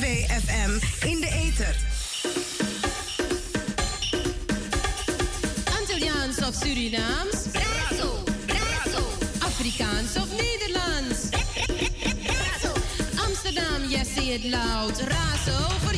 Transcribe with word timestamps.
2 0.00 0.26
FM 0.28 0.70
in 1.06 1.20
de 1.20 1.30
eter 1.30 1.76
Antilliaans 5.78 6.38
of 6.38 6.54
Surinaams? 6.54 7.36
Brazo, 7.52 8.22
brazo. 8.46 9.02
Afrikaans 9.38 10.16
of 10.16 10.28
Nederlands? 10.30 11.28
Brazo. 12.22 12.72
Amsterdam, 13.26 13.88
yes, 13.88 14.14
zie 14.14 14.32
het 14.32 14.44
loud. 14.44 15.00
Razo 15.00 15.68
voor 15.82 15.92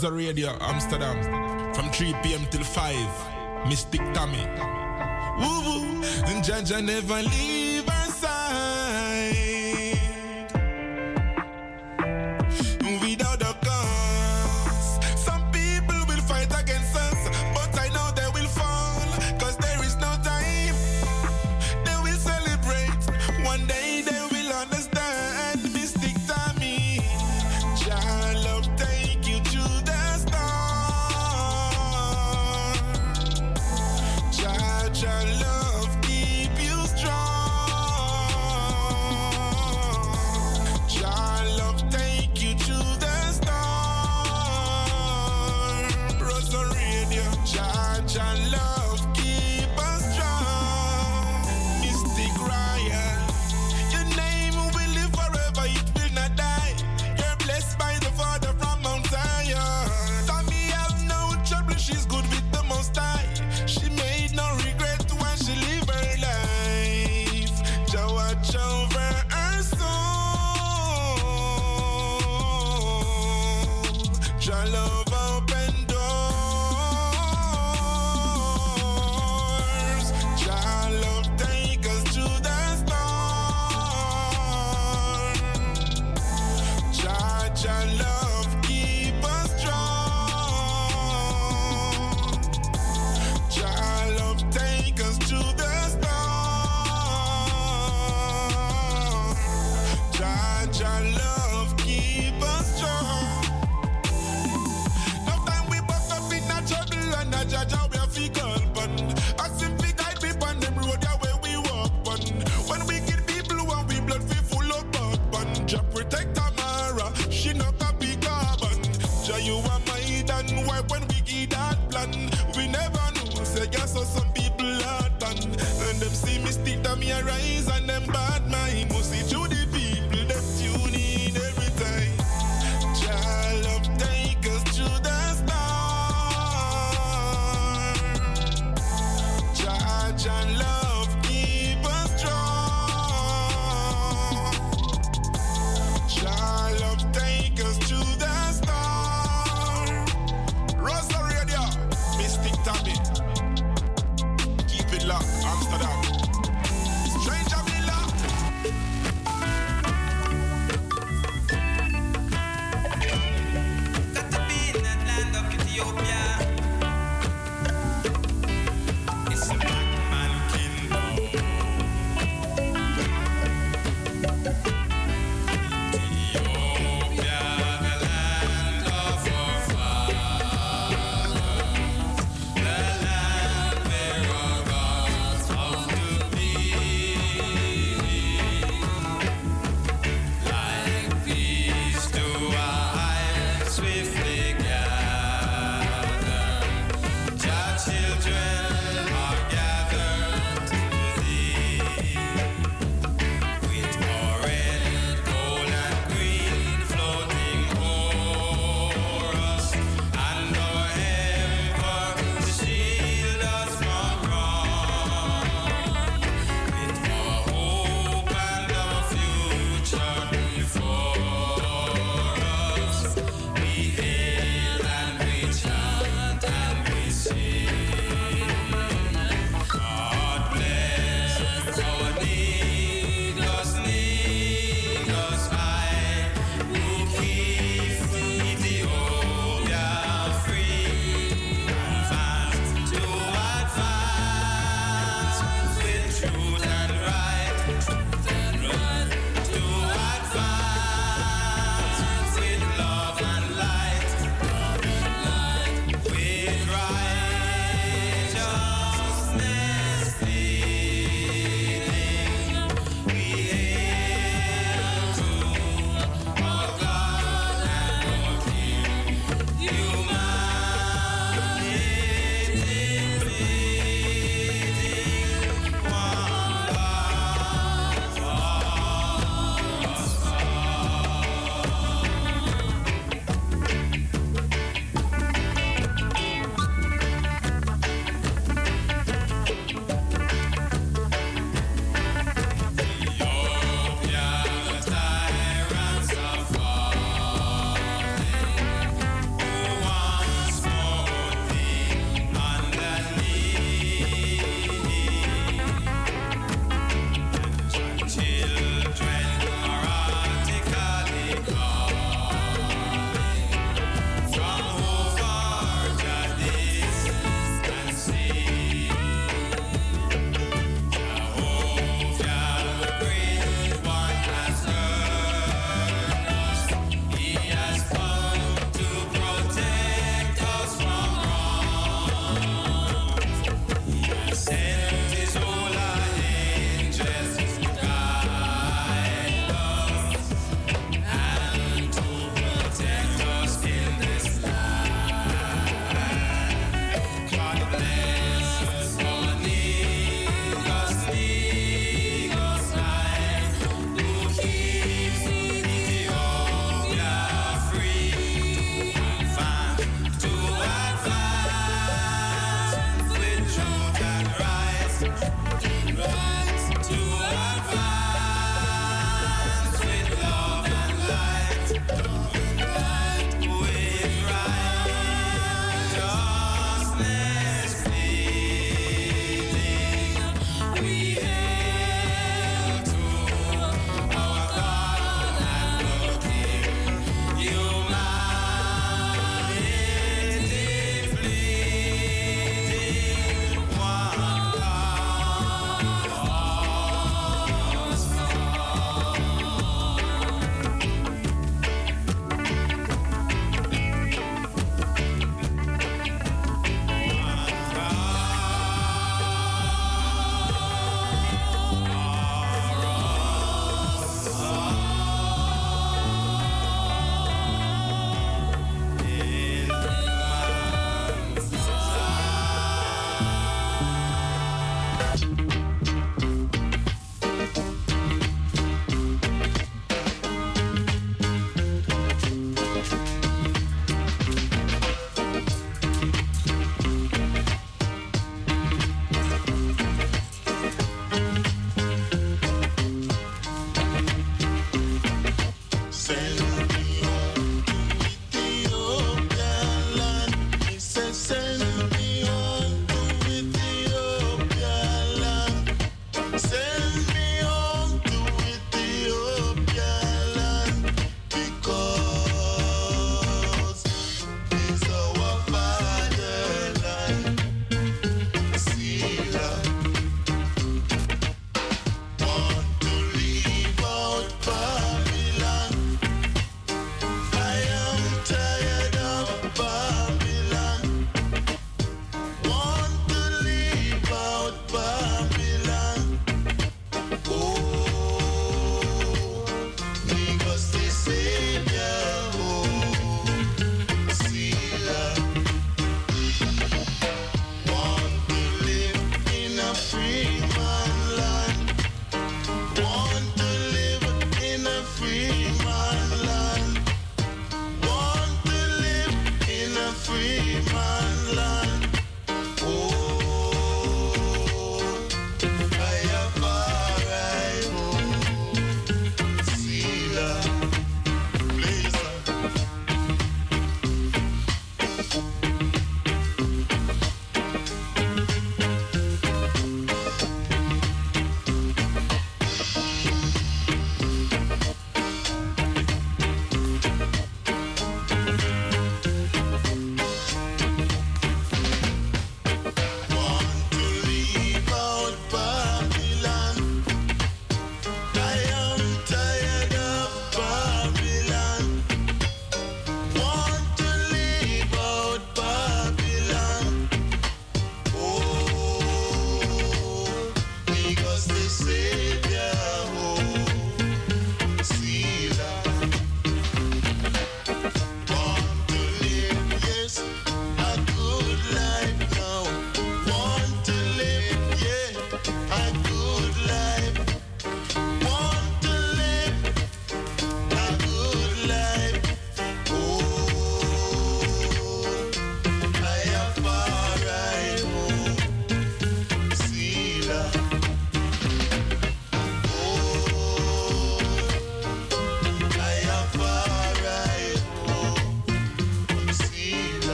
Mazda 0.00 0.14
Radio 0.14 0.56
Amsterdam 0.60 1.74
from 1.74 1.90
3 1.90 2.14
p.m. 2.22 2.46
till 2.52 2.62
5. 2.62 3.68
Mystic 3.68 4.00
Tommy. 4.14 4.46
Woo 5.40 5.60
woo. 5.64 6.04
And 6.26 6.44
Jaja 6.44 6.80
never 6.84 7.20
leave. 7.20 7.67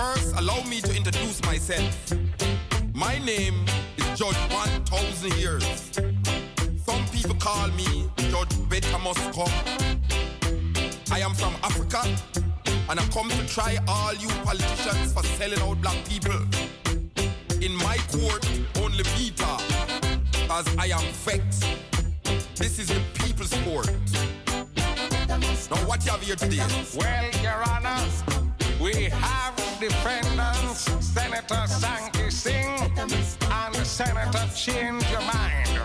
First, 0.00 0.34
allow 0.38 0.62
me 0.62 0.80
to 0.80 0.96
introduce 0.96 1.44
myself. 1.44 2.14
My 2.94 3.18
name 3.18 3.66
is 3.98 4.18
Judge 4.18 4.34
1000 4.50 5.36
Years. 5.36 5.90
Some 6.86 7.04
people 7.12 7.34
call 7.34 7.68
me 7.72 8.08
Judge 8.30 8.68
Better 8.70 8.98
Must 8.98 9.20
Come. 9.34 9.52
I 11.12 11.20
am 11.20 11.34
from 11.34 11.54
Africa 11.62 12.00
and 12.88 12.98
I 12.98 13.06
come 13.12 13.28
to 13.28 13.46
try 13.46 13.76
all 13.86 14.14
you 14.14 14.28
politicians 14.42 15.12
for 15.12 15.22
selling 15.36 15.60
out 15.60 15.78
black 15.82 15.98
people. 16.08 16.40
In 17.60 17.76
my 17.76 17.98
court, 18.10 18.48
only 18.82 19.04
me 19.18 19.32
talk, 19.36 19.60
as 20.48 20.66
I 20.78 20.86
am 20.96 21.04
vexed. 21.12 21.66
This 22.54 22.78
is 22.78 22.88
the 22.88 23.02
people's 23.22 23.52
court. 23.64 23.90
Now 25.68 25.86
what 25.86 26.02
you 26.06 26.12
have 26.12 26.22
here 26.22 26.36
today? 26.36 26.66
Well, 26.96 27.30
Your 27.42 27.62
Honor, 27.68 28.02
we 28.80 29.10
have 29.10 29.59
defendants, 29.80 30.90
Senator 31.00 31.66
Sankey 31.66 32.30
Singh 32.30 32.78
and 32.98 33.76
Senator 33.86 34.46
Change 34.54 35.10
Your 35.10 35.22
Mind. 35.22 35.80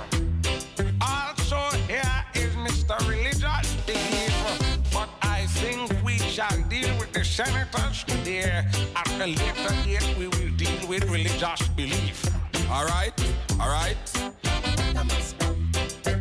Also, 1.02 1.78
here 1.88 2.26
is 2.34 2.54
Mr. 2.56 3.00
Religious 3.08 3.76
Belief, 3.88 4.92
but 4.94 5.08
I 5.22 5.46
think 5.48 5.94
we 6.04 6.18
shall 6.18 6.62
deal 6.68 6.90
with 7.00 7.14
the 7.14 7.24
senators 7.24 8.04
today. 8.04 8.66
At 8.98 9.10
a 9.14 9.28
later 9.28 9.74
date, 9.86 10.18
we 10.20 10.28
will 10.28 10.52
deal 10.58 10.90
with 10.90 11.10
religious 11.10 11.66
belief. 11.70 12.26
All 12.70 12.86
right, 12.86 13.14
all 13.62 13.70
right. 13.70 13.96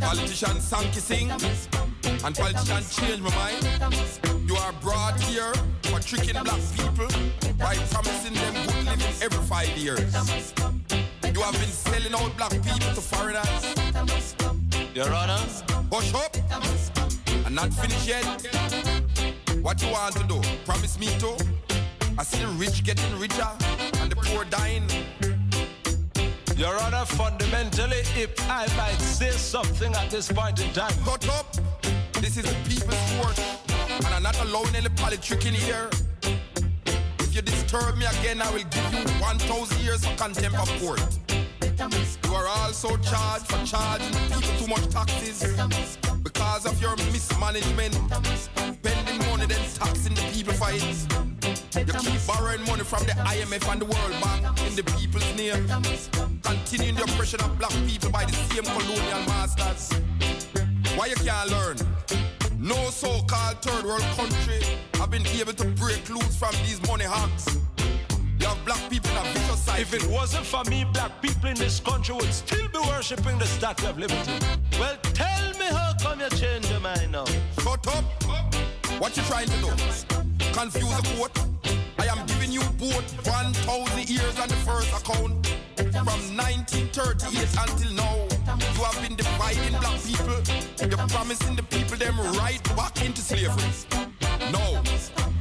Politician 0.01 0.61
Sankey 0.61 1.01
Singh 1.01 1.31
and 1.33 2.37
politician 2.37 2.85
change 2.89 3.21
my 3.21 3.35
mind. 3.35 4.49
You 4.49 4.55
are 4.57 4.73
brought 4.75 5.21
here 5.23 5.53
tricking 6.17 6.43
black 6.43 6.61
people 6.77 7.09
by 7.59 7.75
promising 7.91 8.35
them 8.35 8.55
good 8.67 8.85
living 8.85 9.15
every 9.23 9.43
five 9.47 9.69
years. 9.77 10.15
You 11.35 11.41
have 11.41 11.55
been 11.55 11.75
selling 11.85 12.15
out 12.15 12.37
black 12.37 12.53
people 12.53 12.95
to 12.95 13.01
foreigners. 13.01 13.75
Your 14.95 15.13
Honor, 15.13 15.39
Hush 15.91 16.15
up 16.15 16.37
and 17.47 17.55
not 17.55 17.73
finished 17.73 18.07
yet. 18.07 18.25
What 19.63 19.83
you 19.83 19.91
want 19.91 20.17
to 20.17 20.25
do? 20.25 20.41
Promise 20.65 20.99
me 20.99 21.07
to? 21.19 21.37
I 22.19 22.23
see 22.23 22.45
the 22.45 22.49
rich 22.59 22.85
getting 22.85 23.19
richer 23.19 23.49
and 24.01 24.11
the 24.11 24.17
poor 24.17 24.45
dying. 24.45 24.85
Your 26.57 26.79
Honor, 26.81 27.05
fundamentally, 27.05 28.03
if 28.15 28.39
I 28.49 28.67
might 28.77 29.01
say 29.01 29.31
something 29.31 29.93
at 29.95 30.11
this 30.11 30.31
point 30.31 30.61
in 30.61 30.73
time. 30.73 30.93
Shut 31.05 31.29
up! 31.31 31.57
This 32.21 32.37
is 32.37 32.45
the 32.45 32.55
people's 32.69 33.13
court, 33.17 33.39
and 33.89 34.07
I'm 34.07 34.23
not 34.23 34.39
allowing 34.41 34.75
any 34.77 34.89
politic 34.91 35.45
in 35.45 35.55
here. 35.55 35.91
If 37.35 37.45
you 37.45 37.51
disturb 37.51 37.97
me 37.97 38.07
again, 38.07 38.41
I 38.41 38.49
will 38.53 38.63
give 38.63 38.93
you 38.95 39.03
1,000 39.21 39.81
years 39.83 40.05
for 40.07 40.17
contempt 40.17 40.57
of 40.57 40.69
court. 40.81 41.03
You 42.23 42.33
are 42.33 42.47
also 42.47 42.97
charged 42.99 43.51
for 43.51 43.67
charging 43.67 44.13
people 44.29 44.57
too 44.57 44.69
much 44.69 44.89
taxes 44.89 45.43
because 46.23 46.65
of 46.65 46.81
your 46.81 46.95
mismanagement, 47.11 47.95
spending 48.55 49.19
money 49.27 49.47
then 49.47 49.59
taxing 49.75 50.15
the 50.15 50.23
people 50.33 50.53
for 50.53 50.71
it. 50.71 50.85
You 51.77 51.93
keep 51.95 52.25
borrowing 52.25 52.65
money 52.67 52.85
from 52.85 53.03
the 53.03 53.15
IMF 53.27 53.69
and 53.69 53.81
the 53.81 53.87
World 53.87 54.15
Bank 54.23 54.61
in 54.69 54.77
the 54.77 54.85
people's 54.97 55.35
name. 55.35 55.67
Continuing 56.45 56.95
the 56.95 57.03
oppression 57.03 57.41
of 57.41 57.59
black 57.59 57.73
people 57.89 58.11
by 58.11 58.27
the 58.27 58.33
same 58.33 58.63
colonial 58.63 59.27
masters. 59.27 59.91
Why 60.95 61.07
you 61.07 61.17
can't 61.17 61.51
learn? 61.51 61.79
No 62.65 62.89
so-called 62.89 63.61
third 63.61 63.85
world 63.85 64.01
country 64.17 64.63
have 64.95 65.11
been 65.11 65.27
able 65.27 65.53
to 65.53 65.67
break 65.77 66.09
loose 66.09 66.35
from 66.35 66.55
these 66.65 66.81
money 66.89 67.05
hawks. 67.05 67.59
You 68.41 68.47
have 68.47 68.65
black 68.65 68.81
people 68.89 69.11
in 69.11 69.19
a 69.19 69.23
vicious 69.35 69.61
cycle. 69.61 69.83
If 69.83 69.93
it 69.93 70.07
wasn't 70.07 70.47
for 70.47 70.65
me, 70.71 70.87
black 70.91 71.21
people 71.21 71.51
in 71.51 71.57
this 71.57 71.79
country 71.79 72.15
would 72.15 72.33
still 72.33 72.67
be 72.69 72.79
worshipping 72.79 73.39
the 73.39 73.45
Statue 73.45 73.89
of 73.89 73.99
Liberty. 73.99 74.33
Well, 74.79 74.97
tell 75.13 75.51
me 75.59 75.67
how 75.67 75.93
come 76.01 76.21
you 76.21 76.31
change 76.31 76.71
your 76.71 76.81
mind 76.81 77.13
now? 77.13 77.27
Shut 77.61 77.87
up. 77.87 78.05
What 78.99 79.15
you 79.15 79.23
trying 79.25 79.49
to 79.49 79.59
do? 79.59 79.69
Confuse 80.55 80.97
the 80.97 81.17
court? 81.19 81.39
I 81.99 82.07
am 82.07 82.25
giving 82.25 82.51
you 82.51 82.63
both 82.79 83.27
1,000 83.27 84.09
years 84.09 84.41
on 84.41 84.49
the 84.49 84.57
first 84.65 84.89
account. 84.89 85.47
From 85.77 86.37
1938 86.37 87.47
until 87.69 87.93
now, 87.93 88.34
you 88.61 88.85
have 88.85 89.01
been 89.03 89.17
dividing 89.17 89.79
black 89.79 90.01
people. 90.03 90.41
You're 90.89 91.09
promising 91.09 91.57
the 91.57 91.63
people 91.65 91.97
them 91.97 92.19
right 92.39 92.63
back 92.77 93.05
into 93.05 93.21
slavery. 93.21 93.65
No. 94.53 94.83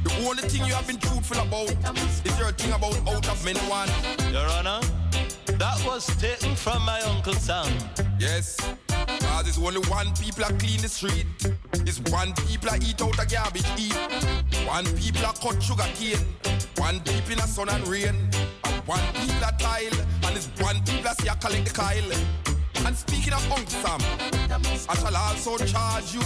The 0.04 0.26
only 0.26 0.42
thing 0.42 0.64
you 0.66 0.74
have 0.74 0.86
been 0.86 0.98
truthful 0.98 1.38
about 1.40 1.70
is 1.70 2.38
your 2.38 2.52
thing 2.52 2.72
about 2.72 2.96
out 3.08 3.28
of 3.28 3.44
many 3.44 3.60
one. 3.60 3.88
Your 4.32 4.46
Honor, 4.58 4.80
that 5.58 5.82
was 5.86 6.06
taken 6.16 6.54
from 6.54 6.84
my 6.84 7.00
Uncle 7.02 7.34
Sam. 7.34 7.70
Yes. 8.18 8.56
Cause 8.88 9.48
it's 9.48 9.58
only 9.58 9.80
one 9.88 10.12
people 10.14 10.44
that 10.44 10.58
clean 10.58 10.80
the 10.80 10.88
street. 10.88 11.26
It's 11.86 12.00
one 12.10 12.32
people 12.48 12.70
that 12.70 12.82
eat 12.82 13.00
out 13.02 13.18
a 13.18 13.26
garbage 13.26 13.66
heap. 13.76 13.94
One 14.66 14.84
people 14.96 15.22
that 15.22 15.38
cut 15.40 15.62
sugar 15.62 15.84
cane. 15.94 16.24
One 16.76 17.00
people 17.00 17.32
in 17.32 17.38
the 17.38 17.46
sun 17.46 17.68
and 17.68 17.86
rain. 17.86 18.16
And 18.64 18.74
one 18.86 19.00
people 19.14 19.40
that 19.40 19.58
tile. 19.58 20.00
And 20.24 20.36
it's 20.36 20.48
one 20.60 20.76
people 20.84 21.02
that 21.02 21.20
see 21.20 21.28
a 21.28 21.34
collect 21.36 21.66
the 21.66 21.74
kyle. 21.74 22.53
And 22.86 22.96
speaking 22.96 23.32
of 23.32 23.44
Uncle 23.52 23.98
I 24.88 24.94
shall 24.96 25.16
also 25.16 25.56
charge 25.64 26.14
you 26.14 26.22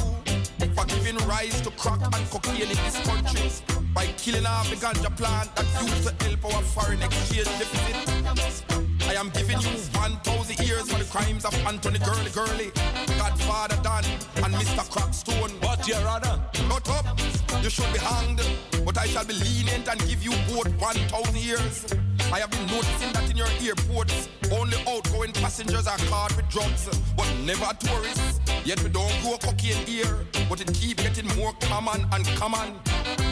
for 0.75 0.85
giving 0.87 1.17
rise 1.29 1.61
to 1.63 1.71
crack 1.73 2.01
and 2.03 2.31
cocaine 2.31 2.63
in 2.63 2.69
this 2.69 3.01
country 3.07 3.51
by 3.95 4.07
killing 4.17 4.47
off 4.47 4.69
the 4.71 4.77
ganja 4.77 5.15
plant 5.17 5.55
that 5.57 5.67
used 5.83 6.09
to 6.09 6.25
help 6.25 6.55
our 6.55 6.63
foreign 6.63 7.03
exchange 7.03 7.47
deficit. 7.59 8.65
I 9.09 9.15
am 9.15 9.31
giving 9.31 9.61
you 9.61 9.69
1,000 9.69 10.67
years 10.67 10.91
for 10.91 10.99
the 10.99 11.09
crimes 11.11 11.45
of 11.45 11.55
Anthony 11.67 11.99
Gurley 11.99 12.31
Gurley, 12.31 12.71
Godfather 13.19 13.79
Dan, 13.83 14.05
and 14.45 14.55
Mr. 14.55 14.85
Crackstone. 14.91 15.59
But, 15.61 15.89
Your 15.89 16.07
Honor, 16.07 16.39
Shut 16.79 17.05
up! 17.07 17.19
You 17.63 17.71
should 17.71 17.93
be 17.93 17.99
hanged, 17.99 18.41
but 18.85 18.97
I 18.99 19.07
shall 19.07 19.25
be 19.25 19.35
lenient 19.35 19.89
and 19.89 19.99
give 20.07 20.23
you 20.23 20.31
both 20.49 20.69
1,000 20.81 21.37
years. 21.37 21.87
I 22.31 22.41
have 22.41 22.51
been 22.51 22.67
noticing 22.67 23.12
that 23.14 23.31
in 23.31 23.37
your 23.37 23.49
airports, 23.62 24.29
only 24.53 24.77
outgoing 24.87 25.33
passengers 25.33 25.87
are 25.87 25.97
caught 26.11 26.37
with 26.37 26.49
drugs, 26.51 26.88
but 27.17 27.27
never 27.45 27.67
tourists. 27.81 28.41
Yet 28.64 28.83
we 28.83 28.91
don't 28.91 29.12
grow 29.23 29.38
cocaine 29.38 29.85
here, 29.87 30.27
but 30.49 30.61
it 30.61 30.73
keep 30.75 30.99
getting 30.99 31.27
more 31.37 31.55
common 31.62 32.07
and 32.12 32.27
common. 32.37 32.75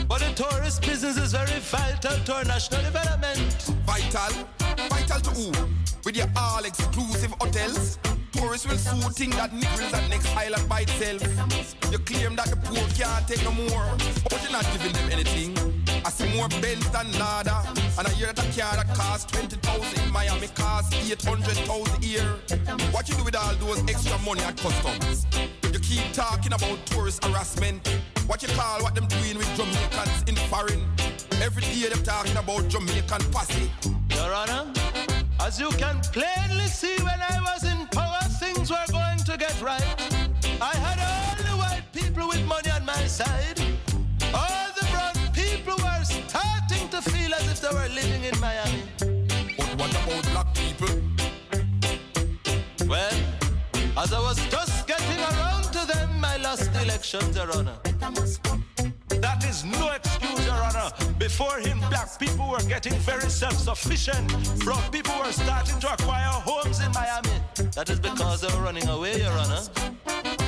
but 0.07 0.19
the 0.19 0.33
tourist 0.35 0.81
business 0.81 1.17
is 1.17 1.31
very 1.33 1.59
vital 1.59 2.17
to 2.25 2.33
our 2.33 2.43
national 2.45 2.81
development. 2.81 3.71
Vital? 3.85 4.47
Vital 4.89 5.19
to 5.21 5.29
who? 5.29 5.51
With 6.03 6.17
your 6.17 6.27
all 6.35 6.65
exclusive 6.65 7.31
hotels? 7.39 7.99
Tourists 8.31 8.67
will 8.67 8.77
soon 8.77 9.11
think 9.13 9.35
that 9.35 9.53
Nichols 9.53 9.93
and 9.93 10.09
next 10.09 10.35
island 10.35 10.67
by 10.69 10.81
itself. 10.81 11.21
You 11.91 11.99
claim 11.99 12.35
that 12.35 12.49
the 12.49 12.55
poor 12.57 12.85
can't 12.97 13.27
take 13.27 13.43
no 13.43 13.51
more, 13.51 13.85
but 14.29 14.41
you're 14.43 14.51
not 14.51 14.65
giving 14.73 14.93
them 14.93 15.09
anything. 15.11 15.55
I 16.05 16.09
see 16.09 16.29
more 16.35 16.47
Benz 16.61 16.87
than 16.91 17.09
nada, 17.17 17.63
and 17.97 18.07
I 18.07 18.11
hear 18.11 18.31
car 18.57 18.75
that 18.75 18.87
costs 18.95 19.31
20,000 19.31 20.03
in 20.03 20.11
Miami 20.11 20.47
costs 20.47 20.91
800,000 21.11 22.03
here. 22.03 22.23
What 22.91 23.07
you 23.07 23.15
do 23.15 23.23
with 23.23 23.35
all 23.35 23.53
those 23.55 23.81
extra 23.87 24.17
money 24.19 24.41
at 24.41 24.57
customs? 24.57 25.27
You 25.71 25.79
keep 25.79 26.01
talking 26.13 26.53
about 26.53 26.77
tourist 26.87 27.23
harassment. 27.23 27.87
What 28.25 28.41
you 28.41 28.49
call 28.49 28.81
what 28.81 28.95
them 28.95 29.05
doing 29.07 29.37
with 29.37 29.49
Jamaicans 29.55 30.23
in 30.27 30.35
foreign? 30.49 30.81
Every 31.39 31.61
day 31.61 31.89
them 31.89 32.01
talking 32.01 32.35
about 32.35 32.67
Jamaican 32.67 33.31
posse. 33.31 33.69
Your 34.15 34.33
Honor, 34.33 34.73
as 35.39 35.59
you 35.59 35.69
can 35.69 35.99
plainly 36.11 36.65
see 36.65 36.95
when 37.03 37.19
I 37.21 37.39
was 37.41 37.63
in 37.63 37.85
power, 37.87 38.23
things 38.39 38.71
were 38.71 38.89
going 38.91 39.19
to 39.19 39.37
get 39.37 39.61
right. 39.61 39.85
I 40.59 40.73
had 40.75 40.97
all 41.05 41.35
the 41.43 41.55
white 41.61 41.83
people 41.93 42.27
with 42.27 42.43
money 42.45 42.71
on 42.71 42.83
my 42.85 43.05
side. 43.05 43.61
All 44.33 44.56
feel 47.67 47.77
as 47.79 47.87
if 47.87 47.95
they 47.97 48.09
were 48.09 48.09
living 48.09 48.23
in 48.23 48.39
Miami. 48.39 48.83
But 49.57 49.75
what 49.79 49.91
about 49.91 50.23
black 50.31 50.53
people? 50.53 50.87
Well, 52.87 53.13
as 53.97 54.13
I 54.13 54.19
was 54.19 54.37
just 54.49 54.87
getting 54.87 55.19
around 55.19 55.63
to 55.73 55.85
them, 55.87 56.23
I 56.23 56.37
lost 56.37 56.73
the 56.73 56.83
elections, 56.83 57.35
Your 57.35 57.51
Honor. 57.51 57.77
That 59.21 59.43
is 59.49 59.65
no 59.65 59.91
excuse, 59.91 60.45
Your 60.45 60.55
Honor. 60.55 60.91
Before 61.17 61.59
him, 61.59 61.79
black 61.89 62.19
people 62.19 62.49
were 62.49 62.63
getting 62.67 62.93
very 62.99 63.29
self-sufficient. 63.29 64.27
Brown 64.63 64.91
people 64.91 65.13
were 65.23 65.31
starting 65.31 65.79
to 65.79 65.93
acquire 65.93 66.27
homes 66.27 66.79
in 66.79 66.91
Miami. 66.91 67.39
That 67.73 67.89
is 67.89 67.99
because 67.99 68.41
they 68.41 68.55
were 68.55 68.63
running 68.63 68.87
away, 68.87 69.19
Your 69.21 69.31
Honor. 69.31 69.63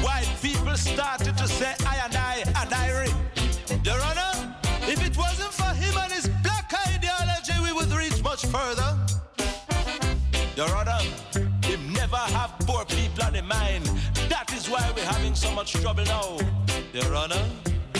White 0.02 0.32
people 0.42 0.76
started 0.76 1.38
to 1.38 1.48
say, 1.48 1.74
I 1.86 1.98
and 2.06 2.16
I, 2.16 2.44
and 2.62 2.74
I. 2.74 2.90
Your 3.84 4.02
Honor, 4.02 4.56
if 4.84 5.06
it 5.06 5.18
wasn't 5.18 5.54
for 5.54 5.74
him 5.74 5.98
and 5.98 6.12
his 6.12 6.28
reach 8.20 8.24
much 8.24 8.46
further. 8.46 8.98
Your 10.56 10.70
Honor, 10.76 11.00
him 11.64 11.94
never 11.94 12.18
have 12.18 12.54
poor 12.60 12.86
people 12.86 13.24
on 13.24 13.34
the 13.34 13.42
mind. 13.42 13.86
That 14.30 14.52
is 14.54 14.70
why 14.70 14.92
we're 14.96 15.06
having 15.06 15.36
so 15.36 15.52
much 15.52 15.74
trouble 15.74 16.04
now. 16.06 16.38
Your 16.94 17.16
Honor, 17.16 17.44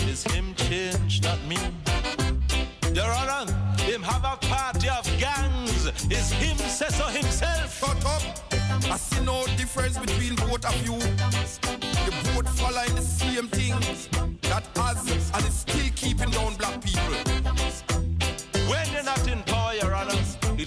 is 0.08 0.24
him 0.24 0.54
change, 0.56 1.22
not 1.24 1.40
me. 1.48 1.58
Your 2.94 3.06
Honor, 3.06 3.52
him 3.84 4.02
have 4.04 4.24
a 4.26 4.38
party 4.48 4.90
of 4.90 5.06
gangs. 5.18 5.86
Is 6.10 6.32
him 6.32 6.58
say 6.58 6.90
so 6.90 7.06
himself. 7.06 7.80
Shut 7.80 8.06
up! 8.06 8.22
I 8.92 8.98
see 8.98 9.24
no 9.24 9.46
difference 9.58 9.98
between 9.98 10.36
both 10.36 10.66
of 10.66 10.76
you. 10.86 10.96
You 10.96 12.12
both 12.34 12.50
following 12.60 12.96
the 12.96 13.02
same 13.02 13.48
things 13.48 14.10
that 14.42 14.66
has 14.76 15.32
and 15.34 15.46
is 15.46 15.54
still 15.54 15.90
keeping 15.96 16.30
down 16.32 16.56
black 16.56 16.82
people. 16.84 17.69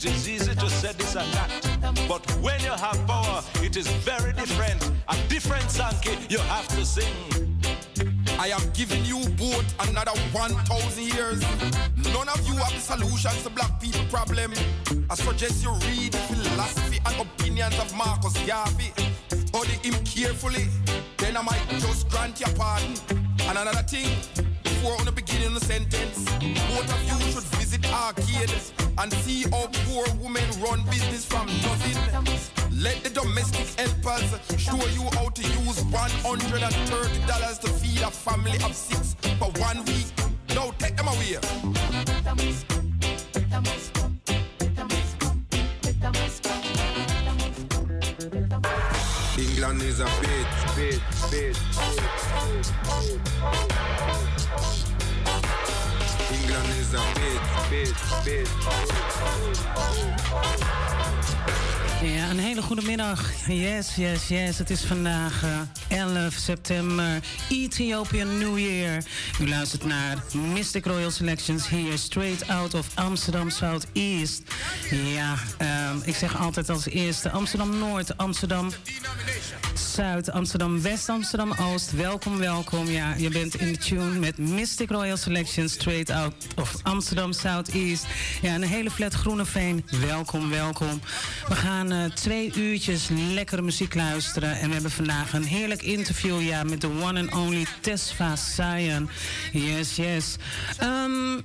It 0.04 0.16
is 0.16 0.28
easy 0.28 0.54
to 0.54 0.68
say 0.68 0.92
this 0.92 1.14
and 1.14 1.32
that. 1.32 2.06
But 2.08 2.28
when 2.40 2.60
you 2.60 2.70
have 2.70 2.98
power, 3.06 3.42
it 3.62 3.76
is 3.76 3.86
very 3.86 4.32
different. 4.32 4.90
A 5.08 5.16
different 5.28 5.70
Sankey 5.70 6.16
you 6.28 6.38
have 6.38 6.66
to 6.68 6.84
sing. 6.84 7.14
I 8.38 8.48
am 8.48 8.62
giving 8.72 9.04
you 9.04 9.28
both 9.36 9.64
another 9.88 10.12
1,000 10.32 11.02
years. 11.02 11.40
None 12.12 12.28
of 12.28 12.40
you 12.48 12.54
have 12.56 12.72
the 12.74 12.80
solutions 12.80 13.42
to 13.44 13.50
black 13.50 13.80
people 13.80 14.04
problem. 14.10 14.52
I 15.08 15.14
suggest 15.14 15.62
you 15.62 15.70
read 15.70 16.12
the 16.12 16.18
philosophy 16.18 16.98
and 17.06 17.20
opinions 17.20 17.78
of 17.78 17.94
Marcus 17.96 18.36
Garvey. 18.46 18.92
Study 19.28 19.76
him 19.86 19.94
carefully, 20.04 20.66
then 21.18 21.36
I 21.36 21.42
might 21.42 21.62
just 21.78 22.08
grant 22.08 22.40
your 22.40 22.50
pardon. 22.56 22.94
And 23.42 23.58
another 23.58 23.82
thing, 23.82 24.08
before 24.82 24.98
on 24.98 25.04
the 25.04 25.12
beginning 25.12 25.54
of 25.54 25.62
sentence, 25.62 26.24
both 26.70 26.90
of 26.92 27.00
you 27.06 27.18
should 27.30 27.44
visit 27.60 27.86
Arcade 27.92 28.50
and 28.98 29.12
see 29.22 29.42
how 29.42 29.68
poor 29.86 30.04
women 30.20 30.44
run 30.60 30.82
business 30.86 31.24
from 31.24 31.46
nothing. 31.46 31.96
Let 32.72 33.04
the 33.04 33.10
domestic 33.10 33.68
helpers 33.78 34.28
show 34.58 34.80
you 34.96 35.02
how 35.12 35.28
to 35.28 35.42
use 35.42 35.78
$130 35.84 37.60
to 37.60 37.68
feed 37.68 38.02
a 38.02 38.10
family 38.10 38.58
of 38.64 38.74
six 38.74 39.14
for 39.38 39.50
one 39.60 39.84
week. 39.84 40.06
Now 40.48 40.72
take 40.78 40.96
them 40.96 41.06
away. 41.06 41.38
England 49.38 49.82
is 49.82 50.00
a 50.00 50.06
bitch. 50.06 50.76
bit, 50.76 51.00
bit. 51.30 51.56
England 52.02 52.60
is 52.60 54.31
a 56.94 57.00
bit, 57.70 57.94
bit, 58.24 58.46
bit. 58.46 58.48
Ja, 62.02 62.30
een 62.30 62.38
hele 62.38 62.62
goede 62.62 62.82
middag. 62.82 63.46
Yes, 63.46 63.94
yes, 63.94 64.28
yes. 64.28 64.58
Het 64.58 64.70
is 64.70 64.84
vandaag 64.84 65.42
eh, 65.88 65.98
11 65.98 66.34
september, 66.34 67.20
Ethiopian 67.48 68.38
New 68.38 68.58
Year. 68.58 69.04
U 69.40 69.48
luistert 69.48 69.84
naar 69.84 70.24
Mystic 70.52 70.86
Royal 70.86 71.10
Selections 71.10 71.68
hier, 71.68 71.98
straight 71.98 72.48
out 72.48 72.74
of 72.74 72.86
Amsterdam 72.94 73.50
Southeast. 73.50 74.42
Ja, 74.90 75.34
ehm, 75.58 75.96
ik 76.04 76.14
zeg 76.14 76.40
altijd 76.40 76.68
als 76.68 76.86
eerste 76.86 77.30
Amsterdam 77.30 77.78
Noord, 77.78 78.16
Amsterdam 78.16 78.70
Zuid, 79.74 80.30
Amsterdam 80.30 80.82
West, 80.82 81.08
Amsterdam 81.08 81.52
Oost. 81.72 81.92
Welkom, 81.92 82.38
welkom. 82.38 82.86
Ja, 82.86 83.14
je 83.14 83.28
bent 83.28 83.54
in 83.54 83.72
de 83.72 83.78
tune 83.78 84.18
met 84.18 84.38
Mystic 84.38 84.90
Royal 84.90 85.16
Selection 85.16 85.68
straight 85.68 86.10
out 86.10 86.34
of 86.56 86.74
Amsterdam 86.82 87.32
Southeast. 87.32 88.06
Ja, 88.42 88.54
een 88.54 88.62
hele 88.62 88.90
flat 88.90 89.14
groene 89.14 89.44
veen. 89.44 89.84
Welkom, 90.06 90.50
welkom. 90.50 91.00
We 91.48 91.54
gaan 91.54 91.91
eh, 91.92 92.04
twee 92.04 92.52
uurtjes 92.56 93.08
lekkere 93.34 93.62
muziek 93.62 93.94
luisteren. 93.94 94.58
En 94.58 94.66
we 94.66 94.72
hebben 94.72 94.90
vandaag 94.90 95.32
een 95.32 95.44
heerlijk 95.44 95.82
interview 95.82 96.42
ja, 96.42 96.62
met 96.62 96.80
de 96.80 96.88
one 96.88 97.20
and 97.20 97.34
only 97.34 97.66
Tesfa 97.80 98.36
Sayan. 98.36 99.08
Yes, 99.52 99.96
yes. 99.96 100.36
Um, 100.82 101.42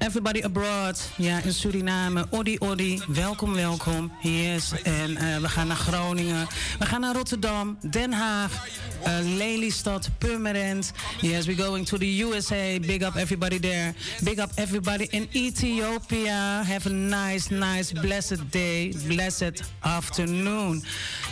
Everybody 0.00 0.42
abroad, 0.42 1.10
ja, 1.16 1.42
in 1.42 1.52
Suriname. 1.52 2.26
Odi, 2.30 2.58
Odi, 2.58 3.00
welkom, 3.06 3.54
welkom. 3.54 4.12
Yes, 4.20 4.72
en 4.82 5.10
uh, 5.10 5.36
we 5.36 5.48
gaan 5.48 5.66
naar 5.66 5.76
Groningen. 5.76 6.46
We 6.78 6.86
gaan 6.86 7.00
naar 7.00 7.14
Rotterdam, 7.14 7.78
Den 7.90 8.12
Haag, 8.12 8.66
uh, 9.06 9.36
Lelystad, 9.36 10.10
Purmerend. 10.18 10.92
Yes, 11.20 11.46
we're 11.46 11.62
going 11.62 11.86
to 11.86 11.98
the 11.98 12.18
USA. 12.18 12.78
Big 12.80 13.02
up 13.02 13.16
everybody 13.16 13.58
there. 13.58 13.94
Big 14.24 14.38
up 14.38 14.50
everybody 14.54 15.06
in 15.10 15.28
Ethiopia. 15.32 16.62
Have 16.62 16.88
a 16.88 16.92
nice, 16.92 17.54
nice, 17.54 17.92
blessed 17.92 18.52
day, 18.52 18.94
blessed 19.06 19.62
afternoon. 19.80 20.84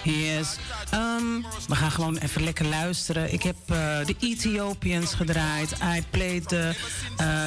Yes. 0.05 0.57
Um, 0.95 1.45
we 1.69 1.75
gaan 1.75 1.91
gewoon 1.91 2.17
even 2.17 2.45
lekker 2.45 2.67
luisteren. 2.67 3.33
Ik 3.33 3.43
heb 3.43 3.57
uh, 3.71 3.77
de 4.07 4.15
Ethiopians 4.21 5.15
gedraaid. 5.15 5.73
I 5.73 6.03
played 6.11 6.49
the, 6.49 6.75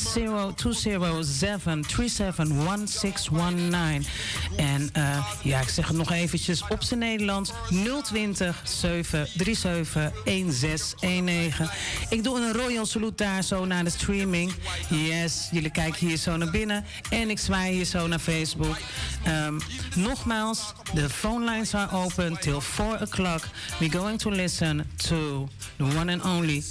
02073711619. 0.97 1.01
En 4.55 4.89
uh, 4.97 5.27
ja, 5.43 5.61
ik 5.61 5.69
zeg 5.69 5.87
het 5.87 5.97
nog 5.97 6.11
eventjes 6.11 6.63
op 6.69 6.83
zijn 6.83 6.99
Nederlands. 6.99 7.51
020 8.03 8.61
737 8.63 10.23
1619. 10.23 11.69
Ik 12.09 12.23
doe 12.23 12.39
een 12.39 12.53
royal 12.53 12.85
salute 12.85 13.23
daar 13.23 13.43
zo 13.43 13.65
naar 13.65 13.83
de 13.83 13.89
streaming. 13.89 14.53
Yes, 14.89 15.47
jullie 15.51 15.71
kijken 15.71 16.07
hier 16.07 16.17
zo 16.17 16.37
naar 16.37 16.51
binnen. 16.51 16.85
En 17.09 17.29
ik 17.29 17.39
zwaai 17.39 17.73
hier 17.73 17.85
zo 17.85 18.07
naar 18.07 18.19
Facebook. 18.19 18.77
Um, 19.27 19.59
nogmaals, 19.95 20.73
de 20.93 21.09
phone 21.09 21.51
lines 21.51 21.73
are 21.73 21.91
open 22.03 22.39
till 22.39 22.61
4 22.61 23.01
o'clock. 23.01 23.41
We're 23.79 23.97
going 23.97 24.19
to 24.19 24.29
listen 24.29 24.91
to 24.95 25.47
the 25.77 25.83
one 25.83 26.11
and 26.11 26.23
only 26.23 26.63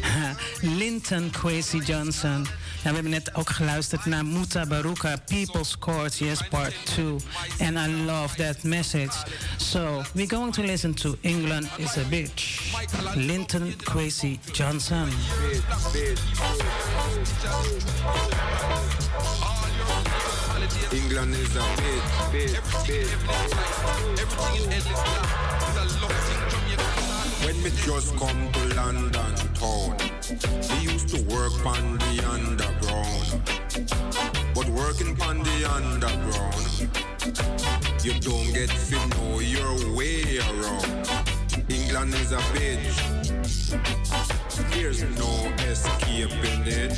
Linton 0.78 1.30
Kwesi 1.30 1.78
Johnson. 1.78 2.46
We 2.82 2.88
hebben 2.88 3.10
net 3.10 3.34
ook 3.34 3.50
geluisterd 3.50 4.04
naar 4.04 4.24
Mutabaruka, 4.26 5.16
People's 5.26 5.78
Court, 5.78 6.18
yes, 6.18 6.48
part 6.48 6.74
2. 6.84 7.16
And 7.60 7.76
I 7.78 8.04
love 8.04 8.34
that 8.36 8.62
message. 8.62 9.14
So, 9.56 10.02
we're 10.14 10.26
going 10.26 10.52
to 10.52 10.62
listen 10.62 10.94
to 10.94 11.16
England 11.20 11.68
is 11.76 11.96
a 11.96 12.02
Bitch. 12.10 12.72
Linton 13.14 13.74
Kwesi 13.84 14.38
Johnson. 14.52 15.08
England 20.92 21.34
is 21.34 21.56
a 21.56 21.60
bitch, 21.60 22.32
bitch, 22.32 22.60
bitch. 22.84 23.32
When 27.44 27.62
me 27.62 27.70
just 27.70 28.16
come 28.16 28.52
to 28.52 28.74
London 28.76 29.34
town, 29.54 29.96
we 30.70 30.76
used 30.92 31.08
to 31.08 31.22
work 31.34 31.66
on 31.66 31.98
the 31.98 32.22
underground. 32.30 33.42
But 34.54 34.68
working 34.68 35.20
on 35.22 35.42
the 35.42 35.64
underground, 35.78 36.88
you 38.04 38.14
don't 38.20 38.52
get 38.52 38.70
to 38.70 39.06
know 39.14 39.40
your 39.40 39.74
way 39.96 40.38
around. 40.38 41.08
England 41.68 42.14
is 42.14 42.30
a 42.32 42.38
bitch. 42.54 42.96
There's 44.72 45.02
no 45.18 45.32
escaping 45.68 46.62
it. 46.66 46.94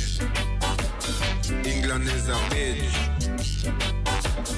England 1.65 2.07
is 2.09 2.29
a 2.29 2.39
bitch. 2.53 2.95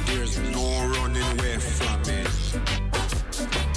There's 0.07 0.37
no 0.51 0.65
running 0.95 1.23
away 1.39 1.57
from 1.57 2.01
it. 2.13 2.26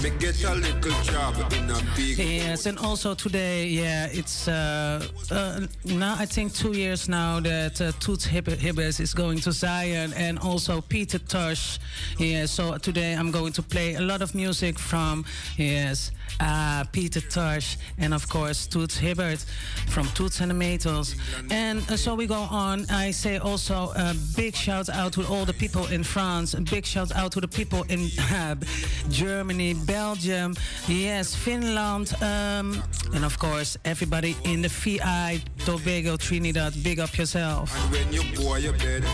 Me 0.02 0.08
get 0.18 0.42
a 0.44 0.54
little 0.54 1.02
job 1.02 1.34
in 1.52 1.68
a 1.68 1.78
big. 1.94 2.16
Yes, 2.16 2.64
and 2.64 2.78
also 2.78 3.14
today, 3.14 3.66
yeah, 3.66 4.08
it's 4.10 4.48
uh, 4.48 5.06
uh, 5.30 5.66
now 5.84 6.16
I 6.18 6.24
think 6.24 6.54
two 6.54 6.72
years 6.72 7.06
now 7.06 7.38
that 7.40 7.78
uh, 7.82 7.92
Toots 8.00 8.24
Hibbert 8.24 8.98
is 8.98 9.12
going 9.12 9.40
to 9.40 9.52
Zion, 9.52 10.14
and 10.14 10.38
also 10.38 10.80
Peter 10.80 11.18
Tosh. 11.18 11.78
Yeah, 12.16 12.46
so 12.46 12.78
today 12.78 13.12
I'm 13.12 13.30
going 13.30 13.52
to 13.52 13.62
play 13.62 13.96
a 13.96 14.00
lot 14.00 14.22
of 14.22 14.34
music 14.34 14.78
from 14.78 15.26
yes. 15.58 16.12
Uh, 16.38 16.84
Peter 16.92 17.20
Tosh, 17.20 17.76
and 17.98 18.14
of 18.14 18.28
course 18.28 18.66
Toots 18.66 18.96
Hibbert 18.96 19.44
from 19.88 20.06
Toots 20.14 20.40
and 20.40 20.50
the 20.50 20.54
Maytals. 20.54 21.16
And 21.50 21.78
uh, 21.90 21.96
so 21.96 22.14
we 22.14 22.26
go 22.26 22.46
on. 22.50 22.86
I 22.90 23.10
say 23.10 23.38
also 23.38 23.92
a 23.96 24.14
big 24.36 24.54
shout 24.54 24.88
out 24.88 25.12
to 25.14 25.26
all 25.26 25.44
the 25.44 25.52
people 25.52 25.86
in 25.86 26.02
France, 26.04 26.54
a 26.54 26.60
big 26.60 26.86
shout 26.86 27.12
out 27.16 27.32
to 27.32 27.40
the 27.40 27.48
people 27.48 27.82
in 27.88 28.08
uh, 28.32 28.54
Germany, 29.10 29.74
Belgium, 29.74 30.54
yes, 30.86 31.34
Finland, 31.34 32.14
um, 32.22 32.82
and 33.14 33.24
of 33.24 33.38
course 33.38 33.76
everybody 33.84 34.36
in 34.44 34.62
the 34.62 34.68
VI, 34.68 35.40
Tobago, 35.64 36.16
Trinidad. 36.16 36.74
Big 36.82 37.00
up 37.00 37.16
yourself. 37.16 37.74
And 37.76 37.92
when 37.92 38.12
you 38.12 38.22
your 38.60 38.72
bed, 38.74 39.04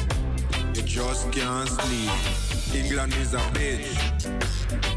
you 0.74 0.82
just 0.82 1.30
can't 1.30 1.68
sleep. 1.68 2.10
England 2.74 3.14
is 3.14 3.34
a 3.34 3.38
bitch. 3.54 4.95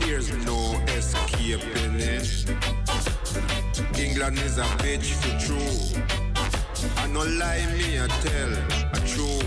There's 0.00 0.30
no 0.44 0.74
escaping 0.88 1.94
it. 1.96 2.44
England 3.98 4.38
is 4.40 4.58
a 4.58 4.64
bitch 4.82 5.12
for 5.20 5.34
true. 5.46 6.02
I 6.96 7.06
no 7.08 7.20
lie 7.20 7.66
me 7.72 7.98
I 7.98 8.06
tell 8.20 8.52
a 8.92 9.00
true. 9.06 9.40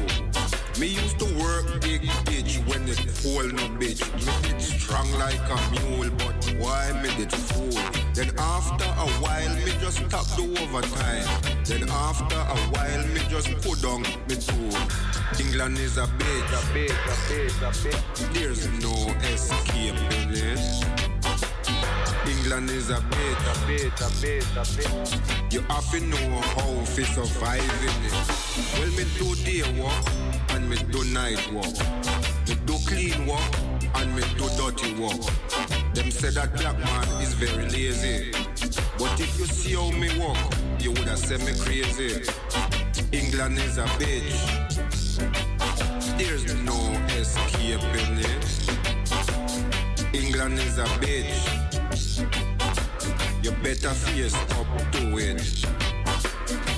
Me 0.80 0.88
used 0.88 1.20
to 1.20 1.26
work 1.40 1.82
big 1.82 2.02
bitch 2.26 2.58
when 2.68 2.88
it 2.88 2.98
cold 3.22 3.54
no 3.54 3.68
bitch. 3.80 4.02
Me 4.26 4.50
did 4.50 4.62
strong 4.62 5.12
like 5.14 5.40
a 5.50 5.58
mule, 5.72 6.10
but 6.18 6.56
why 6.60 6.92
me 7.02 7.10
did 7.18 7.32
fool? 7.32 8.01
Then 8.14 8.30
after 8.38 8.84
a 8.84 9.08
while 9.24 9.56
me 9.64 9.72
just 9.80 9.98
stop 10.06 10.26
the 10.36 10.44
overtime. 10.62 11.64
Then 11.64 11.90
after 11.90 12.36
a 12.36 12.58
while 12.74 13.08
me 13.08 13.22
just 13.30 13.50
put 13.62 13.86
on 13.86 14.02
me 14.28 14.36
tool. 14.36 14.76
England 15.40 15.78
is 15.78 15.98
a 15.98 16.08
bitch, 16.20 16.52
a 16.52 16.62
bitch, 16.74 16.90
a 16.90 17.16
bitch, 17.32 17.62
a 17.62 17.72
bitch. 17.72 18.34
There's 18.34 18.68
no 18.84 18.94
escaping 19.32 20.36
it. 20.36 20.60
England 22.28 22.70
is 22.70 22.90
a 22.90 22.96
bitch, 22.96 23.44
a 23.48 23.56
bitch, 23.66 24.02
a 24.02 24.10
bitch, 24.20 24.56
a 24.58 24.66
bitch. 24.76 25.54
You 25.54 25.62
have 25.62 25.90
to 25.92 26.00
know 26.02 26.42
how 26.42 26.84
to 26.84 27.06
survive 27.06 27.62
in 27.82 28.06
it. 28.06 28.14
Well, 28.78 28.92
me 28.98 29.06
do 29.18 29.36
day 29.46 29.64
work 29.82 30.06
and 30.50 30.70
me 30.70 30.78
do 30.92 31.04
night 31.14 31.42
work. 31.54 31.78
Me 32.48 32.56
do 32.66 32.76
clean 32.86 33.26
work 33.26 33.71
and 33.96 34.16
me 34.16 34.24
do 34.38 34.48
dirty 34.58 34.94
work. 35.02 35.22
Them 35.94 36.12
say 36.12 36.30
that 36.32 36.56
black 36.56 36.78
man 36.80 37.22
is 37.22 37.34
very 37.34 37.70
lazy. 37.70 38.32
But 38.98 39.20
if 39.20 39.40
you 39.40 39.46
see 39.46 39.76
how 39.76 39.92
me 39.92 40.10
walk, 40.20 40.38
you 40.80 40.92
would 40.92 41.08
have 41.08 41.20
said 41.20 41.40
me 41.42 41.54
crazy. 41.60 42.24
England 43.12 43.58
is 43.60 43.78
a 43.78 43.86
bitch. 44.00 44.38
There's 46.18 46.54
no 46.64 46.78
escaping 47.20 48.20
it. 48.20 48.46
England 50.14 50.60
is 50.60 50.78
a 50.78 50.86
bitch. 51.02 51.62
You 53.44 53.52
better 53.64 53.90
face 53.90 54.36
up 54.36 54.92
to 54.92 55.18
it. 55.18 55.66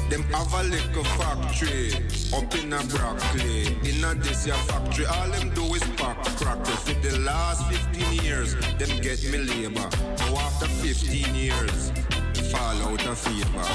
Them 0.10 0.24
have 0.32 0.54
a 0.54 0.64
little 0.64 1.04
factory 1.04 1.94
up 2.34 2.56
in 2.56 2.74
a 2.74 2.84
Brackley. 2.84 3.78
This 4.18 4.46
your 4.46 4.56
factory, 4.56 5.06
all 5.08 5.28
them 5.30 5.50
do 5.56 5.74
is 5.74 5.84
pack 5.98 6.24
crack. 6.38 6.66
For 6.66 6.94
the 6.94 7.18
last 7.20 7.66
15 7.72 8.24
years, 8.24 8.54
them 8.78 9.02
get 9.02 9.24
me 9.24 9.40
labor. 9.40 9.90
Now 10.20 10.38
after 10.38 10.68
15 10.68 11.34
years, 11.34 11.92
fall 12.52 12.78
out 12.84 13.06
of 13.08 13.18
favor. 13.18 13.66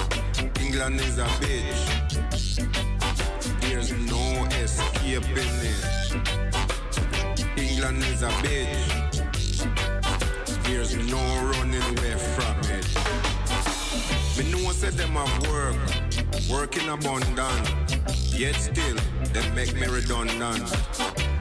England 0.62 1.00
is 1.00 1.18
a 1.18 1.26
bitch. 1.42 1.98
There's 3.60 3.92
no 3.92 4.46
escaping 4.62 5.54
it. 5.74 5.84
England 7.58 8.04
is 8.04 8.22
a 8.22 8.30
bitch. 8.44 9.08
There's 10.64 10.94
no 11.10 11.22
running 11.50 11.82
away 11.98 12.16
from 12.16 12.58
it. 12.76 12.86
Me 14.38 14.44
know 14.52 14.70
say 14.70 14.90
them 14.90 15.16
have 15.16 15.48
work, 15.48 15.76
work 16.48 16.76
in 16.76 16.88
abundance. 16.88 17.88
Yet 18.38 18.54
still, 18.54 18.96
them 19.42 19.54
make 19.54 19.74
me 19.74 19.86
redundant. 19.86 20.72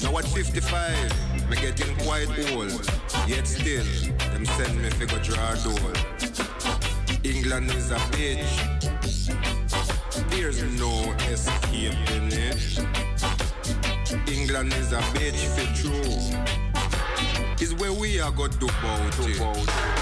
Now 0.03 0.17
at 0.17 0.25
55, 0.25 1.49
me 1.49 1.55
getting 1.57 1.95
quite 1.97 2.29
old. 2.51 2.71
Yet 3.27 3.47
still, 3.47 3.85
them 4.31 4.45
send 4.45 4.81
me 4.81 4.89
figure 4.89 5.19
draw 5.19 5.53
door. 5.65 5.93
England 7.23 7.71
is 7.71 7.91
a 7.91 7.99
bitch. 8.13 8.53
There's 10.29 10.61
no 10.79 11.11
escaping 11.31 12.31
it. 12.31 12.79
England 14.31 14.73
is 14.73 14.91
a 14.91 15.01
bitch 15.15 15.41
for 15.55 15.67
true. 15.81 16.17
Is 17.59 17.73
where 17.75 17.93
we 17.93 18.19
are 18.19 18.31
got 18.31 18.51
to 18.51 18.65
about 18.65 19.19
it. 19.19 19.96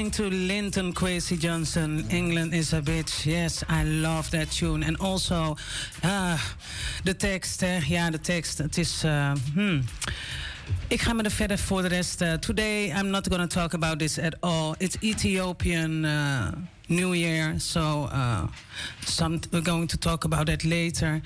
Listening 0.00 0.30
to 0.30 0.36
Linton 0.46 0.94
Kwesi 0.94 1.38
Johnson, 1.38 2.06
England 2.10 2.54
is 2.54 2.72
a 2.72 2.80
bitch. 2.80 3.26
Yes, 3.26 3.62
I 3.68 3.84
love 3.84 4.30
that 4.30 4.50
tune. 4.50 4.82
And 4.82 4.96
also, 4.98 5.56
ah, 6.02 6.40
de 7.04 7.16
tekst, 7.16 7.60
hè. 7.60 7.78
ja, 7.86 8.10
de 8.10 8.20
tekst. 8.20 8.58
Het 8.58 8.78
is, 8.78 9.04
uh, 9.04 9.32
hmm. 9.54 9.84
Ik 10.88 11.00
ga 11.00 11.12
me 11.12 11.22
er 11.22 11.30
verder 11.30 11.58
voor 11.58 11.82
de 11.82 11.88
rest. 11.88 12.22
Uh, 12.22 12.32
today, 12.32 12.84
I'm 12.86 13.10
not 13.10 13.28
going 13.28 13.50
to 13.50 13.60
talk 13.60 13.74
about 13.74 13.98
this 13.98 14.18
at 14.18 14.36
all. 14.40 14.74
It's 14.78 14.96
Ethiopian 15.00 16.04
uh, 16.04 16.48
New 16.86 17.14
Year, 17.14 17.54
so 17.58 18.08
uh, 18.12 18.46
some, 19.04 19.38
we're 19.50 19.62
going 19.62 19.88
to 19.88 19.98
talk 19.98 20.24
about 20.24 20.46
that 20.46 20.64
later. 20.64 21.20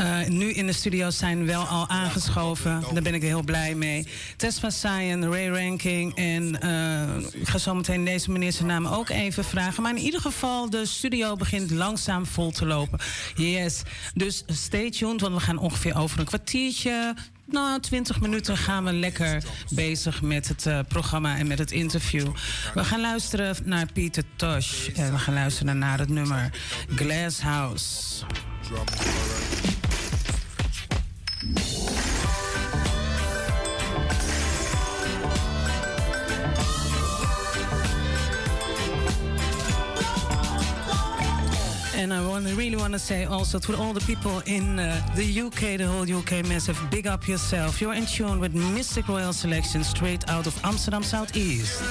Uh, 0.00 0.26
nu 0.26 0.52
in 0.52 0.66
de 0.66 0.72
studio 0.72 1.10
zijn 1.10 1.46
wel 1.46 1.62
al 1.62 1.88
aangeschoven. 1.88 2.82
Daar 2.92 3.02
ben 3.02 3.14
ik 3.14 3.22
heel 3.22 3.42
blij 3.42 3.74
mee. 3.74 4.06
Tesfa 4.36 4.70
Sayen, 4.70 5.30
Ray 5.30 5.48
Ranking 5.48 6.14
en 6.14 6.58
uh, 6.64 7.40
ik 7.40 7.48
ga 7.48 7.58
zo 7.58 7.74
meteen 7.74 8.04
deze 8.04 8.30
meneer 8.30 8.52
zijn 8.52 8.66
naam 8.66 8.86
ook 8.86 9.08
even 9.08 9.44
vragen. 9.44 9.82
Maar 9.82 9.96
in 9.96 10.02
ieder 10.02 10.20
geval, 10.20 10.70
de 10.70 10.86
studio 10.86 11.36
begint 11.36 11.70
langzaam 11.70 12.26
vol 12.26 12.50
te 12.50 12.66
lopen. 12.66 12.98
Yes, 13.34 13.82
dus 14.14 14.44
stay 14.46 14.90
tuned, 14.90 15.20
want 15.20 15.34
we 15.34 15.40
gaan 15.40 15.58
ongeveer 15.58 15.96
over 15.96 16.18
een 16.18 16.24
kwartiertje, 16.24 17.14
nou, 17.44 17.80
20 17.80 18.20
minuten 18.20 18.56
gaan 18.56 18.84
we 18.84 18.92
lekker 18.92 19.42
bezig 19.70 20.22
met 20.22 20.48
het 20.48 20.66
uh, 20.66 20.78
programma 20.88 21.36
en 21.36 21.46
met 21.46 21.58
het 21.58 21.70
interview. 21.70 22.26
We 22.74 22.84
gaan 22.84 23.00
luisteren 23.00 23.56
naar 23.64 23.86
Peter 23.92 24.22
Tosh 24.36 24.88
en 24.88 25.12
we 25.12 25.18
gaan 25.18 25.34
luisteren 25.34 25.78
naar 25.78 25.98
het 25.98 26.08
nummer 26.08 26.50
Glass 26.96 27.40
House. 27.40 28.24
And 41.96 42.12
I 42.12 42.20
want, 42.28 42.44
really 42.56 42.76
want 42.76 42.92
to 42.92 42.98
say 42.98 43.24
also 43.24 43.58
to 43.58 43.74
all 43.76 43.94
the 43.94 44.02
people 44.02 44.42
in 44.44 44.78
uh, 44.78 45.00
the 45.16 45.40
UK, 45.40 45.78
the 45.78 45.86
whole 45.86 46.02
UK 46.02 46.46
massive, 46.46 46.78
big 46.90 47.06
up 47.06 47.26
yourself. 47.26 47.80
You're 47.80 47.94
in 47.94 48.04
tune 48.04 48.38
with 48.38 48.54
Mistic 48.54 49.08
Royal 49.08 49.32
Selection 49.32 49.82
straight 49.82 50.28
out 50.28 50.46
of 50.46 50.54
Amsterdam 50.62 51.02
Southeast. 51.02 51.82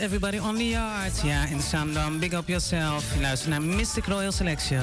Everybody 0.00 0.38
on 0.38 0.56
the 0.56 0.68
Yard. 0.68 1.12
Ja, 1.22 1.44
in 1.50 1.60
Zaandam. 1.60 2.18
Big 2.18 2.34
up 2.34 2.48
yourself. 2.48 3.04
Luister 3.20 3.48
naar 3.48 3.62
Mistic 3.62 4.06
Royal 4.06 4.32
Selection. 4.32 4.80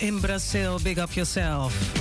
in 0.00 0.20
Brazil. 0.20 0.78
Big 0.78 0.98
up 0.98 1.16
yourself. 1.16 1.95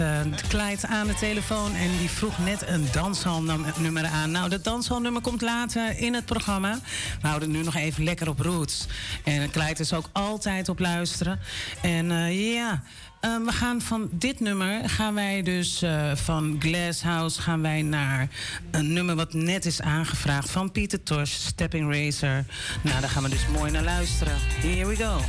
Eh, 0.00 0.20
met 0.24 0.86
aan 0.86 1.06
de 1.06 1.14
telefoon. 1.14 1.74
En 1.74 1.98
die 1.98 2.10
vroeg 2.10 2.38
net 2.38 2.68
een 2.68 2.86
danshalnummer 2.92 4.06
aan. 4.06 4.30
Nou, 4.30 4.48
dat 4.48 4.64
danshalnummer 4.64 5.22
komt 5.22 5.40
later 5.40 5.98
in 5.98 6.14
het 6.14 6.24
programma. 6.24 6.78
We 7.20 7.26
houden 7.26 7.50
nu 7.50 7.62
nog 7.62 7.74
even 7.74 8.04
lekker 8.04 8.28
op 8.28 8.40
roots. 8.40 8.86
En 9.24 9.50
Klijt 9.50 9.80
is 9.80 9.92
ook 9.92 10.08
altijd 10.12 10.68
op 10.68 10.78
luisteren. 10.78 11.40
En 11.82 12.10
eh, 12.10 12.54
ja... 12.54 12.82
Eh, 13.20 13.36
we 13.44 13.52
gaan 13.52 13.80
van 13.80 14.08
dit 14.12 14.40
nummer 14.40 14.88
gaan 14.88 15.14
wij 15.14 15.42
dus 15.42 15.84
van 16.14 16.56
Glasshouse 16.58 17.42
gaan 17.42 17.62
wij 17.62 17.82
naar 17.82 18.28
een 18.70 18.92
nummer 18.92 19.14
wat 19.16 19.32
net 19.32 19.66
is 19.66 19.80
aangevraagd 19.80 20.50
van 20.50 20.72
Pieter 20.72 21.02
Tosh, 21.02 21.32
Stepping 21.32 21.94
Racer. 21.94 22.44
Nou, 22.82 23.00
daar 23.00 23.10
gaan 23.10 23.22
we 23.22 23.28
dus 23.28 23.46
mooi 23.46 23.70
naar 23.70 23.84
luisteren. 23.84 24.34
Here 24.38 24.86
we 24.86 24.96
go. 24.96 25.20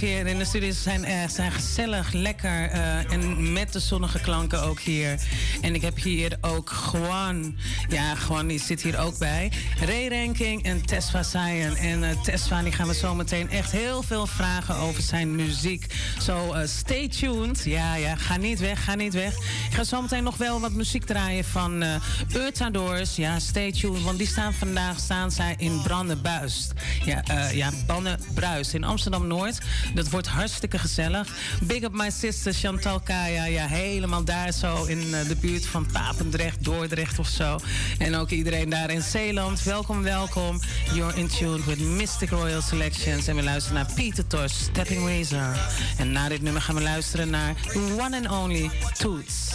Hier 0.00 0.26
in 0.26 0.38
de 0.38 0.44
studio 0.44 0.70
zijn, 0.72 1.04
eh, 1.04 1.28
zijn 1.28 1.52
gezellig, 1.52 2.12
lekker. 2.12 2.70
eh, 2.70 3.12
en 3.12 3.52
met 3.52 3.72
de 3.72 3.78
zonnige 3.78 4.20
klanken 4.20 4.62
ook 4.62 4.80
hier. 4.80 5.20
En 5.60 5.74
ik 5.74 5.82
heb 5.82 6.02
hier 6.02 6.36
ook 6.40 6.72
Juan. 6.92 7.56
Ja, 7.88 8.14
Juan 8.28 8.46
die 8.46 8.60
zit 8.60 8.82
hier 8.82 8.98
ook 8.98 9.18
bij. 9.18 9.52
Ray 9.80 10.08
Ranking 10.08 10.62
en 10.64 10.86
Tesfa 10.86 11.22
Sayen. 11.22 11.76
En 11.76 12.04
eh 12.04 12.20
Tesfa, 12.20 12.62
die 12.62 12.72
gaan 12.72 12.86
we 12.86 12.94
zo 12.94 13.14
meteen 13.14 13.50
echt 13.50 13.70
heel 13.70 14.02
veel 14.02 14.26
vragen 14.26 14.74
over 14.74 15.02
zijn 15.02 15.34
muziek. 15.34 15.86
Zo, 16.20 16.52
eh, 16.52 16.66
stay 16.66 17.08
tuned. 17.08 17.62
Ja, 17.64 17.94
ja, 17.94 18.16
ga 18.16 18.36
niet 18.36 18.58
weg, 18.58 18.84
ga 18.84 18.94
niet 18.94 19.12
weg. 19.12 19.34
Ik 19.36 19.74
ga 19.74 19.84
zo 19.84 20.02
meteen 20.02 20.22
nog 20.22 20.36
wel 20.36 20.60
wat 20.60 20.72
muziek 20.72 21.04
draaien 21.04 21.44
van 21.44 21.82
eh 21.82 21.94
Urtadoors. 22.34 23.16
Ja, 23.16 23.38
stay 23.38 23.72
tuned, 23.72 24.02
want 24.02 24.18
die 24.18 24.26
staan 24.26 24.52
vandaag 24.52 24.98
staan 24.98 25.30
zij 25.30 25.54
in 25.58 25.80
Brandenbuist. 25.82 26.72
Ja, 27.04 27.22
ja 27.52 27.70
Bannenbruis 27.86 28.74
in 28.74 28.84
Amsterdam-Noord. 28.84 29.58
Dat 29.94 30.10
wordt 30.10 30.26
hartstikke 30.26 30.78
gezellig. 30.78 31.28
Big 31.62 31.82
up 31.82 31.92
my 31.92 32.10
sister 32.10 32.52
Chantal 32.52 33.00
Kaya. 33.00 33.44
Ja, 33.44 33.66
helemaal 33.66 34.24
daar 34.24 34.52
zo 34.52 34.84
in 34.84 35.10
de 35.10 35.36
buurt 35.40 35.66
van 35.66 35.86
Papendrecht, 35.92 36.64
Dordrecht 36.64 37.18
of 37.18 37.28
zo. 37.28 37.58
En 37.98 38.16
ook 38.16 38.30
iedereen 38.30 38.68
daar 38.68 38.90
in 38.90 39.02
Zeeland. 39.02 39.62
Welkom, 39.62 40.02
welkom. 40.02 40.60
You're 40.94 41.16
in 41.16 41.28
tune 41.28 41.64
with 41.64 41.78
Mystic 41.78 42.30
Royal 42.30 42.60
Selections. 42.60 43.26
En 43.26 43.36
we 43.36 43.42
luisteren 43.42 43.78
naar 43.78 43.92
Peter 43.94 44.26
Tosh, 44.26 44.52
Stepping 44.52 45.08
Razor. 45.08 45.56
En 45.98 46.12
na 46.12 46.28
dit 46.28 46.42
nummer 46.42 46.62
gaan 46.62 46.74
we 46.74 46.82
luisteren 46.82 47.30
naar 47.30 47.54
one 48.00 48.16
and 48.16 48.28
only 48.28 48.70
Toots. 48.98 49.52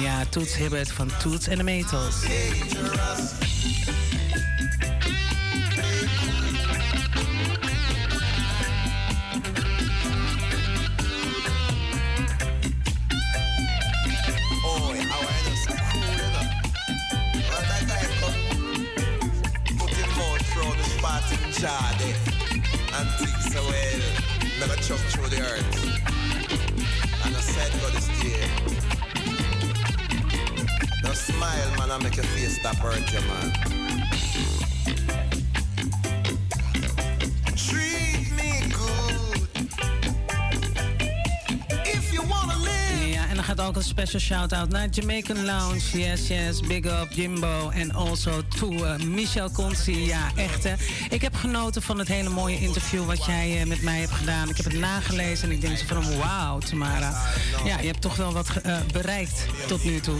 Ja, 0.00 0.24
Toots 0.24 0.56
Hibbert 0.56 0.92
van 0.92 1.10
Toots 1.22 1.48
and 1.48 1.56
the 1.56 1.64
Metals. 1.64 2.14
There. 21.62 22.16
And 22.94 23.08
think 23.18 23.36
so 23.52 23.62
well, 23.62 24.00
never 24.58 24.76
chuck 24.82 24.98
through 25.12 25.28
the 25.28 25.40
earth. 25.40 25.70
And 27.24 27.36
I 27.36 27.40
said 27.40 27.70
God 27.80 27.94
is 27.96 28.08
there. 28.20 28.48
Now 31.04 31.12
smile, 31.12 31.70
man, 31.78 31.90
and 31.90 32.02
make 32.02 32.16
your 32.16 32.24
face 32.24 32.58
stop 32.58 32.76
hurt 32.76 33.12
you, 33.12 33.20
man. 33.20 33.52
Treat 37.56 38.30
me 38.36 38.62
good. 38.72 39.48
If 41.84 42.12
you 42.12 42.22
wanna 42.28 42.58
live. 42.58 43.08
Ja, 43.08 43.28
en 43.28 43.34
dan 43.34 43.44
gaat 43.44 43.60
ook 43.60 43.76
een 43.76 43.84
special 43.84 44.20
shout-out 44.20 44.68
naar 44.68 44.88
Jamaican 44.88 45.44
Lounge. 45.44 45.98
Yes, 45.98 46.28
yes, 46.28 46.60
big 46.60 46.84
up 46.84 47.12
Jimbo. 47.12 47.70
En 47.70 47.92
also 47.92 48.41
uh, 48.70 48.96
Michel 48.96 49.50
Conti. 49.50 50.04
Ja, 50.06 50.30
echt 50.36 50.64
hè. 50.64 50.74
Ik 51.10 51.22
heb 51.22 51.34
genoten 51.34 51.82
van 51.82 51.98
het 51.98 52.08
hele 52.08 52.28
mooie 52.28 52.60
interview 52.60 53.04
wat 53.04 53.24
jij 53.24 53.60
eh, 53.60 53.66
met 53.66 53.82
mij 53.82 53.98
hebt 53.98 54.12
gedaan. 54.12 54.48
Ik 54.48 54.56
heb 54.56 54.66
het 54.66 54.78
nagelezen 54.78 55.48
en 55.48 55.54
ik 55.54 55.60
denk 55.60 55.78
van 55.78 56.18
wauw, 56.18 56.58
Tamara. 56.58 57.22
Ja, 57.64 57.78
je 57.78 57.86
hebt 57.86 58.00
toch 58.00 58.16
wel 58.16 58.32
wat 58.32 58.48
eh, 58.62 58.76
bereikt 58.92 59.46
tot 59.66 59.84
nu 59.84 60.00
toe. 60.00 60.18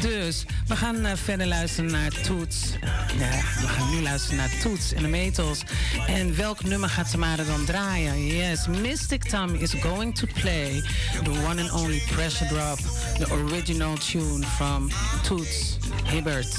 Dus 0.00 0.44
we 0.66 0.76
gaan 0.76 1.04
eh, 1.04 1.16
verder 1.16 1.46
luisteren 1.46 1.90
naar 1.90 2.20
Toets. 2.22 2.72
Ja, 3.18 3.40
we 3.60 3.68
gaan 3.68 3.90
nu 3.90 4.02
luisteren 4.02 4.36
naar 4.36 4.58
Toets 4.62 4.92
en 4.92 5.02
de 5.02 5.08
Metals. 5.08 5.62
En 6.06 6.36
welk 6.36 6.64
nummer 6.64 6.88
gaat 6.88 7.10
Tamara 7.10 7.44
dan 7.44 7.64
draaien? 7.64 8.26
Yes, 8.26 8.66
Mystic 8.66 9.22
Tom 9.22 9.54
is 9.54 9.72
going 9.72 10.14
to 10.14 10.26
play 10.40 10.82
the 11.22 11.30
one 11.30 11.62
and 11.62 11.72
only 11.72 12.02
Pressure 12.12 12.48
Drop, 12.48 12.78
the 13.18 13.32
original 13.32 13.96
tune 13.96 14.46
from 14.56 14.90
Toots 15.22 15.76
Hibbert. 16.04 16.56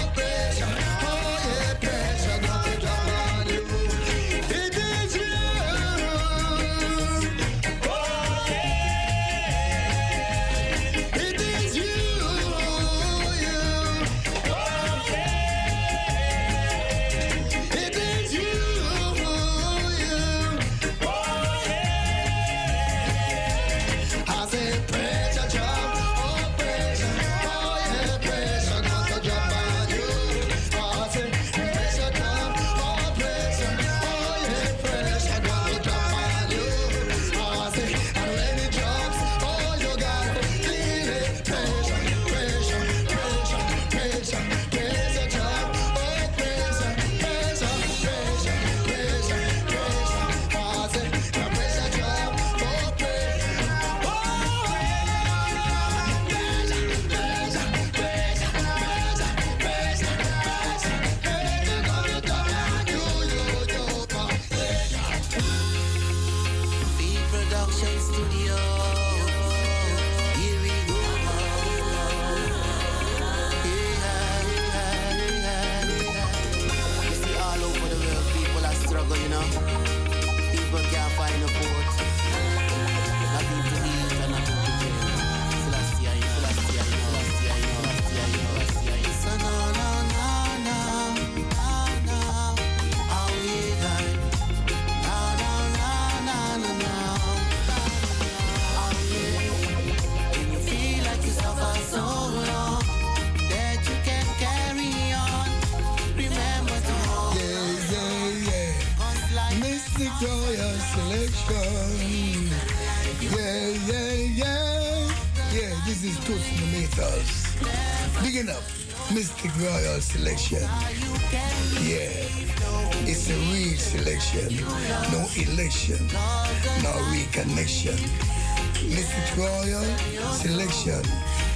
selection. 127.88 128.90
Listen 128.90 129.38
Royal 129.38 129.84
selection. 130.32 131.02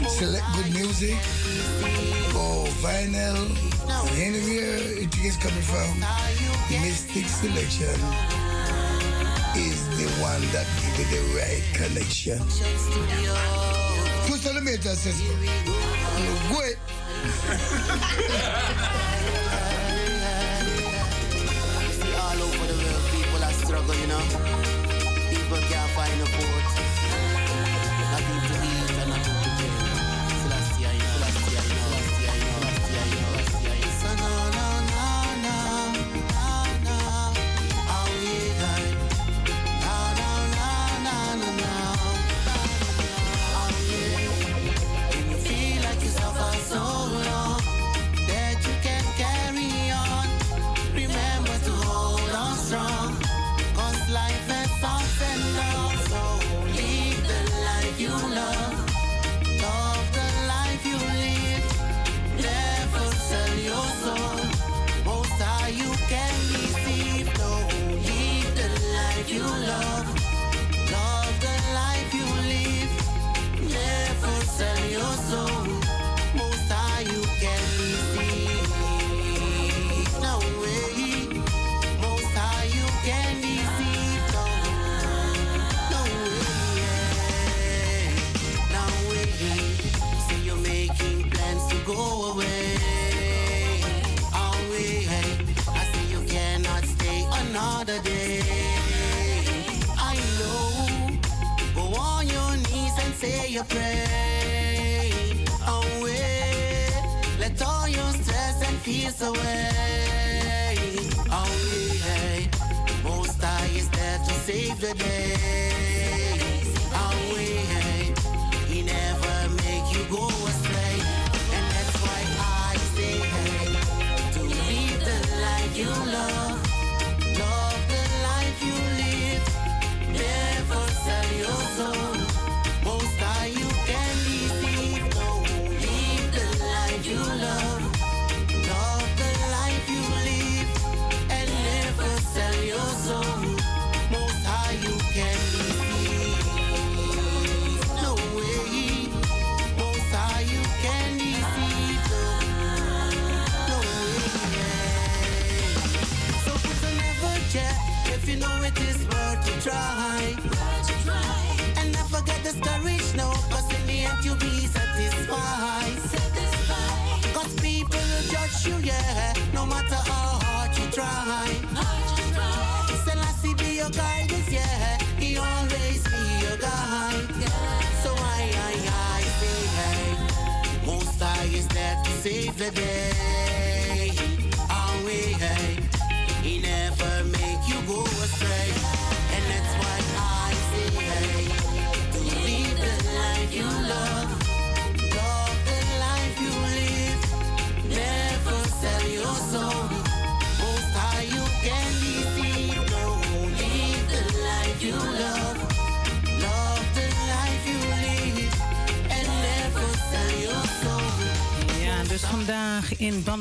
Select 0.08 0.44
good 0.54 0.72
music 0.74 1.16
or 2.34 2.66
vinyl 2.82 3.50
or 3.86 4.08
anywhere 4.16 4.78
it 4.98 5.16
is 5.18 5.36
coming 5.36 5.62
from. 5.62 6.00
Mystic 6.70 7.26
selection 7.26 7.94
is 9.56 9.86
the 9.98 10.08
one 10.22 10.40
that 10.52 10.66
gives 10.80 10.98
you 10.98 11.06
the 11.10 11.22
right 11.38 11.62
connection. 11.74 12.38
Who's 14.26 14.42
telling 14.42 14.64
Two 14.64 14.76
centimeters, 14.76 14.98
sister. 14.98 15.34
Good. 16.50 16.76
All 22.18 22.42
over 22.42 22.66
the 22.66 22.76
world, 22.82 23.02
people 23.12 23.44
are 23.44 23.52
struggling, 23.52 24.00
you 24.00 24.06
know 24.06 24.61
can 26.12 26.20
afford. 26.20 26.91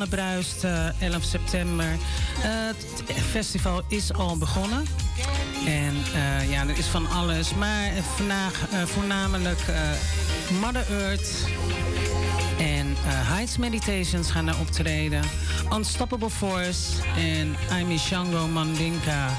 Bruist, 0.09 0.63
11 0.63 0.93
eh, 0.99 1.21
september. 1.21 1.85
Eh, 1.85 2.49
het 2.51 3.03
festival 3.29 3.81
is 3.87 4.13
al 4.13 4.37
begonnen. 4.37 4.85
En 5.65 5.95
eh, 6.13 6.51
ja, 6.51 6.61
er 6.61 6.77
is 6.77 6.85
van 6.85 7.09
alles. 7.09 7.53
Maar 7.53 7.91
vandaag 8.15 8.53
voornamelijk 8.85 9.59
Mother 10.61 10.85
Earth. 10.89 11.45
En 12.57 12.95
Heights 13.05 13.57
Meditations 13.57 14.31
gaan 14.31 14.45
daar 14.45 14.59
optreden. 14.59 15.23
Unstoppable 15.73 16.29
Force 16.29 17.01
en 17.17 17.55
I'm 17.79 17.97
Shango 17.97 18.47
Mandinka. 18.47 19.29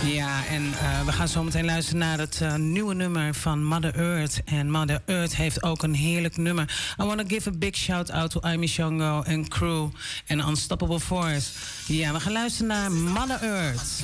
Ja, 0.00 0.46
en 0.46 0.72
eh, 0.80 1.04
we 1.04 1.12
gaan 1.12 1.28
zo 1.28 1.42
meteen 1.42 1.64
luisteren 1.64 1.98
naar 2.00 2.18
het 2.18 2.40
eh, 2.40 2.54
nieuwe 2.54 2.94
nummer 2.94 3.34
van 3.34 3.64
Mother 3.64 3.94
Earth. 3.94 4.42
En 4.44 4.70
Mother 4.70 5.02
Earth 5.06 5.36
heeft 5.36 5.62
ook 5.62 5.82
een 5.82 5.94
heerlijk 5.94 6.36
nummer. 6.36 6.94
I 7.00 7.04
want 7.04 7.18
to 7.18 7.24
give 7.26 7.48
a 7.48 7.52
big 7.58 7.76
shout 7.76 8.10
out 8.10 8.30
to 8.30 8.40
Amy 8.40 8.66
Shango 8.66 9.22
and 9.26 9.48
crew 9.48 9.88
en 10.26 10.48
Unstoppable 10.48 11.00
Force. 11.00 11.50
Ja, 11.86 12.12
we 12.12 12.20
gaan 12.20 12.32
luisteren 12.32 12.66
naar 12.66 12.92
Mother 12.92 13.42
Earth. 13.42 14.00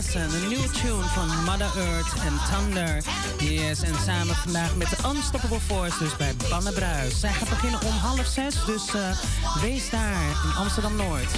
Een 0.00 0.48
nieuwe 0.48 0.70
tune 0.70 1.02
van 1.02 1.44
Mother 1.44 1.70
Earth 1.76 2.12
en 2.24 2.40
Thunder. 2.50 3.02
Yes, 3.38 3.82
en 3.82 3.94
samen 4.04 4.34
vandaag 4.34 4.76
met 4.76 4.88
de 4.90 4.96
Unstoppable 5.14 5.60
Force, 5.60 5.98
dus 5.98 6.16
bij 6.16 6.34
Bannebruis. 6.48 7.20
Zij 7.20 7.32
gaat 7.32 7.48
beginnen 7.48 7.80
om 7.80 7.92
half 7.92 8.26
zes, 8.26 8.64
dus 8.66 8.94
eh, 8.94 9.16
wees 9.62 9.90
daar 9.90 10.22
in 10.44 10.54
Amsterdam 10.56 10.96
Noord. 10.96 11.30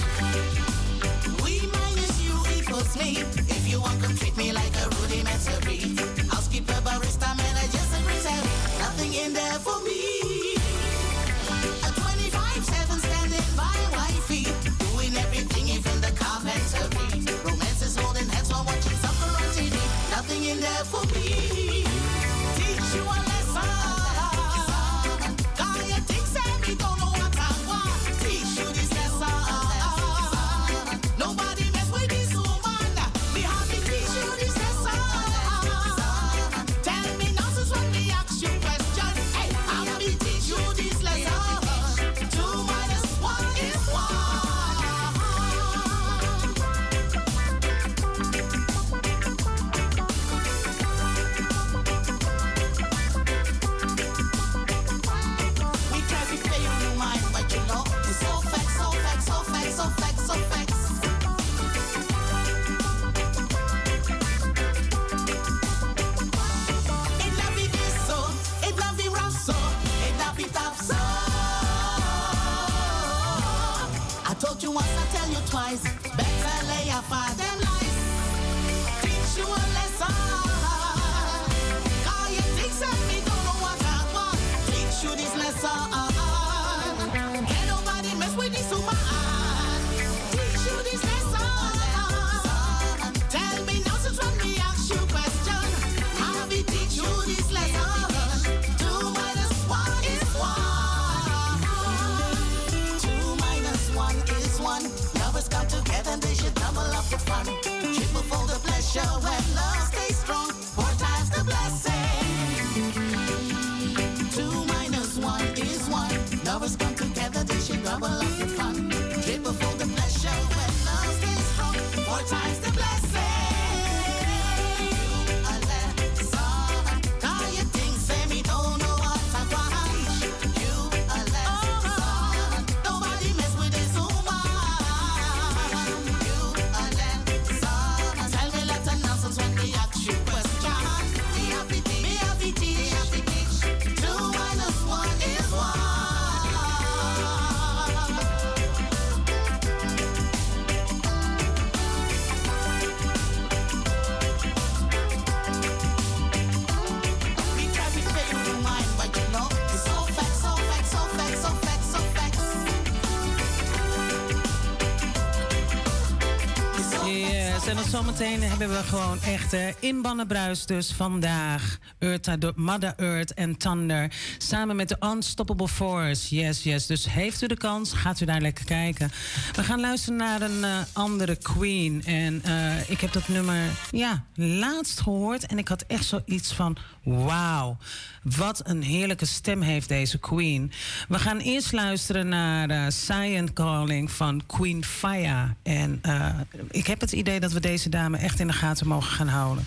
Gewoon 168.93 169.21
echt 169.21 169.53
uh, 169.53 169.67
inbannenbruis 169.79 170.65
dus 170.65 170.91
vandaag. 170.91 171.77
Earth, 171.99 172.55
Mother 172.55 172.93
Earth 172.97 173.33
en 173.33 173.57
Thunder. 173.57 174.11
Samen 174.37 174.75
met 174.75 174.89
de 174.89 174.97
Unstoppable 174.99 175.67
Force. 175.67 176.35
Yes, 176.35 176.63
yes. 176.63 176.85
Dus 176.85 177.09
heeft 177.09 177.41
u 177.41 177.47
de 177.47 177.57
kans, 177.57 177.93
gaat 177.93 178.19
u 178.19 178.25
daar 178.25 178.41
lekker 178.41 178.65
kijken. 178.65 179.11
We 179.55 179.63
gaan 179.63 179.79
luisteren 179.79 180.17
naar 180.17 180.41
een 180.41 180.59
uh, 180.59 180.77
andere 180.93 181.35
Queen. 181.35 182.03
En 182.05 182.41
uh, 182.45 182.89
ik 182.89 183.01
heb 183.01 183.11
dat 183.11 183.27
nummer, 183.27 183.61
ja, 183.91 184.23
laatst 184.35 185.01
gehoord. 185.01 185.45
En 185.45 185.57
ik 185.57 185.67
had 185.67 185.83
echt 185.87 186.05
zoiets 186.05 186.53
van, 186.53 186.77
wauw. 187.03 187.77
Wat 188.23 188.61
een 188.63 188.83
heerlijke 188.83 189.25
stem 189.25 189.61
heeft 189.61 189.87
deze 189.87 190.17
Queen. 190.17 190.71
We 191.07 191.19
gaan 191.19 191.37
eerst 191.37 191.71
luisteren 191.71 192.27
naar 192.27 192.69
uh, 192.69 193.43
Calling 193.53 194.11
van 194.11 194.41
Queen 194.45 194.85
Faya. 194.85 195.55
En 195.63 196.01
uh, 196.05 196.29
ik 196.71 196.87
heb 196.87 197.01
het 197.01 197.11
idee 197.11 197.39
dat 197.39 197.51
we 197.51 197.59
deze 197.59 197.89
dame 197.89 198.17
echt 198.17 198.39
in 198.39 198.47
de 198.47 198.53
gaten 198.53 198.87
mogen 198.87 199.11
gaan 199.11 199.27
houden. 199.27 199.65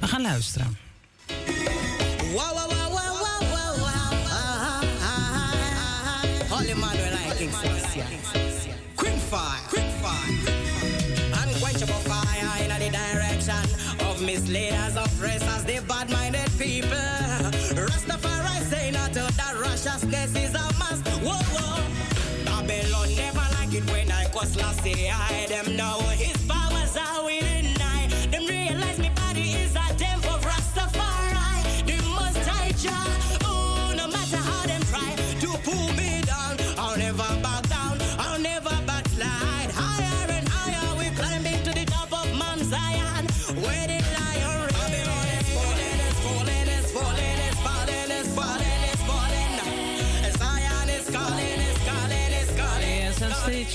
We 0.00 0.06
gaan 0.06 0.22
luisteren. 0.22 0.76
Wow, 2.32 2.50
wow, 2.52 2.70
wow. 2.70 2.92
Holy 6.48 6.74
Fire, 9.32 9.64
Queen 9.68 9.90
Fire. 10.00 10.28
Unquenchable 11.42 12.02
fire 12.04 12.62
in 12.62 12.68
the 12.68 12.90
direction 12.90 13.64
of 14.08 14.20
misleaders, 14.20 14.96
oppressors, 14.96 15.64
the 15.64 15.82
bad-minded 15.86 16.50
people. 16.58 17.21
Rastafari 18.22 18.70
say 18.70 18.90
not 18.90 19.12
to 19.12 19.20
that 19.36 19.54
righteousness 19.60 20.30
is 20.36 20.54
a 20.54 20.66
must. 20.78 21.06
Whoa, 21.26 21.32
whoa. 21.54 22.44
Babylon 22.44 23.14
never 23.16 23.46
like 23.58 23.74
it 23.74 23.90
when 23.90 24.10
I 24.10 24.24
cause 24.26 24.56
last 24.56 24.82
say 24.82 25.10
I 25.10 25.46
them 25.48 25.76
know 25.76 25.98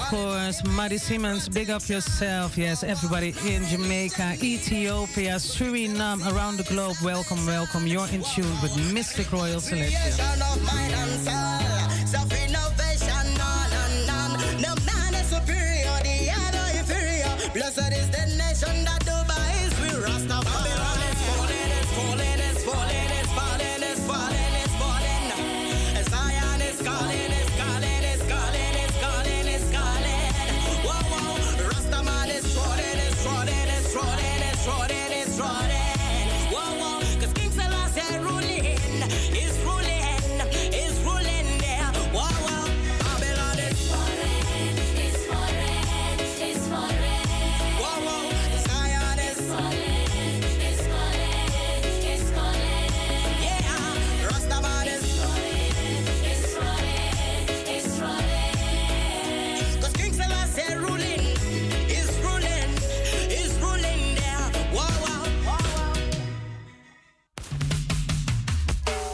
Of 0.00 0.08
course, 0.08 0.64
Maddie 0.64 0.98
Simmons, 0.98 1.48
big 1.48 1.70
up 1.70 1.88
yourself. 1.88 2.56
Yes, 2.58 2.82
everybody 2.82 3.34
in 3.46 3.64
Jamaica, 3.66 4.36
Ethiopia, 4.42 5.36
Suriname, 5.36 6.20
around 6.32 6.56
the 6.56 6.64
globe, 6.64 6.96
welcome, 7.04 7.46
welcome. 7.46 7.86
You're 7.86 8.08
in 8.08 8.22
tune 8.22 8.56
with 8.62 8.72
Mistic 8.92 9.30
Royal 9.30 9.60
Selection. 9.60 9.90
Blessed 17.52 17.92
is 17.92 18.08
the 18.10 18.26
nation 18.38 18.84
that 18.84 18.99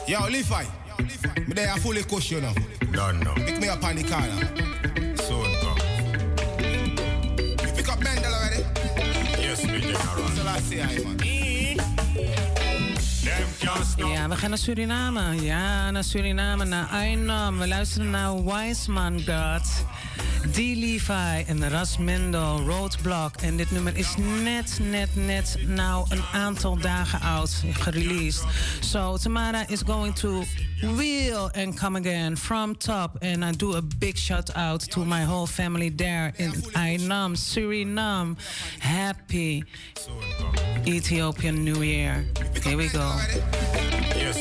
Yo, 0.06 0.20
Levi. 0.28 0.64
Me 1.48 1.54
there 1.54 1.72
a 1.74 1.80
fully 1.80 2.02
cushion 2.04 2.42
now. 2.42 2.54
Done 2.92 3.18
now. 3.20 3.34
Pick 3.34 3.60
me 3.60 3.68
up 3.68 3.82
on 3.84 3.96
the 3.96 4.02
corner. 4.04 4.46
Soon 5.16 5.52
come. 5.60 5.78
You 7.66 7.72
pick 7.74 7.88
up 7.88 7.98
Mendel 8.02 8.32
already? 8.32 8.62
Yes, 9.42 9.64
me 9.66 9.80
general. 9.80 10.28
Selassie, 10.36 10.80
aye, 10.80 11.02
man. 11.04 11.16
Them 13.24 13.48
can't 13.58 13.84
stop. 13.84 14.10
Ja, 14.10 14.28
we 14.28 14.36
gaan 14.36 14.50
naar 14.50 14.58
Suriname. 14.58 15.42
Ja, 15.42 15.90
naar 15.90 16.04
Suriname, 16.04 16.64
naar 16.64 16.86
Ainam. 16.88 17.58
We 17.58 17.68
luisteren 17.68 18.10
naar 18.10 18.44
Wiseman 18.44 19.22
God. 19.26 19.84
D. 20.52 20.56
Levi 20.56 21.44
en 21.46 21.70
Rasmendo, 21.70 22.62
Roadblock. 22.66 23.36
En 23.36 23.56
dit 23.56 23.70
nummer 23.70 23.96
is 23.96 24.14
net, 24.42 24.78
net, 24.82 25.08
net 25.14 25.56
nou 25.66 26.06
een 26.08 26.22
aantal 26.32 26.76
dagen 26.76 27.20
oud, 27.20 27.62
gereleased. 27.70 28.44
So 28.80 29.16
Tamara 29.16 29.64
is 29.68 29.82
going 29.82 30.14
to 30.14 30.44
wheel 30.96 31.50
and 31.52 31.74
come 31.80 31.98
again 31.98 32.36
from 32.36 32.76
top. 32.76 33.16
And 33.22 33.44
I 33.44 33.52
do 33.56 33.74
a 33.74 33.82
big 33.98 34.16
shout 34.18 34.54
out 34.56 34.90
to 34.90 35.04
my 35.04 35.24
whole 35.24 35.46
family 35.46 35.94
there 35.94 36.32
in 36.36 36.52
Ainam, 36.72 37.36
Suriname. 37.36 38.36
Happy 38.78 39.64
Ethiopian 40.86 41.64
New 41.64 41.82
Year. 41.82 42.24
Here 42.62 42.76
we 42.76 42.88
go. 42.88 43.12
Yes. 44.16 44.38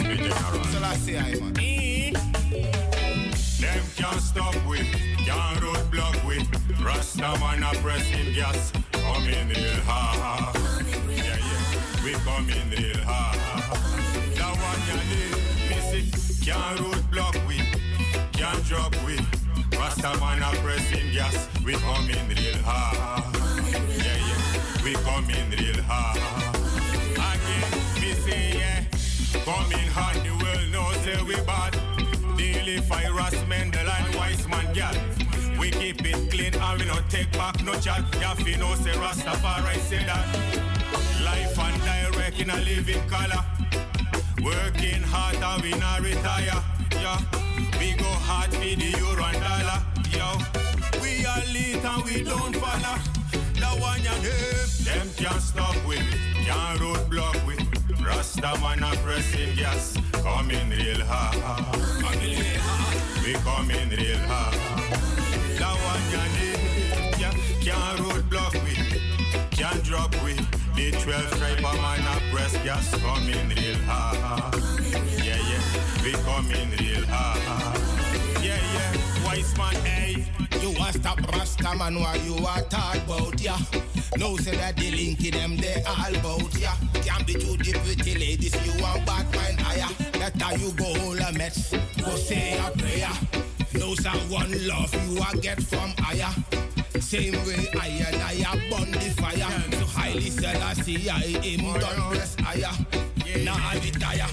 Them 3.59 3.83
can't 3.95 4.21
stop 4.21 4.55
with, 4.67 5.14
Can't 5.25 5.59
roadblock 5.59 6.27
with 6.27 6.47
Rasta 6.85 7.21
man 7.39 7.63
a 7.63 7.71
pressing 7.81 8.33
gas. 8.35 8.71
Come 8.91 9.23
in 9.23 9.49
real 9.49 9.81
hard. 9.87 10.55
Yeah, 11.09 11.35
yeah. 11.35 12.03
We 12.03 12.11
come 12.21 12.47
in 12.47 12.69
real 12.69 13.03
hard. 13.03 13.39
That 14.35 14.53
one 14.69 14.81
you 14.85 14.97
need, 15.09 15.33
miss 15.67 15.93
it. 15.97 16.45
Can't 16.45 16.79
roadblock 16.79 17.35
with, 17.47 17.65
can't 18.33 18.63
drop 18.65 18.93
with. 19.03 19.25
Rasta 19.73 20.15
man 20.19 20.43
a 20.43 20.51
pressing 20.61 21.11
gas. 21.11 21.49
We 21.65 21.73
come 21.73 22.07
in 22.07 22.27
real 22.29 22.57
hard. 22.63 23.35
Yeah, 23.97 24.17
yeah. 24.29 24.83
We 24.83 24.93
come 24.93 25.27
in 25.31 25.49
real 25.57 25.81
hard. 25.87 26.21
Again, 27.17 27.65
we 27.99 28.59
yeah. 28.59 28.85
Come 29.43 29.71
hard, 29.89 30.17
the 30.23 30.31
world 30.43 30.71
knows 30.71 31.03
that 31.05 31.23
we 31.23 31.35
bad. 31.47 31.73
Daily 32.37 32.77
fire, 32.81 33.19
us 33.19 33.31
the 33.31 33.83
line 33.87 34.15
wise 34.15 34.47
man, 34.47 34.75
yeah. 34.75 35.04
We 35.65 35.71
keep 35.71 36.05
it 36.05 36.29
clean 36.29 36.53
and 36.53 36.79
we 36.79 36.85
no 36.85 36.93
take 37.09 37.31
back 37.31 37.63
no 37.63 37.73
chat. 37.79 38.03
Yafi 38.21 38.55
no 38.59 38.75
say 38.75 38.91
Rastafari 38.91 39.79
say 39.79 40.05
that. 40.05 40.27
Life 41.25 41.57
and 41.57 41.81
direct 41.81 42.39
in 42.39 42.51
a 42.51 42.57
living 42.57 43.01
color. 43.09 43.41
Working 44.45 45.01
hard 45.01 45.41
and 45.41 45.63
we 45.63 45.71
not 45.79 46.01
retire. 46.01 46.61
Yeah. 46.91 47.17
We 47.79 47.93
go 47.97 48.05
hard 48.29 48.53
for 48.53 48.59
the 48.59 48.93
euro 48.99 49.23
and 49.25 49.41
dollar. 49.41 49.81
Yo. 50.13 50.37
We 51.01 51.25
are 51.25 51.43
lead 51.51 51.83
and 51.83 52.03
we 52.03 52.21
don't 52.21 52.55
follow. 52.57 52.99
The 53.57 53.69
one 53.81 54.03
you 54.03 54.15
name. 54.21 54.69
Them 54.85 55.09
can't 55.17 55.41
stop 55.41 55.75
with 55.87 55.97
it. 55.97 56.45
Can't 56.45 56.79
roadblock 56.79 57.43
with 57.47 57.59
it. 57.59 58.05
Rasta 58.05 58.53
man 58.61 58.83
a 58.83 58.95
pressing 58.97 59.55
gas. 59.55 59.97
Coming 60.11 60.69
real 60.69 61.03
hard. 61.05 61.33
Coming 62.03 62.37
real 62.37 62.61
hard. 62.61 63.25
We 63.25 63.33
coming 63.41 63.89
real 63.89 64.19
hard. 64.27 65.24
Can't 67.65 67.99
with 68.53 68.93
it. 68.93 69.01
Can't 69.51 69.83
drop 69.83 70.13
it. 70.23 70.37
The 70.75 70.91
12 70.91 71.33
stripe 71.35 71.59
a 71.59 71.61
man 71.61 72.01
a 72.01 72.33
press 72.33 72.53
gas. 72.63 72.89
Coming 73.01 73.49
real 73.49 73.77
hard. 73.87 74.53
Yeah, 75.23 75.39
yeah. 75.49 76.03
We 76.03 76.11
coming 76.23 76.69
real 76.77 77.05
hard. 77.07 77.79
Yeah, 78.43 78.59
yeah. 78.73 79.25
Wise 79.25 79.57
man, 79.57 79.75
hey. 79.85 80.25
You 80.61 80.71
a 80.71 80.93
stop 80.93 81.21
Rasta 81.31 81.75
man 81.75 81.99
while 81.99 82.17
you 82.17 82.35
a 82.37 82.61
talk 82.69 82.97
about. 82.97 83.41
No 84.17 84.37
say 84.37 84.55
that 84.57 84.77
the 84.77 84.91
linky 84.91 85.31
them 85.31 85.57
they 85.57 85.83
all 85.83 86.15
about. 86.15 86.51
Can't 87.03 87.25
be 87.25 87.33
too 87.33 87.57
deep 87.57 87.75
with 87.83 88.03
the 88.03 88.15
ladies, 88.15 88.55
you 88.65 88.81
want 88.81 89.05
bad 89.05 89.25
mind 89.35 89.59
higher. 89.59 89.91
That 90.19 90.59
you 90.59 90.71
go 90.73 90.85
hold 90.99 91.19
a 91.19 91.31
mess, 91.33 91.71
go 91.97 92.15
say 92.15 92.57
a 92.57 92.71
prayer. 92.77 93.54
No 93.79 93.95
say 93.95 94.09
one 94.29 94.51
love 94.67 94.93
you 95.09 95.21
I 95.21 95.33
get 95.41 95.61
from 95.61 95.91
higher. 95.99 96.33
Same 96.99 97.33
way 97.45 97.67
I 97.79 97.87
and 97.87 98.45
I 98.45 98.55
burn 98.69 98.91
the 98.91 99.13
fire. 99.21 99.51
So 99.79 99.85
highly 99.85 100.29
sell 100.29 100.61
I 100.63 100.73
see 100.73 101.09
I 101.09 101.19
him 101.19 101.79
done 101.79 102.11
press 102.11 102.35
higher. 102.39 102.73
Now 103.43 103.55
I 103.57 103.75
retire. 103.83 104.27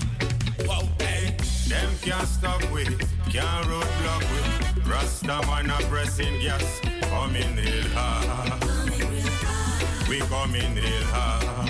Wow, 0.67 0.89
hey. 0.99 1.37
Them 1.69 1.91
can't 2.03 2.29
stop 2.29 2.61
with 2.71 2.89
it, 2.89 3.07
can't 3.31 3.67
roadblock 3.67 4.21
with 4.21 4.77
it. 4.77 4.87
Rasta 4.87 5.41
man 5.47 5.71
a 5.71 5.77
pressing 5.89 6.41
gas, 6.41 6.81
coming 7.09 7.57
real 7.57 7.89
hard. 7.95 8.63
We 10.09 10.19
coming 10.21 10.75
real 10.75 11.05
hard. 11.07 11.69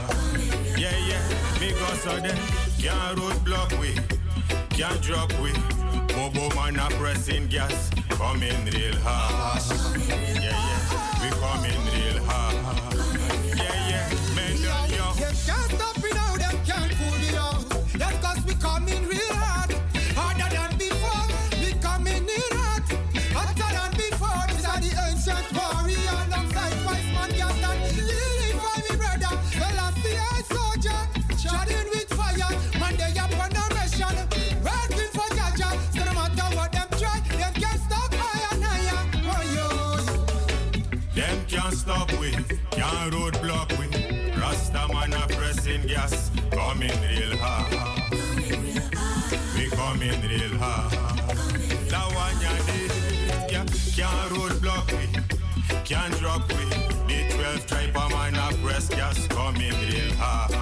Yeah, 0.77 0.97
yeah, 1.07 1.23
because 1.61 2.07
of 2.07 2.23
them 2.23 2.39
can't 2.81 3.17
roadblock 3.17 3.79
with 3.79 3.99
it, 3.99 4.19
can't 4.73 5.01
drop 5.03 5.31
with 5.41 5.57
it. 5.57 6.15
Bobo 6.15 6.55
man 6.55 6.79
a 6.79 6.89
pressing 6.97 7.47
gas, 7.49 7.91
coming 8.11 8.65
real 8.67 8.97
hard. 9.03 9.63
Yeah, 10.09 10.41
yeah, 10.41 11.23
we 11.23 11.29
coming 11.41 11.85
real 11.93 12.23
hard. 12.25 12.57
Yeah, 13.57 13.89
yeah, 13.89 14.09
Mendel, 14.35 14.97
yo. 14.97 15.13
Them 15.15 15.35
can't 15.47 15.71
stop 15.71 16.02
can't 41.73 41.81
stop 41.81 42.13
we, 42.21 42.31
can't 42.71 43.13
roadblock 43.15 43.71
we. 43.79 43.87
Rasta 44.39 44.87
man 44.93 45.13
a 45.15 45.27
pressing 45.29 45.87
gas, 45.87 46.31
coming 46.51 46.91
real 46.91 47.37
hard. 47.39 47.73
We 49.57 49.71
coming 49.71 50.21
real 50.29 50.59
hard. 50.59 50.93
That 51.89 52.09
one 52.15 52.41
ya 52.43 52.53
did, 52.67 52.93
yeah, 53.51 53.65
can't 53.97 54.33
roadblock 54.33 54.87
we, 54.93 55.07
can't 55.85 56.15
drop 56.19 56.49
we. 56.49 56.65
The 57.09 57.19
12 57.35 57.67
tribe 57.67 57.97
a 57.97 58.09
man 58.11 58.35
a 58.35 58.53
press 58.63 58.89
gas, 58.89 59.27
coming 59.29 59.73
real 59.89 60.13
hard. 60.17 60.53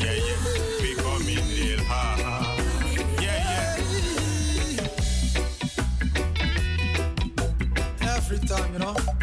Yeah, 0.00 0.14
yeah, 0.14 0.36
we 0.82 0.94
coming 0.96 1.44
real 1.54 1.82
hard. 1.84 2.20
Yeah, 3.22 3.38
yeah. 8.02 8.16
Every 8.16 8.38
time, 8.40 8.72
you 8.72 8.78
know. 8.80 9.17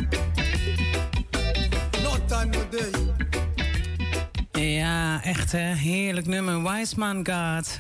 Ja, 4.86 5.24
echt 5.24 5.52
hè. 5.52 5.74
Heerlijk 5.74 6.28
nummer. 6.28 6.64
Wiseman 6.64 7.16
God. 7.16 7.80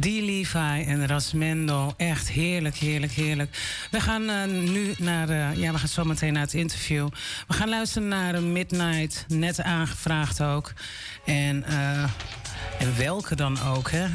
D. 0.00 0.04
Levi 0.04 0.84
en 0.86 1.06
Rasmendo. 1.06 1.94
Echt 1.96 2.28
heerlijk, 2.28 2.76
heerlijk, 2.76 3.12
heerlijk. 3.12 3.58
We 3.90 4.00
gaan 4.00 4.28
eh, 4.28 4.44
nu 4.44 4.94
naar... 4.98 5.28
eh, 5.28 5.56
ja, 5.56 5.72
we 5.72 5.78
gaan 5.78 5.88
zo 5.88 6.04
meteen 6.04 6.32
naar 6.32 6.42
het 6.42 6.54
interview. 6.54 7.08
We 7.48 7.54
gaan 7.54 7.68
luisteren 7.68 8.08
naar 8.08 8.42
Midnight. 8.42 9.24
Net 9.28 9.62
aangevraagd 9.62 10.42
ook. 10.42 10.72
En, 11.24 11.64
eh, 11.64 12.02
en 12.78 12.96
welke 12.96 13.36
dan 13.36 13.62
ook, 13.62 13.90
hè. 13.90 14.06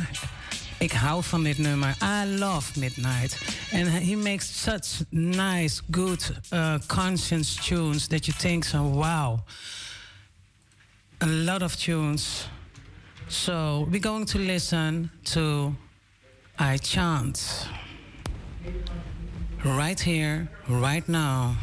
Ik 0.77 0.91
hou 0.91 1.23
van 1.23 1.43
dit 1.43 1.57
nummer. 1.57 1.95
I 2.03 2.37
love 2.37 2.79
Midnight. 2.79 3.37
And 3.73 3.87
he 3.87 4.15
makes 4.15 4.61
such 4.61 5.03
nice, 5.09 5.81
good, 5.91 6.31
uh, 6.53 6.73
conscience 6.87 7.61
tunes... 7.61 8.07
that 8.07 8.25
you 8.25 8.37
think 8.37 8.63
so, 8.63 8.81
wow... 8.81 9.39
a 11.21 11.25
lot 11.25 11.63
of 11.63 11.75
tunes. 11.75 12.47
So 13.27 13.87
we're 13.91 13.99
going 13.99 14.25
to 14.25 14.37
listen 14.37 15.09
to 15.25 15.75
I 16.59 16.77
Chant. 16.77 17.67
Right 19.63 19.99
here, 19.99 20.49
right 20.67 21.07
now. 21.09 21.57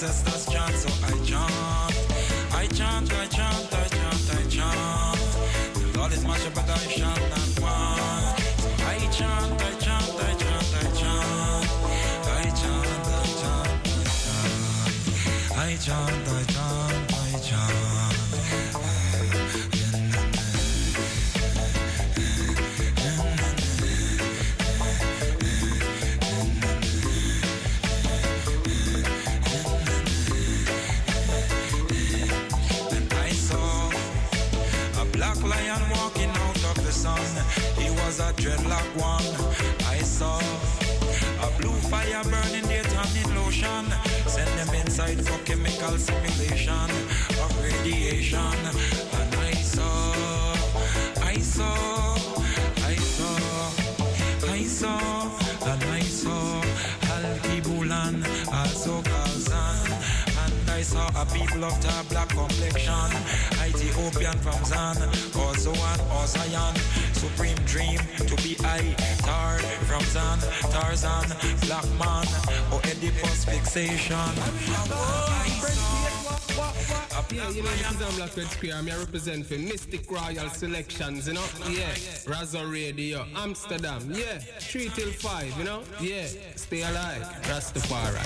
Ancestors 0.00 0.46
chant, 0.46 0.74
so 0.76 0.88
I 1.04 1.10
chant. 1.26 1.92
I 2.54 2.66
chant, 2.68 3.12
I 3.12 3.26
chant, 3.26 3.74
I 3.74 3.88
chant, 3.88 4.30
I 4.30 4.42
chant. 4.48 5.18
The 5.74 5.98
Lord 5.98 6.12
is 6.12 6.24
my 6.24 6.38
shepherd, 6.38 6.70
I 6.70 6.78
shall 6.86 7.18
not 7.32 7.60
want. 7.60 8.38
So 8.60 8.68
I 8.86 8.98
chant, 9.10 9.60
I 9.60 9.74
chant, 9.82 10.22
I 10.22 10.34
chant. 10.38 10.68
I 10.70 10.84
chant, 10.94 11.26
I 11.48 12.42
chant, 12.48 13.08
I 13.08 13.26
chant. 13.40 13.66
I 15.56 15.76
chant, 15.76 15.76
I 15.76 15.76
chant, 15.76 16.17
was 38.18 38.30
a 38.30 38.32
dreadlock 38.34 38.88
one. 38.96 39.28
I 39.86 39.98
saw 39.98 40.38
a 40.38 41.60
blue 41.60 41.74
fire 41.90 42.22
burning 42.24 42.66
daytime 42.68 43.16
in 43.16 43.34
lotion. 43.34 43.84
Send 44.26 44.50
them 44.58 44.74
inside 44.74 45.24
for 45.26 45.38
chemical 45.44 45.96
simulation 45.98 46.90
of 47.42 47.50
radiation. 47.62 48.58
And 49.20 49.34
I 49.34 49.52
saw, 49.52 50.12
I 51.22 51.38
saw, 51.38 52.14
I 52.84 52.96
saw, 52.96 53.36
I 54.48 54.62
saw, 54.64 55.30
and 55.66 55.84
I 55.84 56.00
saw 56.00 56.62
Al-Kibulan, 57.14 58.24
also 58.52 59.02
Kazan. 59.02 60.18
I 60.70 60.82
saw 60.82 61.08
a 61.20 61.26
people 61.26 61.64
of 61.64 61.74
the 61.82 62.06
black 62.08 62.28
complexion, 62.28 63.10
Ethiopian 63.66 64.38
from 64.38 64.64
Zan, 64.64 64.96
also 65.34 65.72
an 65.72 66.00
or 66.14 66.26
Supreme 67.28 67.56
dream 67.66 67.98
to 68.26 68.36
be 68.42 68.56
I. 68.64 68.94
Tar 69.18 69.58
from 69.88 70.02
Zan, 70.04 70.38
Tarzan, 70.72 71.28
black 71.66 71.84
man, 71.98 72.26
or 72.72 72.78
Oedipus 72.78 73.44
fixation. 73.44 74.32
Yeah, 77.30 77.50
you 77.50 77.62
know, 77.62 77.68
this 77.68 77.90
is 77.90 78.02
um, 78.02 78.14
Black 78.16 78.34
Red 78.34 78.46
Square. 78.46 78.74
I'm 78.76 78.86
here 78.86 78.98
representing 78.98 79.68
Mistic 79.68 80.10
Royal 80.10 80.48
Selections, 80.48 81.28
you 81.28 81.34
know? 81.34 81.44
Yeah. 81.68 81.92
Razo 82.24 82.72
Radio, 82.72 83.26
Amsterdam. 83.36 84.10
Yeah. 84.10 84.38
3 84.38 84.88
till 84.94 85.12
5, 85.12 85.58
you 85.58 85.64
know? 85.64 85.82
Yeah. 86.00 86.26
Stay 86.56 86.82
alive. 86.82 87.22
Rastafari. 87.42 88.24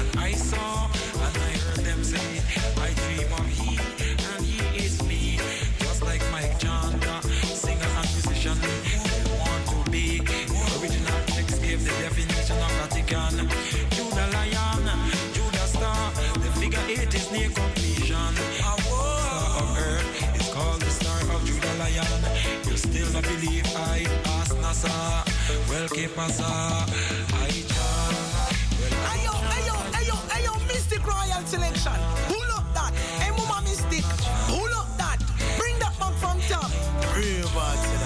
And 0.00 0.18
I 0.18 0.32
saw 0.32 0.86
and 0.86 1.36
I 1.36 1.52
heard 1.62 1.84
them 1.84 2.02
say, 2.02 2.42
I 2.82 2.92
dream 2.94 3.32
of 3.32 3.53
NASA. 24.84 25.24
Well, 25.68 25.88
que 25.88 26.08
pasa? 26.08 26.86
John. 27.68 28.14
Ayo, 29.12 29.32
ayo, 29.32 29.76
ayo, 29.94 30.16
ayo, 30.36 30.52
Mistic 30.68 31.04
Royal 31.06 31.44
Selection. 31.46 31.98
Pull 32.28 32.50
up 32.52 32.66
that. 32.74 32.92
Hey, 33.20 33.30
Mama 33.30 33.62
Mystic. 33.62 34.04
Pull 34.48 34.72
up 34.74 34.88
that. 34.98 35.18
Bring 35.58 35.78
that 35.78 35.98
back 35.98 36.14
from 36.20 36.40
top. 36.48 36.70
Real 37.16 37.48
bad 37.54 38.03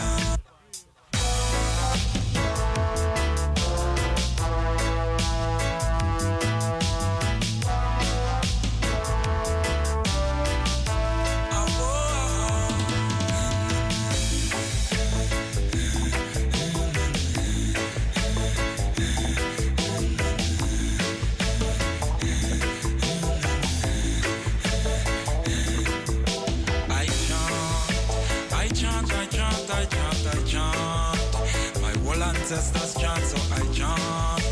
ancestors 32.51 32.95
chant, 32.95 33.25
so 33.25 33.37
I 33.55 33.61
chant. 33.75 34.43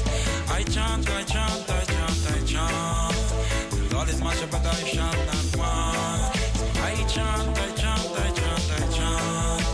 I 0.51 0.63
chant, 0.65 1.09
I 1.09 1.23
chant, 1.23 1.71
I 1.71 1.85
chant, 1.85 2.27
I 2.31 2.39
chant. 2.45 3.17
The 3.71 3.95
Lord 3.95 4.09
is 4.11 4.21
my 4.21 4.35
shepherd, 4.35 4.67
I 4.67 4.75
shall 4.85 5.17
not 5.31 5.57
want. 5.57 6.37
So 6.57 6.67
I 6.83 6.95
chant, 7.09 7.59
I 7.59 7.71
chant, 7.81 8.13
I 8.13 8.31
chant, 8.37 8.71
I 8.71 8.85
chant. 8.97 9.65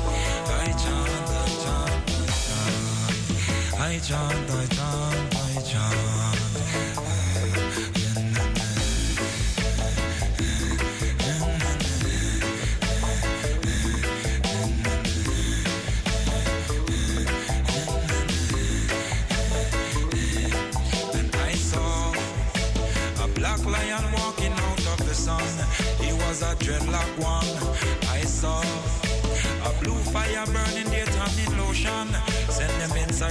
I 0.46 0.70
chant, 0.82 1.30
I 1.30 1.50
chant, 1.62 2.02
I 2.14 2.30
chant. 2.44 3.10
I 3.80 3.98
chant, 3.98 4.50
I 4.50 4.66
chant, 4.66 5.11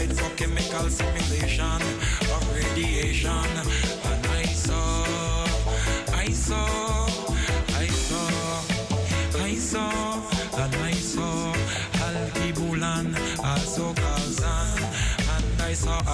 them 0.07 0.17
for 0.17 0.35
chemical 0.35 0.89
simulation 0.89 1.81
of 2.33 2.55
radiation. 2.55 3.29
And 3.29 4.25
I 4.27 4.43
saw, 4.45 5.05
I 6.13 6.29
saw, 6.29 6.80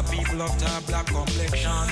people 0.09 0.41
of 0.41 0.59
the 0.59 0.83
black 0.87 1.05
complexion, 1.07 1.87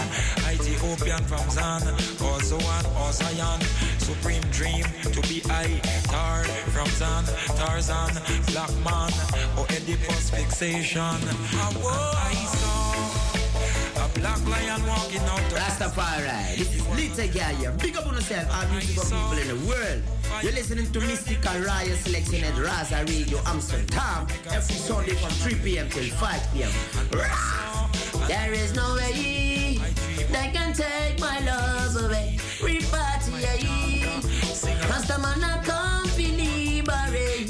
Ethiopian 0.49 1.23
from 1.25 1.49
Zan, 1.49 1.81
also 2.21 2.57
one 2.59 3.13
Zion. 3.13 3.61
Supreme 3.97 4.41
dream 4.51 4.85
to 5.11 5.21
be 5.27 5.41
I, 5.49 5.79
Tar 6.05 6.43
from 6.73 6.87
Zan, 6.87 7.25
Tarzan, 7.57 8.13
black 8.51 8.71
man, 8.83 9.11
or 9.57 9.65
Oedipus 9.65 10.29
fixation. 10.29 11.01
I 11.01 12.33
saw 12.55 14.05
a 14.05 14.09
black 14.19 14.41
lion 14.47 14.85
walking 14.87 15.21
out 15.21 15.39
of 15.39 15.53
Rastafari, 15.53 16.57
this 16.57 16.75
is 16.75 16.87
Little 16.89 17.33
Guy 17.33 17.53
here. 17.55 17.71
Big 17.79 17.97
up 17.97 18.07
on 18.07 18.15
yourself, 18.15 18.47
all 18.53 18.65
beautiful 18.71 19.03
people 19.03 19.37
in 19.37 19.47
the 19.47 19.67
world. 19.67 20.03
You're 20.41 20.51
listening 20.51 20.91
to 20.91 20.99
Mistic 20.99 21.43
Royal 21.45 21.95
Selection 21.97 22.43
at 22.43 22.53
Razo 22.53 23.07
Radio 23.07 23.39
Amsterdam 23.45 24.27
every 24.51 24.75
Sunday 24.75 25.15
from 25.15 25.29
3 25.29 25.55
p.m. 25.63 25.89
till 25.89 26.03
5 26.03 26.53
p.m. 26.53 26.71
Rah! 27.13 27.84
There 28.27 28.53
is 28.53 28.73
no 28.75 28.95
way 28.95 29.77
they 30.31 30.49
can 30.51 30.73
take 30.73 31.19
my 31.19 31.39
love 31.41 31.95
away. 32.03 32.37
Repatriate. 32.59 34.21
Rastaman 34.89 35.43
I 35.43 35.61
come 35.63 36.09
to 36.09 36.21
liberate. 36.21 37.49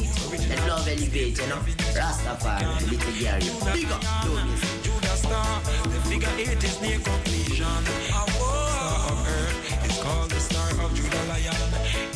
Let 0.49 0.67
love 0.67 0.87
elevate, 0.87 1.37
you 1.39 1.47
know. 1.47 1.61
Rastafari, 1.95 2.91
Little 2.91 3.11
here. 3.11 3.39
Big 3.73 3.91
up, 3.91 4.01
don't 4.23 4.51
miss. 4.51 4.83
Judah 4.83 5.15
star, 5.15 5.61
the 5.83 5.99
figure 6.09 6.29
eight 6.37 6.63
is 6.63 6.81
near 6.81 6.99
completion. 6.99 7.81
Star 8.09 9.11
of 9.11 9.27
earth 9.27 9.85
is 9.89 9.97
called 10.03 10.29
the 10.29 10.39
star 10.39 10.69
of 10.83 10.93
Judah 10.93 11.23
Lion. 11.29 11.55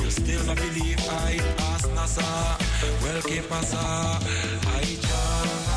You 0.04 0.12
still 0.12 0.44
not 0.46 0.58
believe 0.58 1.00
I 1.10 1.40
ask 1.72 1.88
NASA. 1.90 2.28
Well, 3.04 3.22
que 3.22 3.42
pasa? 3.44 4.20
I 4.68 4.84
chant. 5.02 5.69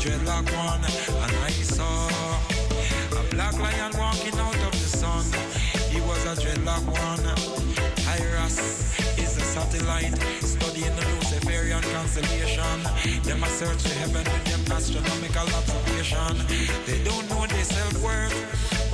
Dreadlock 0.00 0.50
one, 0.56 0.82
and 0.82 1.36
I 1.44 1.50
saw. 1.50 2.08
A 3.18 3.22
black 3.28 3.58
lion 3.58 3.92
walking 3.98 4.38
out 4.38 4.54
of 4.54 4.72
the 4.72 4.88
sun. 4.88 5.24
He 5.90 6.00
was 6.00 6.24
a 6.24 6.34
dreadlock 6.40 6.86
one. 6.86 7.26
A 7.26 8.89
satellite 9.50 10.14
studying 10.42 10.94
the 10.94 11.04
Luciferian 11.16 11.82
constellation. 11.82 12.78
Them 13.24 13.42
a 13.42 13.48
search 13.48 13.82
the 13.82 13.94
heaven 13.94 14.22
with 14.22 14.44
them 14.46 14.62
astronomical 14.76 15.48
observation. 15.58 16.34
They 16.86 17.02
don't 17.02 17.28
know 17.30 17.44
their 17.46 17.64
self 17.64 17.96
worth. 18.00 18.36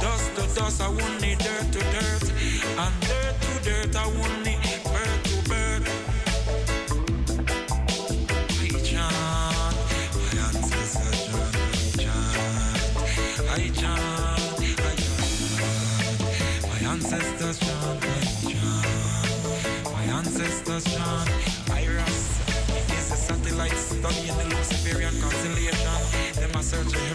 Dust 0.01 0.35
to 0.37 0.43
dust, 0.55 0.81
I 0.81 0.89
won't 0.89 1.21
need 1.21 1.39
dirt 1.39 1.67
to 1.73 1.81
dirt, 1.97 2.27
and 2.83 2.95
dirt 3.09 3.37
to 3.45 3.55
dirt, 3.69 3.97
I 3.97 4.07
won't 4.07 4.45
need 4.47 4.66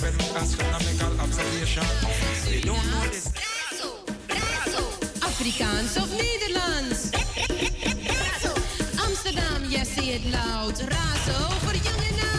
experiment 0.03 0.31
Afrikaans 5.19 5.97
of 5.97 6.09
Nederlands? 6.11 7.09
Razo. 8.05 8.53
Amsterdam, 9.05 9.69
yes, 9.69 9.97
it 9.97 10.23
loud. 10.31 10.79
Razo 10.79 11.49
voor 11.59 11.73
jong 11.73 12.01
nou. 12.21 12.31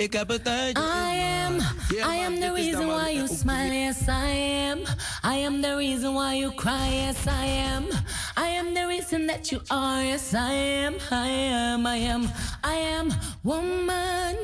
Ik 0.00 0.12
heb 0.12 0.28
het 0.28 0.48
uit. 0.48 0.78
I 0.78 1.20
am, 1.46 1.60
I 1.90 2.24
am 2.24 2.40
the 2.40 2.52
reason 2.54 2.86
why 2.86 3.10
you 3.10 3.28
smile, 3.28 3.72
yes 3.72 4.08
I 4.08 4.30
am. 4.70 4.78
I 5.22 5.44
am 5.44 5.60
the 5.60 5.76
reason 5.76 6.14
why 6.14 6.38
you 6.38 6.54
cry, 6.54 6.88
yes 6.88 7.26
I 7.26 7.46
am. 7.46 7.84
I 8.36 8.48
am 8.56 8.72
the 8.74 8.86
reason 8.86 9.26
that 9.26 9.50
you 9.50 9.60
are, 9.68 10.02
yes 10.02 10.32
I 10.32 10.54
am. 10.54 10.94
I 11.10 11.28
am, 11.28 11.86
I 11.86 11.96
am, 11.96 12.28
I 12.64 12.76
am 12.76 13.12
woman. 13.44 14.36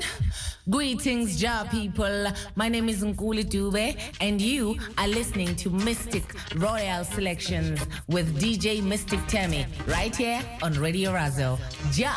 Greetings, 0.68 1.40
Ja 1.40 1.64
people. 1.64 2.26
My 2.54 2.68
name 2.68 2.90
is 2.90 3.02
Nkulee 3.02 3.44
Dube, 3.44 3.96
and 4.20 4.42
you 4.42 4.76
are 4.98 5.08
listening 5.08 5.56
to 5.56 5.70
Mistic 5.70 6.24
Royal 6.60 7.04
Selections 7.04 7.80
with 8.08 8.26
DJ 8.38 8.82
Mystic 8.82 9.20
Tammy 9.26 9.64
right 9.86 10.14
here 10.14 10.42
on 10.62 10.74
Radio 10.74 11.12
Razo. 11.12 11.58
Ja 11.96 12.12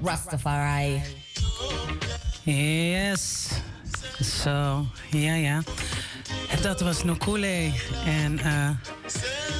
Rastafari. 0.00 1.23
Yes. 2.44 3.48
Zo, 4.20 4.86
ja, 5.10 5.34
ja. 5.34 5.62
Dat 6.62 6.80
was 6.80 7.04
Nokule 7.04 7.72
en 8.06 8.38
eh, 8.38 8.70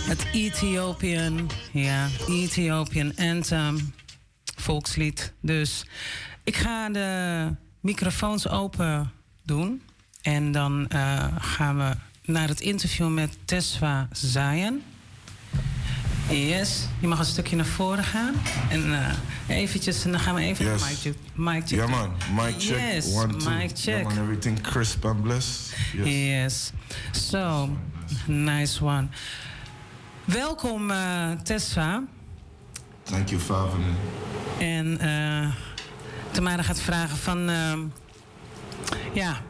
het 0.08 0.26
Ethiopian, 0.32 1.50
ja, 1.72 2.08
Ethiopian 2.28 3.16
Anthem, 3.16 3.94
volkslied. 4.56 5.32
Dus 5.40 5.84
ik 6.42 6.56
ga 6.56 6.88
de 6.88 7.48
microfoons 7.80 8.48
open 8.48 9.12
doen 9.42 9.82
en 10.22 10.52
dan 10.52 10.88
eh, 10.88 11.26
gaan 11.38 11.76
we 11.76 11.96
naar 12.32 12.48
het 12.48 12.60
interview 12.60 13.08
met 13.08 13.38
Tesfa 13.44 14.08
Zayen. 14.12 14.82
Yes, 16.30 16.86
je 17.00 17.06
mag 17.06 17.18
een 17.18 17.24
stukje 17.24 17.56
naar 17.56 17.64
voren 17.66 18.04
gaan. 18.04 18.34
En 18.70 18.94
eh, 19.46 19.56
eventjes, 19.58 20.04
en 20.04 20.10
dan 20.10 20.20
gaan 20.20 20.34
we 20.34 20.40
even 20.40 20.64
Yes. 20.64 20.80
naar 20.80 20.90
mic 20.90 20.98
check. 21.00 21.14
Mic 21.34 21.60
check. 21.66 21.68
Yeah, 21.78 21.88
man. 21.88 22.10
Mic 22.44 22.54
check. 22.58 22.78
Yes, 22.78 23.14
One, 23.14 23.36
two. 23.36 23.50
mic 23.50 23.70
check. 23.74 23.84
Yeah, 23.94 24.04
man. 24.04 24.18
Everything 24.18 24.60
crisp 24.60 25.04
and 25.04 25.22
blessed. 25.22 25.74
Yes. 25.92 26.06
Yes. 26.06 26.72
So, 27.30 27.68
nice 28.26 28.84
one. 28.84 29.06
Welkom, 30.24 30.90
eh 30.90 31.30
Tessa. 31.42 32.02
Thank 33.02 33.28
you 33.28 33.40
for 33.40 33.56
having 33.56 33.84
me. 33.84 33.92
En 34.64 34.98
eh 35.00 35.52
Tamara 36.30 36.62
gaat 36.62 36.80
vragen 36.80 37.16
van... 37.16 37.48
ehm, 37.48 37.78
ja... 39.12 39.40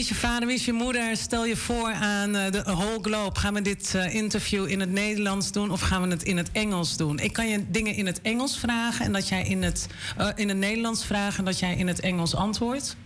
Wie 0.00 0.08
is 0.08 0.14
je 0.14 0.26
vader, 0.26 0.46
wie 0.46 0.56
is 0.56 0.64
je 0.64 0.72
moeder? 0.72 1.16
Stel 1.16 1.46
je 1.46 1.56
voor 1.56 1.92
aan 1.92 2.36
eh, 2.36 2.52
de 2.52 2.62
whole 2.62 2.98
globe. 3.02 3.38
Gaan 3.38 3.54
we 3.54 3.62
dit 3.62 3.94
eh, 3.94 4.14
interview 4.14 4.68
in 4.68 4.80
het 4.80 4.90
Nederlands 4.90 5.52
doen 5.52 5.70
of 5.70 5.80
gaan 5.80 6.02
we 6.02 6.08
het 6.08 6.22
in 6.22 6.36
het 6.36 6.50
Engels 6.52 6.96
doen? 6.96 7.18
Ik 7.18 7.32
kan 7.32 7.48
je 7.48 7.70
dingen 7.70 7.94
in 7.94 8.06
het 8.06 8.20
Engels 8.22 8.58
vragen 8.58 9.04
en 9.04 9.12
dat 9.12 9.28
jij 9.28 9.42
in 9.42 9.62
het, 9.62 9.86
eh, 10.16 10.28
in 10.34 10.48
het 10.48 10.56
Nederlands 10.56 11.04
vraagt 11.04 11.38
en 11.38 11.44
dat 11.44 11.58
jij 11.58 11.76
in 11.76 11.88
het 11.88 12.00
Engels 12.00 12.34
antwoordt. 12.34 12.96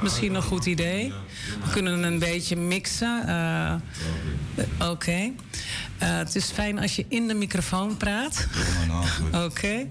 Misschien 0.00 0.34
een 0.34 0.42
goed 0.42 0.66
idee. 0.66 1.12
We 1.64 1.70
kunnen 1.70 2.02
een 2.02 2.18
beetje 2.18 2.56
mixen. 2.56 3.22
Oké. 4.80 5.32
Het 5.98 6.36
is 6.36 6.50
fijn 6.50 6.78
als 6.78 6.96
je 6.96 7.04
in 7.08 7.28
de 7.28 7.34
microfoon 7.34 7.96
praat. 7.96 8.46
Oké. 9.44 9.86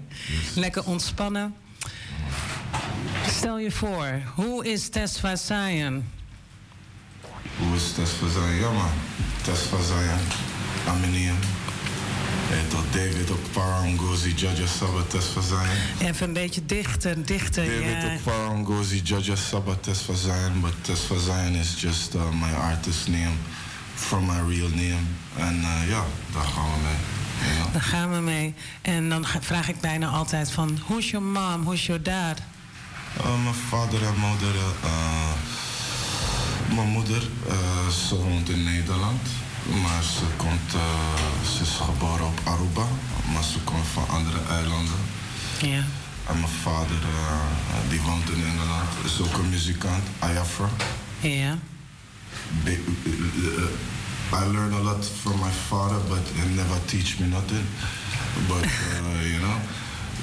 Lekker 0.54 0.84
ontspannen. 0.84 1.54
Stel 3.28 3.58
je 3.58 3.70
voor, 3.70 4.22
hoe 4.34 4.66
is 4.66 4.88
Tesfa 4.88 5.36
Sayan? 5.36 6.16
Hoe 7.58 7.76
is 7.76 7.92
Test 7.92 8.12
van 8.12 8.28
Zion? 8.30 8.54
Ja 8.54 8.70
man, 8.70 8.90
van 9.42 9.82
Zion. 9.84 10.20
Aminia. 10.86 11.32
En 12.50 12.68
tot 12.68 12.84
David 12.92 13.30
ook 13.30 13.52
Parangozi, 13.52 14.34
Judge 14.34 14.66
Sabbath, 14.66 15.10
Test 15.10 15.26
van 15.26 15.42
Zion. 15.42 16.08
Even 16.08 16.26
een 16.26 16.32
beetje 16.32 16.66
dichter, 16.66 17.26
dichter. 17.26 17.64
David 17.64 18.02
ja. 18.02 18.12
ook 18.12 18.22
Parangozi, 18.22 19.00
Judge 19.02 19.36
Sabbath, 19.36 19.82
Test 19.82 20.00
van 20.00 20.16
Zion. 20.16 20.60
But 20.60 20.96
Zion 21.20 21.54
is 21.54 21.80
just 21.80 22.14
uh, 22.14 22.20
my 22.30 22.52
artist 22.52 23.08
name 23.08 23.36
from 23.94 24.26
my 24.26 24.54
real 24.54 24.68
name. 24.68 25.06
En 25.36 25.60
uh, 25.60 25.88
ja, 25.88 26.04
daar 26.32 26.44
gaan 26.44 26.64
we 26.64 26.78
mee. 26.82 27.56
Ja. 27.56 27.72
Daar 27.72 27.82
gaan 27.82 28.12
we 28.12 28.20
mee. 28.20 28.54
En 28.82 29.08
dan 29.08 29.26
vraag 29.40 29.68
ik 29.68 29.80
bijna 29.80 30.08
altijd 30.08 30.50
van... 30.50 30.78
Who's 30.86 31.10
your 31.10 31.26
mom? 31.26 31.64
Who's 31.64 31.86
your 31.86 32.02
dad? 32.02 32.38
Uh, 33.18 33.42
mijn 33.42 33.54
vader 33.54 34.02
en 34.02 34.18
moeder. 34.18 34.54
uh, 34.84 35.57
mijn 36.74 36.88
moeder, 36.88 37.22
uh, 37.48 37.88
ze 38.08 38.14
woont 38.16 38.48
in 38.48 38.64
Nederland. 38.64 39.22
Maar 39.82 40.02
ze, 40.02 40.24
komt, 40.36 40.74
uh, 40.74 40.80
ze 41.56 41.62
is 41.62 41.78
geboren 41.84 42.26
op 42.26 42.40
Aruba. 42.44 42.86
Maar 43.32 43.42
ze 43.44 43.58
komt 43.64 43.86
van 43.92 44.08
andere 44.08 44.38
eilanden. 44.50 45.00
Ja. 45.60 45.82
En 46.28 46.40
mijn 46.40 46.52
vader, 46.62 47.00
uh, 47.10 47.90
die 47.90 48.00
woont 48.00 48.30
in 48.30 48.44
Engeland. 48.44 48.88
Is 49.04 49.20
ook 49.20 49.38
een 49.38 49.48
muzikant, 49.50 50.02
Ayafra. 50.18 50.68
Ja. 51.20 51.58
Be- 52.64 52.84
I 54.32 54.44
learn 54.52 54.72
a 54.74 54.78
lot 54.82 55.10
from 55.22 55.38
my 55.38 55.50
father, 55.68 55.98
but 56.08 56.24
he 56.34 56.44
never 56.54 56.78
teach 56.84 57.18
me 57.18 57.26
nothing. 57.26 57.64
But 58.46 58.64
uh, 58.64 59.30
you 59.32 59.38
know, 59.40 59.56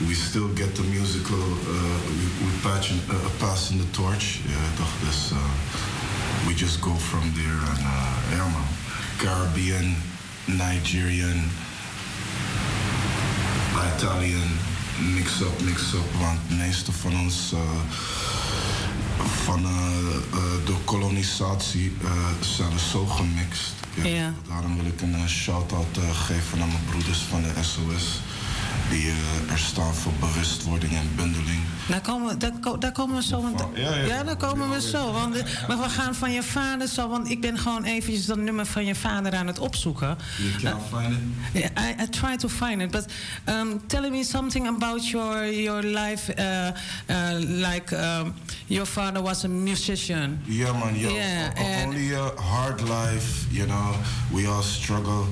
we 0.07 0.13
still 0.13 0.49
get 0.55 0.76
the 0.76 0.84
musical. 0.84 1.38
Uh, 1.38 1.73
we 2.17 2.45
we 2.45 2.51
patching, 2.61 2.99
uh, 3.09 3.15
passing 3.38 3.80
the 3.80 3.89
torch. 3.91 4.26
Yeah, 4.45 4.55
toch, 4.77 4.93
dus 5.07 5.30
uh, 5.31 5.38
we 6.48 6.53
just 6.53 6.82
go 6.82 6.94
from 6.95 7.34
there. 7.34 7.60
And 7.72 7.82
uh, 7.82 8.32
yeah, 8.32 8.48
man, 8.53 8.68
Caribbean, 9.18 9.95
Nigerian, 10.48 11.40
Italian, 13.95 14.49
mix 15.16 15.41
up, 15.41 15.62
mix 15.62 15.94
up. 15.94 16.07
Want 16.20 16.40
de 16.48 16.56
meeste 16.56 16.91
van 16.91 17.20
ons. 17.20 17.52
Uh, 17.53 17.60
van 19.44 19.64
uh, 19.64 19.70
uh, 19.70 20.66
de 20.66 20.76
kolonisatie 20.84 21.91
uh, 22.02 22.12
zijn 22.40 22.70
we 22.70 22.80
zo 22.80 23.06
gemixt. 23.06 23.74
Ja. 24.03 24.34
Daarom 24.48 24.76
wil 24.76 24.86
ik 24.86 25.02
een 25.02 25.30
shout-out 25.30 25.98
geven 26.14 26.62
aan 26.62 26.68
mijn 26.68 26.86
broeders 26.90 27.20
van 27.20 27.41
de 27.41 27.64
SOS. 27.64 28.22
Die 28.89 29.06
uh, 29.06 29.52
er 29.52 29.57
staan 29.57 29.93
voor 29.93 30.11
bewustwording 30.19 30.93
en 30.93 31.11
bundeling. 31.15 31.60
Daar 31.88 32.02
komen, 32.02 32.39
daar, 32.39 32.52
daar 32.80 32.91
komen 32.91 33.15
we 33.15 33.23
zo. 33.23 33.41
Want, 33.41 33.64
Ja, 33.76 33.95
ja. 33.95 34.23
daar 34.23 34.35
komen 34.38 34.69
we 34.69 34.81
zo. 34.81 35.11
Want, 35.11 35.43
maar 35.68 35.77
we 35.77 35.89
gaan 35.89 36.15
van 36.15 36.31
je 36.31 36.43
vader 36.43 36.88
zo. 36.88 37.07
Want 37.10 37.30
ik 37.30 37.41
ben 37.41 37.57
gewoon 37.57 37.84
eventjes 37.84 38.26
dat 38.26 38.38
nummer 38.38 38.65
van 38.65 38.85
je 38.85 38.95
vader 38.95 39.35
aan 39.35 39.47
het 39.47 39.60
opzoeken. 39.60 40.18
You 40.38 40.52
can't 40.61 40.81
find 40.91 41.14
it? 41.14 41.61
Yeah, 41.76 41.89
I, 41.99 42.03
I 42.03 42.10
try 42.10 42.35
to 42.38 42.47
find 42.47 42.81
it, 42.81 42.91
but 42.91 43.06
um, 43.49 43.81
tell 43.88 44.10
me 44.10 44.23
something 44.23 44.68
about 44.68 45.07
your 45.10 45.52
your 45.53 45.84
life. 45.84 46.34
Uh, 46.39 46.68
uh, 47.10 47.39
like 47.69 47.95
um, 47.95 48.34
your 48.65 48.85
father 48.88 49.22
was 49.22 49.43
a 49.43 49.47
musician. 49.47 50.41
Yeah, 50.45 50.80
man. 50.80 50.95
Yeah, 50.99 51.52
and- 51.57 51.85
only 51.93 52.14
a 52.14 52.31
hard 52.41 52.81
life. 52.81 53.45
You 53.52 53.65
know, 53.65 53.95
we 54.34 54.47
all 54.47 54.64
struggle. 54.64 55.26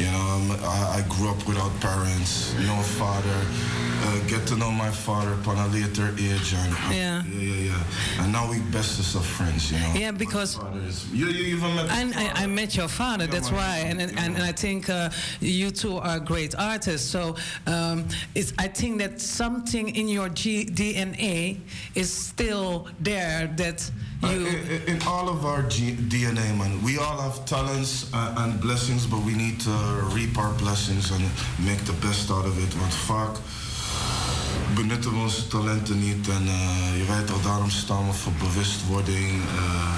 You 0.00 0.06
know, 0.06 0.56
I, 0.64 1.00
I 1.04 1.04
grew 1.10 1.28
up 1.28 1.46
without 1.46 1.72
parents, 1.80 2.54
no 2.66 2.76
father. 3.00 3.40
Uh, 4.02 4.18
get 4.28 4.46
to 4.46 4.56
know 4.56 4.70
my 4.72 4.90
father 4.90 5.34
upon 5.34 5.58
a 5.58 5.66
later 5.68 6.08
age, 6.18 6.54
and 6.54 6.72
uh, 6.72 6.90
Yeah. 6.90 7.22
yeah, 7.26 7.40
yeah, 7.42 7.70
yeah. 7.70 8.22
And 8.22 8.32
now 8.32 8.50
we 8.50 8.60
bestest 8.72 9.14
of 9.14 9.26
friends. 9.26 9.70
You 9.70 9.78
know. 9.78 9.92
Yeah, 9.94 10.10
because 10.12 10.58
You, 11.12 11.26
you 11.26 11.54
even 11.56 11.74
met. 11.76 11.90
and 11.90 12.14
I, 12.14 12.44
I 12.44 12.46
met 12.46 12.74
your 12.76 12.88
father. 12.88 13.26
Yeah, 13.26 13.30
that's 13.32 13.52
why, 13.52 13.76
and 13.88 14.00
and, 14.00 14.18
and 14.18 14.38
I 14.42 14.52
think 14.52 14.88
uh, 14.88 15.10
you 15.40 15.70
two 15.70 15.98
are 15.98 16.18
great 16.18 16.54
artists. 16.58 17.06
So 17.10 17.36
um, 17.66 18.06
it's 18.34 18.54
I 18.58 18.68
think 18.68 19.00
that 19.02 19.20
something 19.20 19.94
in 19.94 20.08
your 20.08 20.30
G- 20.30 20.64
DNA 20.64 21.58
is 21.94 22.10
still 22.10 22.88
there. 23.00 23.48
That 23.58 23.90
you. 24.22 24.80
in, 24.86 25.02
all 25.06 25.28
of 25.28 25.44
our 25.44 25.62
DNA, 25.62 26.56
man, 26.56 26.82
we 26.82 26.98
all 26.98 27.20
have 27.20 27.44
talents 27.44 28.10
uh, 28.12 28.34
and 28.38 28.60
blessings, 28.60 29.06
but 29.06 29.20
we 29.20 29.34
need 29.34 29.60
to 29.60 29.70
reap 30.14 30.36
our 30.38 30.52
blessings 30.54 31.10
and 31.10 31.24
make 31.64 31.78
the 31.84 31.92
best 32.00 32.30
out 32.30 32.46
of 32.46 32.58
it. 32.58 32.78
Want 32.78 32.94
vaak 32.94 33.36
benutten 34.74 35.10
we 35.10 35.18
onze 35.18 35.46
talenten 35.46 35.98
niet 35.98 36.28
en 36.28 36.42
uh, 36.42 36.98
je 36.98 37.04
weet 37.04 37.26
toch, 37.26 37.42
daarom 37.42 37.70
staan 37.70 38.06
we 38.06 38.12
voor 38.12 38.32
bewustwording, 38.32 39.42
uh, 39.54 39.96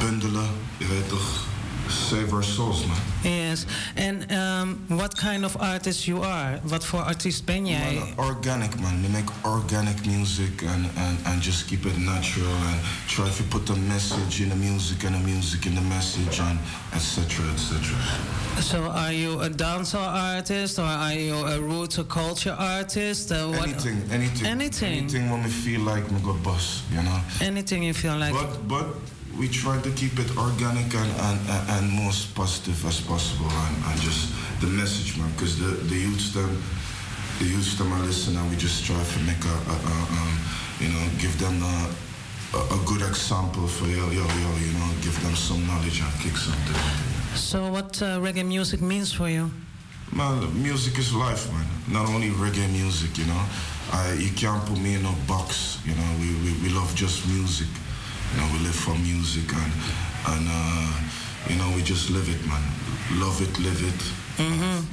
bundelen, 0.00 0.50
je 0.76 0.86
weet 0.86 1.08
toch, 1.08 1.46
save 1.92 2.32
our 2.32 2.42
souls, 2.44 2.84
man. 2.86 2.96
Yes, 3.24 3.66
and 3.96 4.26
um, 4.32 4.84
what 4.88 5.16
kind 5.16 5.44
of 5.44 5.56
artist 5.56 6.06
you 6.06 6.22
are? 6.24 6.60
Wat 6.62 6.84
voor 6.84 7.00
artiest 7.02 7.44
ben 7.44 7.66
jij? 7.66 7.94
Man, 7.94 8.26
organic, 8.26 8.80
man. 8.80 9.00
We 9.02 9.08
make 9.08 9.32
organic 9.44 10.06
music 10.06 10.62
and, 10.62 10.86
and, 10.96 11.18
and 11.26 11.42
just 11.42 11.64
keep 11.66 11.84
it 11.86 11.98
natural 11.98 12.54
and 12.54 12.80
try 13.06 13.28
to 13.30 13.42
put 13.48 13.66
the 13.66 13.76
message 13.76 14.40
in 14.42 14.48
the 14.48 14.56
music 14.56 15.04
and 15.04 15.14
the 15.14 15.20
music 15.30 15.64
in 15.64 15.74
the 15.74 15.80
message 15.80 16.40
and 16.40 16.58
etc. 16.94 17.44
etc. 17.52 17.96
So, 18.60 18.82
are 18.90 19.12
you 19.12 19.40
a 19.40 19.48
dancer 19.48 19.98
artist 19.98 20.78
or 20.78 20.84
are 20.88 21.14
you 21.14 21.34
a 21.46 21.58
roots 21.60 21.98
or 21.98 22.04
culture 22.04 22.56
artist? 22.58 23.30
Uh, 23.30 23.36
what- 23.48 23.60
Anything, 23.62 24.02
anything, 24.10 24.46
Anything. 24.46 24.98
anything 24.98 25.30
when 25.30 25.42
we 25.42 25.50
feel 25.50 25.80
like 25.94 26.04
we 26.10 26.20
go 26.20 26.32
bust, 26.42 26.82
you 26.90 27.02
know. 27.02 27.20
Anything 27.40 27.82
you 27.84 27.94
feel 27.94 28.16
like. 28.18 28.32
But 28.34 28.68
but 28.68 28.86
we 29.38 29.48
try 29.48 29.80
to 29.80 29.90
keep 29.92 30.18
it 30.18 30.36
organic 30.36 30.94
and 30.94 31.12
and, 31.28 31.40
and, 31.70 31.90
most 31.90 32.34
positive 32.34 32.84
as 32.86 33.00
possible 33.00 33.50
and, 33.50 33.76
and 33.86 34.00
just 34.00 34.32
the 34.60 34.66
message, 34.66 35.16
man, 35.18 35.30
because 35.32 35.58
the 35.58 35.72
the 35.90 35.96
youths 35.96 36.32
them 36.34 36.62
the 37.38 37.46
youths 37.46 37.76
them 37.78 37.92
are 37.92 38.02
listening 38.02 38.44
we 38.50 38.56
just 38.56 38.84
try 38.84 39.02
to 39.14 39.18
make 39.20 39.42
a, 39.44 39.56
a, 39.72 39.76
a 39.92 39.94
um, 40.18 40.34
you 40.80 40.88
know 40.88 41.04
give 41.18 41.34
them 41.38 41.56
a, 41.62 41.76
a, 42.58 42.60
a 42.76 42.78
good 42.84 43.02
example 43.02 43.66
for 43.66 43.86
yo 43.86 44.04
yo 44.10 44.24
yo 44.42 44.50
you 44.66 44.72
know 44.78 44.88
give 45.00 45.16
them 45.22 45.34
some 45.34 45.66
knowledge 45.66 46.00
and 46.00 46.12
kick 46.20 46.36
something. 46.36 47.12
So, 47.34 47.72
what 47.72 48.00
uh, 48.02 48.20
reggae 48.20 48.46
music 48.46 48.82
means 48.82 49.10
for 49.10 49.28
you? 49.28 49.50
Man, 50.12 50.62
music 50.62 50.98
is 50.98 51.14
life, 51.14 51.50
man. 51.50 51.66
Not 51.88 52.06
only 52.10 52.28
reggae 52.28 52.70
music, 52.70 53.16
you 53.16 53.24
know. 53.24 53.42
I, 53.90 54.12
you 54.12 54.30
can't 54.32 54.62
put 54.66 54.78
me 54.78 54.94
in 54.94 55.04
a 55.06 55.12
box, 55.26 55.78
you 55.86 55.94
know. 55.94 56.16
We, 56.20 56.28
we, 56.44 56.52
we 56.62 56.68
love 56.68 56.94
just 56.94 57.26
music. 57.28 57.68
You 58.32 58.40
know, 58.40 58.48
we 58.52 58.58
live 58.60 58.74
for 58.74 58.94
music 58.94 59.52
and, 59.52 59.72
and 60.28 60.48
uh, 60.48 61.00
you 61.48 61.56
know, 61.56 61.70
we 61.76 61.82
just 61.82 62.10
live 62.10 62.28
it, 62.28 62.46
man. 62.46 62.62
Love 63.20 63.40
it, 63.42 63.58
live 63.60 63.82
it. 63.82 64.02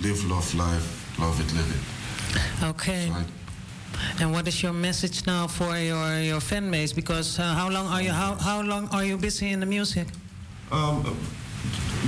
Live, 0.04 0.24
love, 0.30 0.54
life. 0.56 1.20
Love 1.20 1.40
it, 1.40 1.54
live 1.54 1.70
it. 1.76 2.66
Okay. 2.66 3.12
And 4.20 4.32
what 4.32 4.48
is 4.48 4.62
your 4.62 4.74
message 4.74 5.26
now 5.26 5.48
for 5.48 5.78
your, 5.78 6.20
your 6.20 6.40
fan 6.40 6.70
base? 6.72 6.94
Because 6.94 7.40
uh, 7.40 7.44
how 7.44 7.70
long 7.70 7.88
are 7.88 8.02
you 8.02 8.12
how, 8.12 8.36
how 8.36 8.62
long 8.62 8.88
are 8.92 9.04
you 9.04 9.18
busy 9.18 9.50
in 9.50 9.60
the 9.60 9.66
music? 9.66 10.08
Um, 10.72 11.18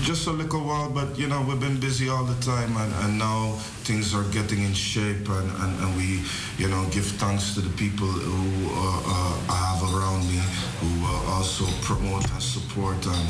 just 0.02 0.28
a 0.28 0.32
little 0.32 0.62
while, 0.62 0.90
but 0.90 1.18
you 1.18 1.28
know, 1.28 1.42
we've 1.48 1.60
been 1.60 1.80
busy 1.80 2.10
all 2.10 2.24
the 2.24 2.40
time, 2.42 2.76
and, 2.78 2.94
and 3.04 3.20
now 3.20 3.54
things 3.84 4.16
are 4.16 4.24
getting 4.32 4.64
in 4.64 4.74
shape, 4.74 5.28
and, 5.30 5.52
and, 5.62 5.80
and 5.82 5.98
we, 5.98 6.24
you 6.58 6.68
know, 6.70 6.88
give 6.92 7.06
thanks 7.06 7.54
to 7.56 7.62
the 7.62 7.70
people 7.78 8.08
who 8.08 8.70
uh, 8.72 9.02
uh, 9.06 9.52
I 9.52 9.76
have 9.76 9.84
around 9.94 10.22
me, 10.28 10.40
who 10.80 10.92
uh, 11.06 11.36
also 11.36 11.66
promote 11.82 12.24
and 12.32 12.42
support 12.42 13.06
and 13.06 13.28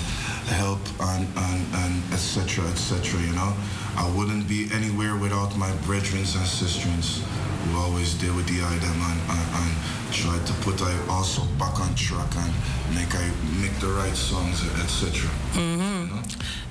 help 0.53 0.80
and, 0.99 1.27
and, 1.35 1.61
and 1.76 2.14
etc. 2.14 2.65
etc. 2.69 3.19
you 3.22 3.34
know, 3.34 3.53
I 3.97 4.09
wouldn't 4.15 4.47
be 4.47 4.69
anywhere 4.73 5.15
without 5.15 5.55
my 5.57 5.72
brethren 5.88 6.19
and 6.19 6.27
sisters 6.27 7.22
who 7.65 7.77
always 7.77 8.13
deal 8.15 8.35
with 8.35 8.47
the 8.47 8.63
item 8.63 8.97
and, 9.09 9.19
and, 9.30 9.47
and 9.61 9.72
try 10.11 10.38
to 10.45 10.53
put 10.65 10.81
I 10.81 10.93
also 11.09 11.43
back 11.59 11.80
on 11.80 11.93
track 11.95 12.35
and 12.35 12.53
make 12.95 13.13
I 13.15 13.30
make 13.61 13.73
the 13.80 13.88
right 13.88 14.15
songs, 14.15 14.63
etc. 14.81 15.30
hmm 15.53 16.19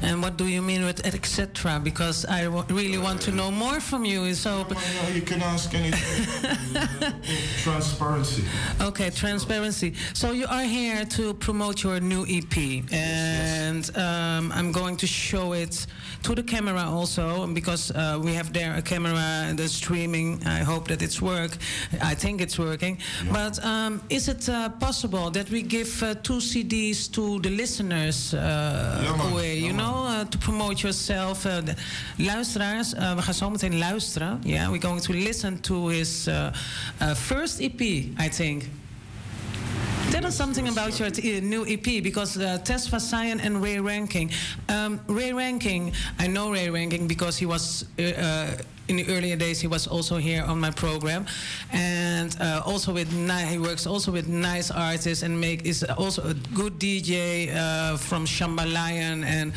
And 0.02 0.22
what 0.22 0.36
do 0.36 0.46
you 0.46 0.62
mean 0.62 0.84
with 0.84 1.06
etc.? 1.06 1.78
Because 1.82 2.24
I 2.24 2.44
w- 2.44 2.64
really 2.70 2.98
want 2.98 3.20
to 3.22 3.30
know 3.32 3.50
more 3.50 3.80
from 3.80 4.04
you. 4.04 4.34
So 4.34 4.66
you 5.14 5.22
can 5.22 5.42
ask 5.42 5.74
anything. 5.74 6.26
Transparency. 7.62 8.44
Okay, 8.80 9.10
transparency. 9.10 9.94
So 10.14 10.32
you 10.32 10.46
are 10.46 10.64
here 10.64 11.04
to 11.16 11.34
promote 11.34 11.82
your 11.82 12.00
new 12.00 12.24
EP, 12.28 12.56
and 12.92 13.84
um, 13.96 14.52
I'm 14.52 14.72
going 14.72 14.96
to 14.98 15.06
show 15.06 15.52
it 15.52 15.86
to 16.22 16.34
the 16.34 16.42
camera 16.42 16.84
also 16.84 17.46
because 17.46 17.90
uh, 17.90 18.18
we 18.22 18.34
have 18.34 18.52
there 18.52 18.74
a 18.76 18.82
camera 18.82 19.52
that's 19.54 19.72
streaming. 19.72 20.42
I 20.46 20.60
hope 20.60 20.88
that 20.88 21.02
it's 21.02 21.20
work. 21.20 21.56
I 22.02 22.14
think 22.14 22.40
it's 22.40 22.58
working. 22.58 22.98
But 23.32 23.62
um, 23.64 24.00
is 24.08 24.28
it 24.28 24.48
uh, 24.48 24.68
possible 24.68 25.30
that 25.30 25.50
we 25.50 25.62
give 25.62 26.02
uh, 26.02 26.14
two 26.22 26.40
CDs 26.40 27.10
to 27.12 27.40
the 27.40 27.50
listeners 27.50 28.34
uh, 28.34 29.30
away? 29.30 29.58
You 29.58 29.72
know, 29.72 30.04
uh, 30.06 30.24
to 30.24 30.38
promote 30.38 30.82
yourself. 30.82 31.46
Uh, 31.46 31.60
de 31.60 31.74
luisteraars, 32.16 32.94
uh, 32.94 33.12
we 33.16 33.22
gaan 33.22 33.34
zo 33.34 33.50
meteen 33.50 33.78
luisteren. 33.78 34.40
Yeah, 34.44 34.70
we're 34.70 34.80
going 34.80 35.00
to 35.00 35.12
listen 35.12 35.60
to 35.60 35.88
his 35.88 36.28
uh, 36.28 36.52
uh, 37.00 37.14
first 37.14 37.60
EP, 37.60 37.80
I 38.18 38.28
think. 38.28 38.68
Tell 40.10 40.26
us 40.26 40.34
something 40.34 40.66
about 40.66 40.98
your 40.98 41.06
uh, 41.08 41.40
new 41.40 41.64
EP 41.66 42.02
because 42.02 42.36
uh, 42.36 42.58
Tesfa 42.64 42.98
Zion 42.98 43.38
and 43.38 43.62
Ray 43.62 43.78
Ranking. 43.78 44.32
Um, 44.68 45.00
Ray 45.06 45.32
Ranking, 45.32 45.92
I 46.18 46.26
know 46.26 46.50
Ray 46.50 46.68
Ranking 46.68 47.06
because 47.06 47.38
he 47.38 47.46
was 47.46 47.84
uh, 47.96 48.02
uh, 48.02 48.56
in 48.90 48.96
the 48.96 49.08
earlier 49.08 49.36
days. 49.36 49.60
He 49.60 49.68
was 49.68 49.86
also 49.86 50.16
here 50.16 50.42
on 50.44 50.60
my 50.60 50.70
program, 50.70 51.24
and 51.72 52.36
uh, 52.40 52.62
also 52.66 52.92
with 52.92 53.10
he 53.48 53.58
works 53.58 53.86
also 53.86 54.12
with 54.12 54.28
nice 54.28 54.70
artists 54.70 55.22
and 55.22 55.40
make 55.40 55.64
is 55.64 55.84
also 55.96 56.22
a 56.22 56.34
good 56.54 56.78
DJ 56.78 57.54
uh, 57.54 57.96
from 57.96 58.26
Shamba 58.26 58.70
Lion 58.70 59.24
and. 59.24 59.52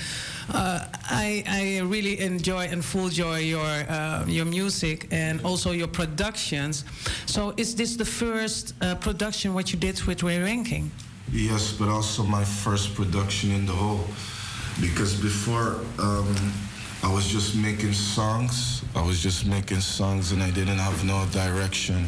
Uh, 0.53 0.85
I, 1.09 1.43
I 1.47 1.79
really 1.85 2.19
enjoy 2.19 2.65
and 2.65 2.83
full 2.83 3.07
joy 3.07 3.39
your 3.39 3.65
uh, 3.65 4.25
your 4.27 4.43
music 4.45 5.07
and 5.09 5.39
also 5.45 5.71
your 5.71 5.87
productions. 5.87 6.83
So 7.25 7.53
is 7.55 7.75
this 7.75 7.95
the 7.95 8.05
first 8.05 8.73
uh, 8.81 8.95
production 8.95 9.53
what 9.53 9.71
you 9.71 9.79
did 9.79 10.01
with 10.03 10.21
Ray 10.21 10.39
Ranking? 10.39 10.91
Yes, 11.31 11.71
but 11.71 11.87
also 11.87 12.23
my 12.23 12.43
first 12.43 12.93
production 12.93 13.51
in 13.51 13.65
the 13.65 13.71
whole. 13.71 14.05
Because 14.81 15.13
before, 15.15 15.79
um, 15.97 16.35
I 17.03 17.13
was 17.13 17.27
just 17.27 17.55
making 17.55 17.93
songs. 17.93 18.83
I 18.95 19.05
was 19.05 19.21
just 19.21 19.45
making 19.45 19.81
songs 19.81 20.31
and 20.31 20.41
I 20.41 20.51
didn't 20.51 20.77
have 20.77 21.03
no 21.03 21.25
direction. 21.31 22.07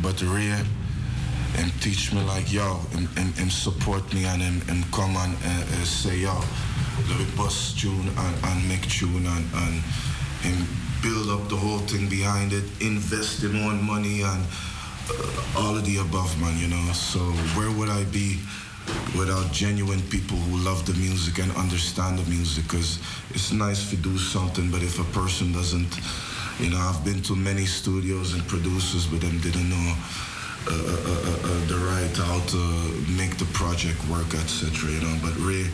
But 0.00 0.20
Ray, 0.22 0.54
and 1.58 1.70
teach 1.82 2.12
me 2.14 2.22
like, 2.22 2.50
yo, 2.50 2.80
and, 2.96 3.08
and, 3.18 3.38
and 3.38 3.52
support 3.52 4.12
me 4.14 4.24
and, 4.24 4.40
and, 4.42 4.68
and 4.70 4.90
come 4.90 5.16
and 5.16 5.34
uh, 5.34 5.84
say, 5.84 6.16
yo, 6.16 6.34
let 7.08 7.18
me 7.18 7.26
bust 7.36 7.78
tune 7.78 8.08
and, 8.08 8.44
and 8.44 8.68
make 8.68 8.88
tune 8.88 9.26
and, 9.26 9.44
and, 9.54 9.82
build 11.02 11.28
up 11.30 11.48
the 11.48 11.56
whole 11.56 11.80
thing 11.80 12.08
behind 12.08 12.52
it, 12.52 12.62
invest 12.80 13.42
in 13.42 13.56
own 13.56 13.82
money 13.84 14.22
and 14.22 14.46
uh, 15.10 15.58
all 15.58 15.76
of 15.76 15.84
the 15.84 15.96
above, 15.96 16.30
man, 16.40 16.56
you 16.58 16.68
know. 16.68 16.92
So 16.92 17.18
where 17.58 17.72
would 17.76 17.88
I 17.88 18.04
be 18.04 18.38
without 19.16 19.52
genuine 19.52 20.02
people 20.08 20.36
who 20.36 20.56
love 20.64 20.84
the 20.86 20.94
music 20.94 21.38
and 21.38 21.50
understand 21.56 22.18
the 22.18 22.28
music? 22.30 22.64
Because 22.64 22.98
it's 23.30 23.52
nice 23.52 23.90
to 23.90 23.96
do 23.96 24.18
something, 24.18 24.70
but 24.70 24.82
if 24.82 24.98
a 24.98 25.08
person 25.12 25.52
doesn't, 25.52 26.00
you 26.58 26.70
know, 26.70 26.78
I've 26.78 27.04
been 27.04 27.22
to 27.22 27.36
many 27.36 27.66
studios 27.66 28.34
and 28.34 28.46
producers, 28.46 29.06
but 29.06 29.20
them 29.20 29.38
didn't 29.40 29.68
know 29.68 29.94
uh, 30.64 30.70
uh, 30.70 30.76
uh, 30.76 31.50
uh, 31.50 31.66
the 31.66 31.76
right 31.90 32.16
how 32.16 32.38
to 32.46 32.58
make 33.18 33.36
the 33.36 33.46
project 33.46 33.98
work, 34.08 34.32
etc. 34.34 34.90
You 34.90 35.00
know, 35.00 35.16
but 35.20 35.34
Ray, 35.38 35.66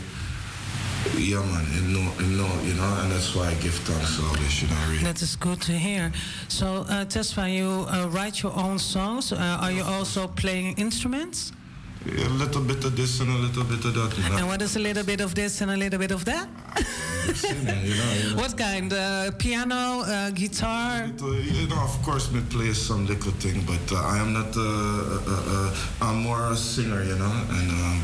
yeah, 1.15 1.45
man, 1.45 1.65
you 1.73 1.81
know, 1.93 2.11
you 2.19 2.37
know, 2.37 2.49
you 2.63 2.73
know, 2.73 2.99
and 3.01 3.11
that's 3.11 3.35
why 3.35 3.49
I 3.49 3.53
give 3.55 3.75
thanks 3.85 4.19
always, 4.19 4.61
you 4.61 4.67
know, 4.67 4.89
Ray. 4.89 4.97
That 5.03 5.21
is 5.21 5.35
good 5.35 5.61
to 5.61 5.73
hear. 5.73 6.11
So, 6.47 6.85
uh, 6.89 7.05
Tesfa, 7.05 7.53
you 7.55 7.85
uh, 7.87 8.07
write 8.09 8.41
your 8.41 8.55
own 8.57 8.79
songs. 8.79 9.31
Uh, 9.31 9.59
are 9.61 9.71
you 9.71 9.83
also 9.83 10.27
playing 10.27 10.75
instruments? 10.77 11.51
A 12.05 12.29
little 12.29 12.61
bit 12.61 12.83
of 12.85 12.95
this 12.95 13.19
and 13.19 13.29
a 13.29 13.37
little 13.37 13.65
bit 13.65 13.83
of 13.83 13.93
that. 13.93 14.29
Know? 14.29 14.37
And 14.37 14.47
what 14.47 14.61
is 14.61 14.75
a 14.77 14.79
little 14.79 15.03
bit 15.03 15.19
of 15.19 15.35
this 15.35 15.59
and 15.59 15.69
a 15.69 15.75
little 15.75 15.99
bit 15.99 16.11
of 16.11 16.23
that? 16.23 16.47
you 17.27 17.63
know, 17.65 17.81
you 17.83 17.95
know. 17.95 18.37
What 18.37 18.57
kind? 18.57 18.91
Uh, 18.93 19.31
piano, 19.37 20.03
uh, 20.07 20.29
guitar? 20.31 21.07
You 21.19 21.67
know, 21.67 21.75
of 21.83 22.01
course, 22.01 22.31
me 22.31 22.39
play 22.49 22.71
some 22.71 23.05
little 23.05 23.33
thing, 23.33 23.63
but 23.67 23.91
uh, 23.91 23.97
I 24.01 24.17
am 24.19 24.31
not. 24.31 24.55
Uh, 24.55 24.61
uh, 24.61 25.25
uh, 25.27 25.75
I'm 26.01 26.23
more 26.23 26.51
a 26.51 26.55
singer, 26.55 27.03
you 27.03 27.15
know, 27.15 27.31
and 27.49 27.69
um, 27.69 28.01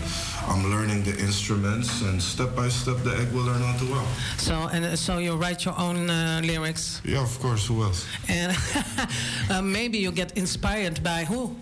I'm 0.49 0.69
learning 0.69 1.03
the 1.03 1.17
instruments, 1.17 2.01
and 2.01 2.21
step 2.21 2.53
by 2.53 2.67
step, 2.67 2.97
the 2.97 3.15
egg 3.15 3.31
will 3.31 3.43
learn 3.43 3.61
how 3.61 3.77
to 3.77 3.91
walk. 3.91 4.07
So, 4.37 4.55
and 4.73 4.99
so 4.99 5.19
you 5.19 5.35
write 5.37 5.63
your 5.63 5.79
own 5.79 6.09
uh, 6.09 6.41
lyrics, 6.43 7.01
Yeah, 7.05 7.23
of 7.23 7.39
course. 7.39 7.65
Who 7.67 7.81
else? 7.83 8.05
and 8.27 8.51
uh, 9.49 9.61
maybe 9.61 9.97
you 9.99 10.11
get 10.11 10.37
inspired 10.37 11.01
by 11.01 11.23
who? 11.23 11.55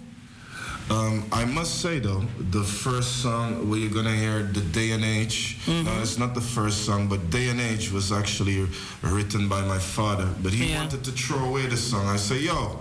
Um, 0.90 1.24
I 1.32 1.46
must 1.46 1.80
say 1.82 2.00
though, 2.00 2.24
the 2.52 2.64
first 2.64 3.22
song 3.22 3.70
where 3.70 3.80
you're 3.80 3.90
gonna 3.94 4.16
hear 4.16 4.44
the 4.44 4.62
day 4.62 4.92
and 4.92 5.04
age. 5.04 5.58
No, 5.68 5.92
it's 6.02 6.18
not 6.18 6.36
the 6.36 6.42
first 6.42 6.86
song, 6.86 7.08
but 7.08 7.30
day 7.30 7.50
and 7.50 7.60
age 7.62 7.92
was 7.92 8.12
actually 8.12 8.68
written 9.02 9.48
by 9.48 9.62
my 9.62 9.80
father. 9.80 10.28
But 10.44 10.52
he 10.54 10.66
Yeah. 10.72 10.80
wanted 10.80 11.04
to 11.06 11.12
throw 11.12 11.40
away 11.46 11.68
the 11.68 11.78
song. 11.78 12.08
I 12.08 12.18
say, 12.18 12.40
yo, 12.42 12.80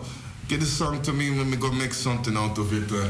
get 0.48 0.60
the 0.60 0.66
song 0.66 1.00
to 1.02 1.12
me, 1.12 1.30
let 1.30 1.46
me 1.46 1.56
go 1.56 1.70
make 1.70 1.94
something 1.94 2.36
out 2.36 2.58
of 2.58 2.72
it. 2.72 2.90
Uh, 2.92 3.08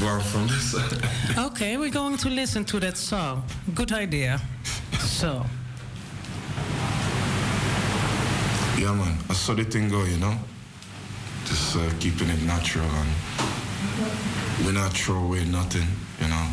go 0.00 0.20
from 0.20 0.46
this. 0.46 0.74
Okay, 1.38 1.76
we're 1.76 1.90
going 1.90 2.16
to 2.18 2.28
listen 2.28 2.64
to 2.64 2.80
that 2.80 2.96
song. 2.96 3.42
Good 3.74 3.92
idea. 3.92 4.40
So, 5.00 5.44
yeah, 8.78 8.92
man. 8.94 9.18
I 9.28 9.34
saw 9.34 9.54
the 9.54 9.64
thing 9.64 9.88
go, 9.88 10.04
you 10.04 10.18
know. 10.18 10.36
Just 11.46 11.76
uh, 11.76 11.80
keeping 12.00 12.28
it 12.28 12.42
natural 12.42 12.84
and 12.90 13.08
we 14.64 14.72
not 14.72 14.92
throw 14.92 15.24
away 15.24 15.44
nothing, 15.44 15.86
you 16.20 16.28
know. 16.28 16.46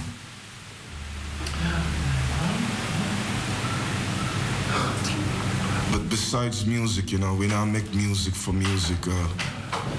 But 5.92 6.10
besides 6.10 6.66
music, 6.66 7.12
you 7.12 7.18
know, 7.18 7.36
we 7.36 7.48
now 7.48 7.66
make 7.66 7.94
music 7.94 8.34
for 8.34 8.54
music. 8.54 8.98
Uh, 9.08 9.28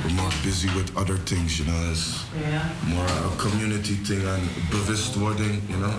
we're 0.05 0.15
more 0.15 0.31
busy 0.43 0.69
with 0.75 0.97
other 0.97 1.17
things, 1.17 1.59
you 1.59 1.67
know. 1.67 1.91
It's 1.91 2.25
more 2.87 3.05
a 3.05 3.37
community 3.37 3.95
thing 3.95 4.27
and 4.27 4.43
bewustwording, 4.71 5.69
you 5.69 5.77
know. 5.77 5.95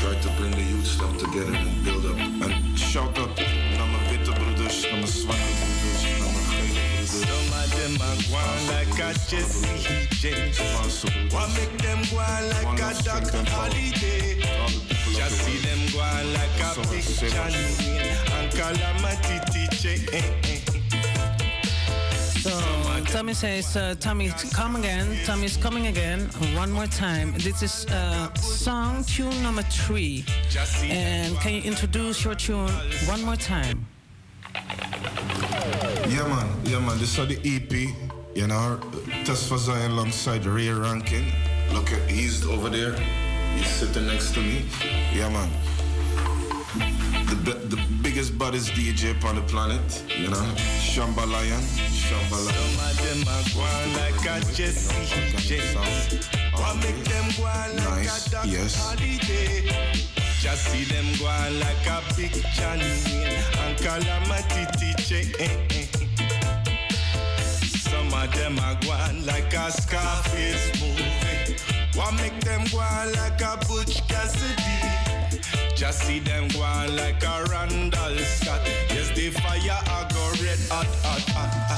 Try 0.00 0.14
to 0.20 0.28
bring 0.38 0.50
the 0.52 0.62
youth 0.62 0.98
them 0.98 1.16
together 1.18 1.54
and 1.54 1.84
build 1.84 2.04
up. 2.06 2.18
And 2.18 2.78
shout 2.78 3.18
out 3.18 3.36
naar 3.76 3.86
mijn 3.86 4.08
witte 4.10 4.32
broeders, 4.32 4.82
naar 4.82 4.98
mijn 4.98 5.06
zwarte 5.06 5.38
broeders, 5.38 5.71
them 7.82 8.00
are 8.00 8.16
going 8.30 8.66
like 8.68 8.94
a 8.98 9.12
Jesse 9.26 10.06
James. 10.20 10.58
One 11.32 11.52
make 11.54 11.76
them 11.78 12.00
go 12.10 12.18
on 12.18 12.48
like 12.50 12.78
a 12.78 13.02
Doc 13.02 13.24
Holliday. 13.48 14.40
Just 15.18 15.36
see 15.42 15.58
them 15.66 15.80
go 15.92 16.00
on 16.00 16.32
like 16.32 16.60
a 16.62 16.70
Big 16.90 17.02
John 17.30 17.50
Wayne 17.50 18.14
and 18.36 18.52
Calamity 18.52 19.36
TJ. 19.50 19.82
so 22.42 22.52
Tommy 23.12 23.34
says, 23.34 23.76
uh, 23.76 23.94
Tommy, 23.98 24.30
come 24.52 24.76
again. 24.76 25.18
Tommy's 25.24 25.56
coming 25.56 25.88
again. 25.88 26.28
One 26.54 26.70
more 26.70 26.86
time. 26.86 27.34
This 27.38 27.62
is 27.62 27.86
uh, 27.86 28.32
song 28.34 29.02
tune 29.04 29.42
number 29.42 29.62
three. 29.62 30.24
And 30.84 31.36
can 31.38 31.54
you 31.54 31.62
introduce 31.62 32.24
your 32.24 32.36
tune 32.36 32.70
one 33.08 33.24
more 33.24 33.36
time? 33.36 33.86
Yeah, 36.08 36.26
man. 36.28 36.48
Yeah, 36.64 36.80
man. 36.80 36.98
This 36.98 37.18
is 37.18 37.28
the 37.28 37.38
EP. 37.44 37.72
You 38.34 38.46
know, 38.46 38.78
Tesfa 39.24 39.58
Zion 39.58 39.90
alongside 39.92 40.44
Ray 40.46 40.70
Rankin. 40.70 41.26
Look, 41.72 41.92
at 41.92 42.10
he's 42.10 42.46
over 42.46 42.68
there. 42.68 42.94
He's 43.56 43.68
sitting 43.68 44.06
next 44.06 44.32
to 44.34 44.40
me. 44.40 44.64
Yeah, 45.14 45.28
man. 45.28 45.50
The, 47.44 47.54
the 47.54 47.82
biggest, 48.02 48.38
baddest 48.38 48.72
DJ 48.72 49.22
on 49.24 49.36
the 49.36 49.42
planet. 49.42 50.04
You 50.08 50.28
know, 50.28 50.46
Shamba 50.80 51.26
Lion. 51.30 51.60
Shamba 51.60 52.38
Lion. 52.46 52.54
Some 52.54 52.76
of 52.88 52.96
them 53.02 53.20
are 53.28 53.46
going 53.54 53.92
like 53.96 54.24
a 54.24 54.52
Jesse 54.52 54.92
make 56.76 57.04
them 57.04 57.24
go 57.36 57.42
like 57.44 57.74
Nice, 57.76 58.32
yes. 58.46 60.21
Just 60.42 60.64
see 60.72 60.82
them 60.82 61.06
go 61.20 61.26
on 61.26 61.60
like 61.60 61.86
a 61.86 62.02
Big 62.16 62.32
John 62.52 62.80
Wayne 62.80 63.38
and 63.62 63.78
Calamity 63.78 64.66
TJ. 64.74 65.12
Some 67.78 68.12
of 68.12 68.34
them 68.34 68.58
are 68.58 68.74
going 68.82 69.24
like 69.24 69.54
a 69.54 69.70
Scarface 69.70 70.80
movie. 70.80 71.56
One 71.94 72.16
make 72.16 72.40
them 72.40 72.64
go 72.72 72.80
on 72.80 73.12
like 73.12 73.40
a 73.40 73.56
Butch 73.68 74.02
Cassidy. 74.08 75.76
Just 75.76 76.00
see 76.00 76.18
them 76.18 76.48
go 76.48 76.62
on 76.62 76.96
like 76.96 77.22
a 77.22 77.44
Randolph 77.48 78.18
Scott. 78.18 78.62
Yes, 78.90 79.10
the 79.14 79.30
fire 79.30 79.60
I 79.60 80.08
go 80.12 80.42
red 80.42 80.58
hot, 80.68 80.86
hot, 81.04 81.22
hot, 81.36 81.71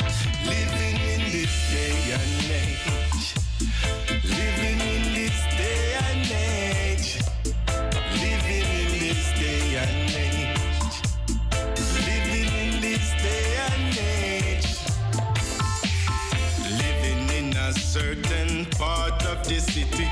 certain 17.81 18.67
part 18.79 19.25
of 19.27 19.47
the 19.49 19.61
city. 19.61 20.09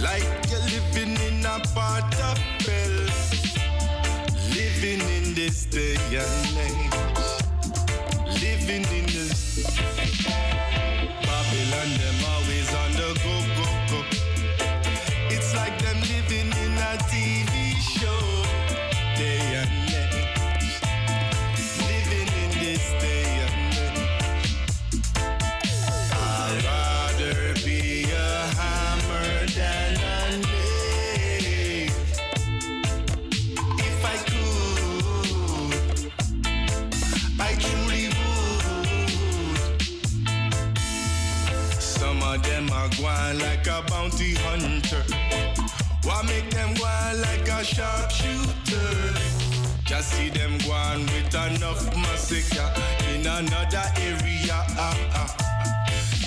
Like 0.00 0.24
you're 0.50 0.66
living 0.74 1.16
in 1.28 1.44
a 1.44 1.60
part 1.74 2.14
of 2.30 2.38
hell. 2.66 2.98
Living 4.54 5.00
in 5.16 5.34
this 5.34 5.66
day 5.66 5.96
and 6.10 6.58
age. 6.68 7.12
Living 8.40 8.86
in 8.98 9.11
of 42.34 42.42
them 42.44 42.70
are 42.70 42.88
going 42.96 43.38
like 43.40 43.66
a 43.66 43.82
bounty 43.88 44.34
hunter. 44.34 45.02
Why 46.04 46.22
make 46.22 46.50
them 46.50 46.70
on 46.70 47.20
like 47.20 47.48
a 47.48 47.64
sharpshooter? 47.64 49.12
Just 49.84 50.12
see 50.12 50.30
them 50.30 50.56
go 50.58 50.72
on 50.72 51.00
with 51.06 51.34
enough 51.34 51.84
massacre 51.96 52.72
in 53.12 53.26
another 53.26 53.84
area. 53.98 54.58
Ah, 54.78 54.96
ah. 55.14 55.36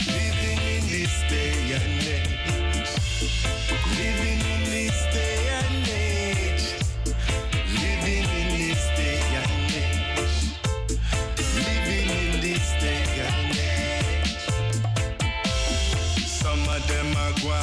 Living 0.08 0.62
in 0.76 0.84
this 0.88 1.22
day 1.30 1.74
and 1.74 2.05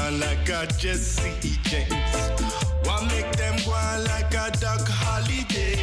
going 0.02 0.20
like 0.20 0.48
a 0.48 0.66
Jesse 0.78 1.58
James. 1.64 2.14
What 2.84 3.04
make 3.06 3.30
them 3.36 3.56
go 3.64 3.72
on 3.72 4.04
like 4.04 4.32
a 4.34 4.50
Doc 4.58 4.86
Holliday? 4.88 5.78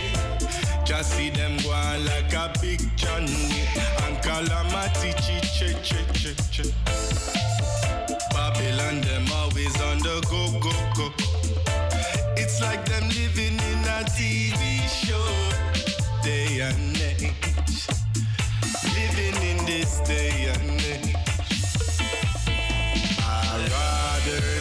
Just 0.85 1.13
see 1.13 1.29
them 1.29 1.57
go 1.63 1.71
on 1.71 2.05
like 2.05 2.33
a 2.33 2.51
Big 2.61 2.81
Johnny 2.95 3.67
and 4.03 4.21
Calamity 4.21 5.13
chi 5.23 5.39
chi 5.55 5.73
chi 5.87 6.01
chi 6.19 6.33
chi. 6.53 6.63
Babylon 8.31 9.01
them 9.01 9.25
always 9.33 9.75
on 9.81 9.99
the 9.99 10.19
go 10.29 10.43
go 10.59 10.73
go. 10.95 11.13
It's 12.35 12.61
like 12.61 12.85
them 12.85 13.07
living 13.09 13.59
in 13.71 13.79
a 13.95 14.03
TV 14.15 14.63
show, 14.87 15.27
day 16.23 16.61
and 16.61 16.93
night. 16.93 17.33
Living 18.95 19.37
in 19.49 19.65
this 19.65 19.99
day 20.01 20.51
and 20.53 20.81
age. 20.81 21.18
Rather 24.31 24.58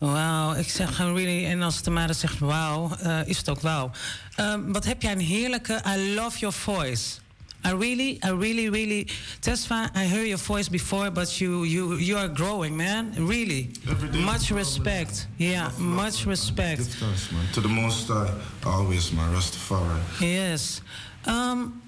Wauw, 0.00 0.54
ik 0.54 0.68
zeg 0.68 0.96
gewoon 0.96 1.14
really, 1.14 1.44
en 1.44 1.62
als 1.62 1.80
Tamara 1.80 2.12
zegt 2.12 2.38
wauw, 2.38 2.90
eh, 3.00 3.20
is 3.26 3.36
het 3.36 3.48
ook 3.48 3.60
wauw. 3.60 3.90
Ehm, 4.34 4.72
wat 4.72 4.84
heb 4.84 5.02
jij 5.02 5.12
een 5.12 5.20
heerlijke, 5.20 5.82
I 5.86 6.14
love 6.14 6.38
your 6.38 6.54
voice. 6.54 7.18
I 7.66 7.68
really, 7.68 8.18
I 8.24 8.30
really, 8.30 8.68
really, 8.70 9.06
Tesfa, 9.40 9.90
I 9.94 9.98
heard 9.98 10.26
your 10.26 10.38
voice 10.38 10.70
before, 10.70 11.10
but 11.10 11.36
you, 11.36 11.66
you, 11.66 11.98
you 11.98 12.18
are 12.18 12.30
growing, 12.34 12.76
man. 12.76 13.12
Really. 13.26 13.70
Much 14.12 14.48
respect. 14.48 15.28
Yeah, 15.36 15.78
much 15.78 16.24
respect. 16.24 17.00
Man. 17.00 17.50
To 17.52 17.60
the 17.60 17.68
Most 17.68 18.08
High, 18.08 18.30
always, 18.64 19.10
man. 19.10 19.32
Rastafari. 19.34 20.00
Yes. 20.20 20.80
Um, 21.26 21.82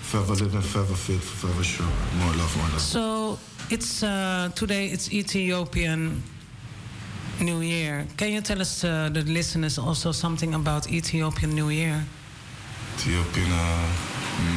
Forever 0.00 0.34
living, 0.34 0.62
forever 0.62 0.96
faithful, 0.96 1.36
forever 1.48 1.64
sure. 1.64 1.86
More 2.18 2.34
love, 2.36 2.56
more 2.56 2.68
love. 2.70 2.80
so 2.80 3.38
it's 3.68 4.02
uh, 4.02 4.48
today. 4.54 4.86
It's 4.86 5.12
Ethiopian 5.12 6.22
New 7.40 7.60
Year. 7.60 8.06
Can 8.16 8.32
you 8.32 8.40
tell 8.40 8.60
us, 8.60 8.84
uh, 8.84 9.08
the 9.12 9.22
listeners, 9.22 9.78
also 9.78 10.12
something 10.12 10.54
about 10.54 10.90
Ethiopian 10.90 11.54
New 11.54 11.68
Year? 11.70 12.04
Ethiopian 12.96 13.52
uh, 13.52 13.86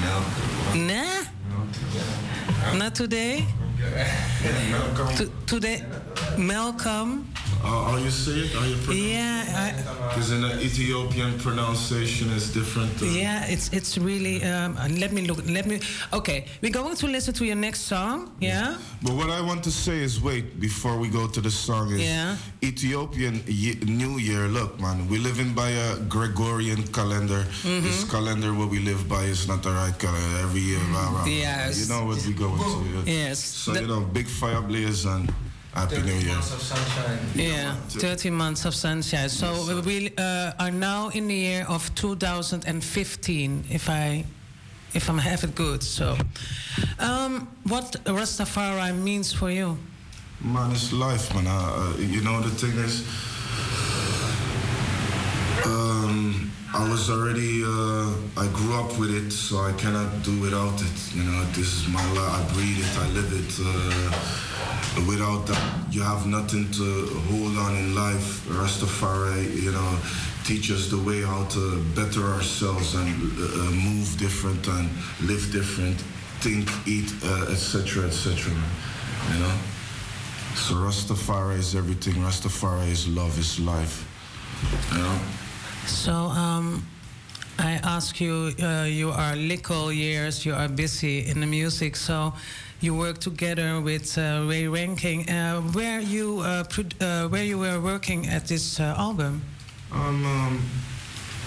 milk. 0.02 0.26
Nah, 0.88 1.24
not 2.78 2.96
today. 2.96 3.46
To- 5.18 5.32
today, 5.48 5.84
Malcolm. 6.38 7.26
Uh, 7.64 7.84
how 7.92 7.98
you 7.98 8.08
it? 8.10 8.52
How 8.54 8.66
you 8.66 8.76
pronounce 8.78 8.98
Yeah, 8.98 10.10
Because 10.10 10.32
in 10.32 10.42
the 10.42 10.60
Ethiopian 10.62 11.38
pronunciation 11.40 12.30
is 12.32 12.52
different. 12.54 12.92
Uh, 13.02 13.06
Yeah, 13.06 13.46
it's 13.54 13.70
it's 13.72 13.98
really. 13.98 14.44
Um, 14.44 14.76
let 15.00 15.12
me 15.14 15.22
look. 15.28 15.40
Let 15.48 15.66
me. 15.66 15.80
Okay, 16.12 16.46
we're 16.62 16.72
going 16.74 16.96
to 16.96 17.08
listen 17.08 17.34
to 17.36 17.46
your 17.46 17.56
next 17.56 17.82
song. 17.82 18.32
Yeah. 18.40 18.78
But 19.04 19.14
what 19.14 19.30
I 19.30 19.42
want 19.42 19.64
to 19.64 19.72
say 19.72 20.00
is, 20.00 20.20
wait, 20.22 20.60
before 20.60 20.98
we 20.98 21.08
go 21.10 21.28
to 21.28 21.40
the 21.42 21.52
song, 21.52 21.92
is 21.94 22.02
Yeah. 22.02 22.36
Ethiopian 22.64 23.44
New 24.02 24.18
Year. 24.18 24.48
Look, 24.48 24.80
man, 24.80 25.08
we 25.08 25.18
living 25.20 25.54
by 25.54 25.70
a 25.70 25.98
Gregorian 26.10 26.82
calendar. 26.98 27.46
Mhm. 27.64 27.84
This 27.84 28.04
calendar 28.10 28.54
what 28.54 28.70
we 28.70 28.80
live 28.80 29.08
by 29.08 29.24
is 29.30 29.48
not 29.48 29.62
the 29.62 29.72
right 29.72 29.98
calendar. 30.00 30.38
Every 30.46 30.62
year, 30.62 30.82
rah, 30.94 31.10
rah, 31.14 31.20
rah. 31.22 31.26
Yes. 31.26 31.80
You 31.80 31.88
know 31.94 32.06
what 32.10 32.18
we 32.26 32.34
going 32.34 32.58
to. 32.74 32.78
yeah. 33.06 33.30
Yes. 33.30 33.38
So 33.64 33.74
you 33.74 33.88
know, 33.88 34.02
big 34.02 34.28
fire 34.28 34.62
blaze 34.62 35.06
and 35.06 35.30
Happy 35.74 36.02
New 36.02 36.14
Year. 36.14 36.38
of 36.38 36.44
sunshine 36.44 37.20
Yeah, 37.34 37.76
30 37.88 38.30
months 38.30 38.66
of 38.66 38.76
sunshine. 38.76 39.30
So 39.30 39.82
we 39.86 40.12
uh, 40.18 40.52
are 40.60 40.72
now 40.72 41.10
in 41.10 41.28
the 41.28 41.36
year 41.36 41.66
of 41.70 41.94
2015, 41.96 43.66
if 43.70 43.90
I 43.90 44.26
if 44.94 45.10
I 45.10 45.20
have 45.20 45.46
it 45.46 45.56
good. 45.56 45.82
So, 45.82 46.18
um, 47.00 47.48
what 47.64 47.96
Rastafari 48.06 48.94
means 48.98 49.32
for 49.32 49.50
you? 49.50 49.78
Man, 50.42 50.72
it's 50.72 50.92
life, 50.92 51.34
man. 51.34 51.48
Uh, 51.48 51.52
uh, 51.52 51.98
you 51.98 52.22
know, 52.22 52.42
the 52.42 52.50
thing 52.50 52.78
is, 52.78 53.06
um, 55.66 56.41
I 56.74 56.90
was 56.90 57.10
already, 57.10 57.64
uh, 57.66 58.10
I 58.38 58.48
grew 58.54 58.74
up 58.80 58.98
with 58.98 59.12
it, 59.14 59.32
so 59.32 59.58
I 59.58 59.74
cannot 59.74 60.24
do 60.24 60.40
without 60.40 60.82
it. 60.82 61.14
You 61.14 61.24
know, 61.24 61.44
this 61.52 61.68
is 61.76 61.88
my 61.90 62.02
life. 62.14 62.32
I 62.32 62.54
breathe 62.54 62.80
it, 62.80 62.98
I 62.98 63.08
live 63.10 63.32
it. 63.34 63.52
Uh, 63.60 65.06
without 65.06 65.46
that, 65.48 65.94
you 65.94 66.02
have 66.02 66.28
nothing 66.28 66.72
to 66.72 67.08
hold 67.28 67.58
on 67.58 67.76
in 67.76 67.94
life. 67.94 68.48
Rastafari, 68.48 69.62
you 69.62 69.74
know, 69.74 70.00
teach 70.46 70.72
us 70.72 70.90
the 70.90 70.98
way 70.98 71.22
how 71.22 71.44
to 71.48 71.84
better 71.94 72.24
ourselves 72.24 72.96
and 72.96 73.10
uh, 73.38 73.44
uh, 73.44 73.72
move 73.72 74.18
different 74.18 74.66
and 74.68 74.90
live 75.28 75.52
different, 75.52 76.00
think, 76.40 76.70
eat, 76.88 77.12
uh, 77.26 77.52
etc., 77.52 78.06
etc. 78.06 78.50
you 79.34 79.40
know. 79.40 79.56
So 80.56 80.76
Rastafari 80.76 81.60
is 81.60 81.76
everything. 81.76 82.14
Rastafari 82.14 82.92
is 82.92 83.10
love, 83.10 83.38
is 83.38 83.60
life. 83.60 84.08
You 84.94 85.00
know? 85.00 85.20
So, 85.86 86.14
um, 86.14 86.84
I 87.60 87.80
ask 87.84 88.20
you, 88.20 88.54
uh, 88.62 88.86
you 88.88 89.12
are 89.12 89.36
little 89.36 89.92
years, 89.92 90.46
you 90.46 90.54
are 90.54 90.68
busy 90.68 91.26
in 91.28 91.40
the 91.42 91.46
music, 91.48 91.96
so 91.96 92.34
you 92.80 92.96
work 92.96 93.20
together 93.20 93.80
with 93.82 94.18
uh, 94.18 94.46
Ray 94.48 94.68
Ranking. 94.68 95.30
Uh, 95.30 95.62
where 95.74 96.00
you 96.00 96.40
uh, 96.40 96.64
uh, 97.02 97.28
where 97.28 97.44
you 97.44 97.60
were 97.60 97.80
working 97.80 98.28
at 98.28 98.48
this 98.48 98.80
uh, 98.80 98.96
album? 98.98 99.42
Um, 99.92 100.26
um, 100.26 100.62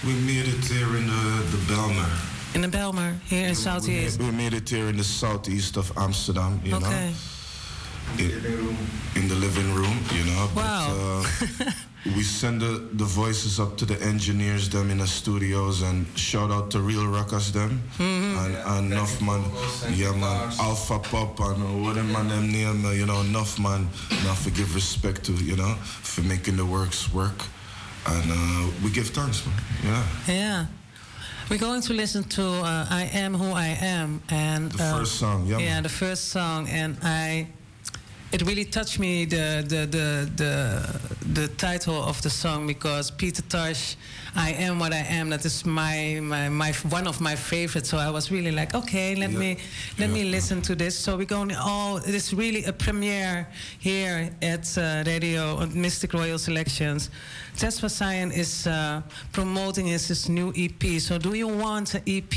we 0.05 0.13
made 0.27 0.47
it 0.47 0.65
here 0.67 0.97
in 0.97 1.07
the, 1.07 1.45
the 1.51 1.59
Bijlmer. 1.67 2.55
In 2.55 2.61
the 2.61 2.69
Bijlmer, 2.69 3.19
here 3.23 3.49
in 3.49 3.55
Southeast. 3.55 4.21
We 4.21 4.31
made 4.31 4.53
it 4.55 4.69
here 4.69 4.89
in 4.89 4.97
the 4.97 5.05
southeast 5.05 5.77
of 5.77 5.91
Amsterdam, 5.97 6.61
you 6.65 6.77
Okay. 6.77 6.87
know. 6.91 7.13
In, 8.19 8.77
in 9.17 9.29
the 9.29 9.35
living 9.35 9.75
room, 9.75 9.99
you 10.13 10.25
know. 10.25 10.49
Wow. 10.55 11.23
But, 11.59 11.67
uh, 11.67 11.71
we 12.07 12.23
send 12.23 12.61
the, 12.61 12.87
the 12.93 13.05
voices 13.05 13.59
up 13.59 13.77
to 13.79 13.87
the 13.87 14.01
engineers, 14.03 14.69
them 14.69 14.91
in 14.91 14.99
the 14.99 15.07
studios, 15.07 15.81
and 15.83 16.07
shout 16.19 16.51
out 16.51 16.71
to 16.73 16.81
Real 16.81 17.07
Rockers, 17.07 17.51
them. 17.53 17.83
Mhm. 17.97 18.37
And, 18.45 18.55
and 18.57 18.93
enough 18.93 19.21
man, 19.23 19.43
yeah 19.95 20.13
man, 20.13 20.53
Alpha 20.61 20.99
Pop 20.99 21.41
and 21.41 21.63
uh, 21.63 21.67
what 21.85 21.95
them 21.95 22.13
man 22.13 22.29
them 22.29 22.53
name, 22.53 22.85
you 22.95 23.07
know, 23.07 23.21
enough 23.23 23.59
man, 23.59 23.89
enough 24.23 24.45
to 24.45 24.51
give 24.51 24.75
respect 24.75 25.25
to, 25.25 25.33
you 25.33 25.57
know, 25.57 25.75
for 26.03 26.21
making 26.23 26.57
the 26.57 26.67
works 26.67 27.13
work. 27.13 27.47
And 28.07 28.31
uh, 28.31 28.71
we 28.83 28.91
give 28.91 29.09
thanks, 29.09 29.47
man. 29.47 29.55
Yeah. 29.83 30.05
Yeah. 30.29 30.67
We're 31.51 31.59
going 31.59 31.81
to 31.83 31.93
listen 31.95 32.25
to 32.25 32.43
uh, 32.43 32.87
I 32.91 33.05
Am 33.15 33.35
Who 33.35 33.53
I 33.53 33.77
Am. 33.81 34.21
and 34.29 34.71
The 34.73 34.83
uh, 34.85 34.99
first 34.99 35.15
song, 35.17 35.47
yeah, 35.47 35.59
Yeah, 35.59 35.81
the 35.83 35.89
first 35.89 36.29
song. 36.29 36.69
And 36.69 36.97
I. 37.03 37.49
It 38.35 38.43
really 38.43 38.65
touched 38.65 38.99
me 38.99 39.27
the 39.27 39.65
the 39.65 39.87
the 39.87 40.29
the, 40.35 41.41
the 41.41 41.49
title 41.57 42.03
of 42.03 42.21
the 42.23 42.31
song 42.31 42.67
because 42.67 43.13
Peter 43.13 43.43
Tosh, 43.43 43.95
I 44.37 44.51
am 44.53 44.79
what 44.81 44.93
I 44.93 45.05
am. 45.21 45.31
That 45.31 45.45
is 45.45 45.65
my, 45.65 46.19
my, 46.21 46.49
my 46.49 46.73
one 46.91 47.07
of 47.07 47.21
my 47.21 47.37
favorites. 47.37 47.89
So 47.91 47.99
I 47.99 48.11
was 48.11 48.31
really 48.33 48.51
like, 48.51 48.75
okay, 48.75 49.15
let 49.15 49.31
Yeah. 49.31 49.39
me 49.39 49.57
let 49.99 50.11
me 50.11 50.25
listen 50.25 50.61
to 50.63 50.75
this. 50.75 50.99
So 50.99 51.17
we're 51.17 51.25
going 51.39 51.55
all. 51.57 51.99
It 51.99 52.15
is 52.15 52.33
really 52.33 52.65
a 52.65 52.73
premiere 52.73 53.47
here 53.79 54.31
at 54.43 54.77
uh, 54.77 55.05
Radio 55.07 55.57
on 55.61 55.71
Mystic 55.81 56.13
Royal 56.13 56.39
Selections. 56.39 57.11
Tesfa 57.57 57.89
Zion 57.89 58.33
is 58.33 58.67
uh, 58.67 59.01
promoting 59.33 59.87
his, 59.87 60.09
his 60.09 60.29
new 60.29 60.53
EP. 60.57 61.01
So 61.01 61.19
do 61.19 61.35
you 61.35 61.47
want 61.49 61.95
an 61.95 62.03
EP? 62.07 62.35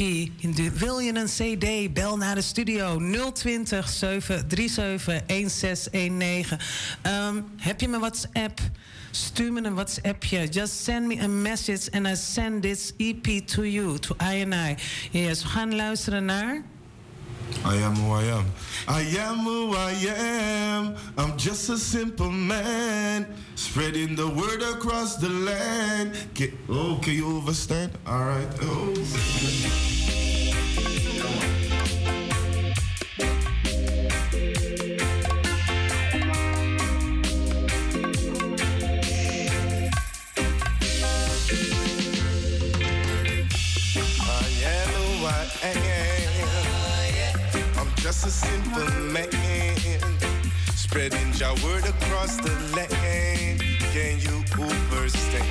Wil 0.80 0.99
je 0.99 1.14
een 1.15 1.28
CD? 1.28 1.94
Bel 1.94 2.18
naar 2.18 2.36
de 2.36 2.41
studio 2.41 2.99
020 3.34 3.90
737 3.90 5.26
1619. 5.26 6.60
Um, 7.07 7.45
heb 7.57 7.82
je 7.82 7.88
mijn 7.88 8.02
WhatsApp? 8.02 8.60
Stuur 9.12 9.52
me 9.54 9.64
een 9.64 9.74
WhatsAppje. 9.74 10.48
Just 10.48 10.84
send 10.84 11.08
me 11.08 11.24
a 11.24 11.28
message 11.28 11.90
and 11.92 12.08
I 12.08 12.16
send 12.16 12.62
this 12.62 12.94
EP 12.98 13.48
to 13.48 13.64
you, 13.64 14.00
to 14.00 14.16
I 14.22 14.42
and 14.42 14.54
I. 14.54 14.76
Yes, 15.12 15.44
we 15.44 15.50
gaan 15.50 15.76
luisteren 15.76 16.26
naar... 16.26 16.64
I 17.66 17.76
am 17.76 17.96
who 17.96 18.12
I 18.12 18.24
am. 18.24 18.46
I 18.88 19.02
am 19.20 19.40
who 19.40 19.74
I 19.74 19.94
am. 20.18 20.96
I'm 21.18 21.38
just 21.38 21.70
a 21.70 21.78
simple 21.78 22.30
man. 22.30 23.26
Spreading 23.56 24.16
the 24.16 24.28
word 24.28 24.62
across 24.62 25.16
the 25.16 25.30
land. 25.30 26.14
Ca- 26.36 26.54
oh, 26.70 27.00
can 27.02 27.14
you 27.14 27.38
overstand? 27.38 27.92
All 28.06 28.26
right. 28.26 28.48
Oh. 28.62 28.94
I'm 47.77 47.91
just 47.98 48.26
a 48.26 48.30
simple 48.30 48.89
man. 49.11 49.30
Spreading 50.76 51.34
your 51.34 51.56
word 51.64 51.85
across 51.85 52.38
the 52.38 52.52
land. 52.76 53.61
Can 53.91 54.19
you 54.19 54.44
understand? 54.61 55.45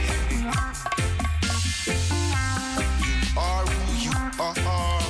You 3.04 3.38
are 3.38 3.64
who 3.66 4.08
you 4.08 4.12
are. 4.40 5.02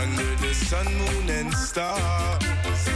Under 0.00 0.34
the 0.36 0.54
sun, 0.54 0.86
moon, 0.86 1.30
and 1.30 1.52
stars. 1.54 2.88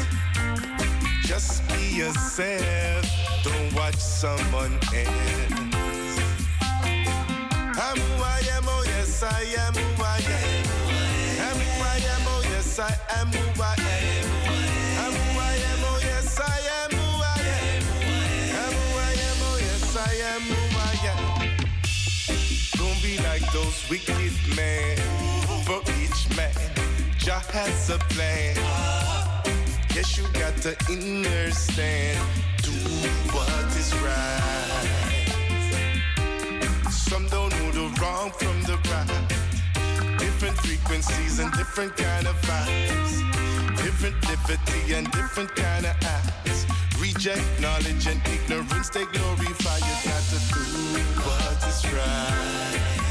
Just 1.24 1.66
be 1.68 1.96
yourself. 1.96 3.06
Don't 3.42 3.74
watch 3.74 3.96
someone 3.96 4.78
else. 4.94 5.61
Wicked 23.93 24.56
man. 24.56 24.97
For 25.66 25.81
each 26.01 26.24
man, 26.35 26.55
Jah 27.19 27.43
has 27.52 27.90
a 27.90 27.98
plan. 28.14 28.56
Yes, 29.94 30.16
you 30.16 30.24
got 30.32 30.56
to 30.64 30.73
understand. 30.89 32.19
Do 32.62 32.73
what 33.36 33.69
is 33.77 33.93
right. 34.01 35.28
Some 36.90 37.27
don't 37.28 37.52
know 37.59 37.70
the 37.81 37.86
wrong 38.01 38.31
from 38.31 38.62
the 38.62 38.78
right. 38.89 40.19
Different 40.19 40.56
frequencies 40.64 41.39
and 41.39 41.52
different 41.52 41.94
kind 41.94 42.27
of 42.27 42.36
vibes. 42.48 43.14
Different 43.77 44.16
liberty 44.31 44.94
and 44.94 45.05
different 45.12 45.55
kind 45.55 45.85
of 45.85 45.97
acts. 46.19 46.64
Reject 46.98 47.44
knowledge 47.60 48.06
and 48.06 48.23
ignorance, 48.36 48.89
they 48.89 49.05
glorify. 49.05 49.78
You 49.89 49.97
got 50.09 50.23
to 50.32 50.39
do 50.48 50.64
what 51.27 51.69
is 51.69 51.85
right. 51.93 53.01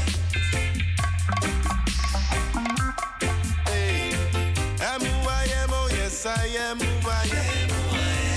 Yes, 6.24 6.38
I 6.38 6.46
am 6.70 6.78
who 6.78 7.08
I 7.08 7.24
am. 7.24 7.70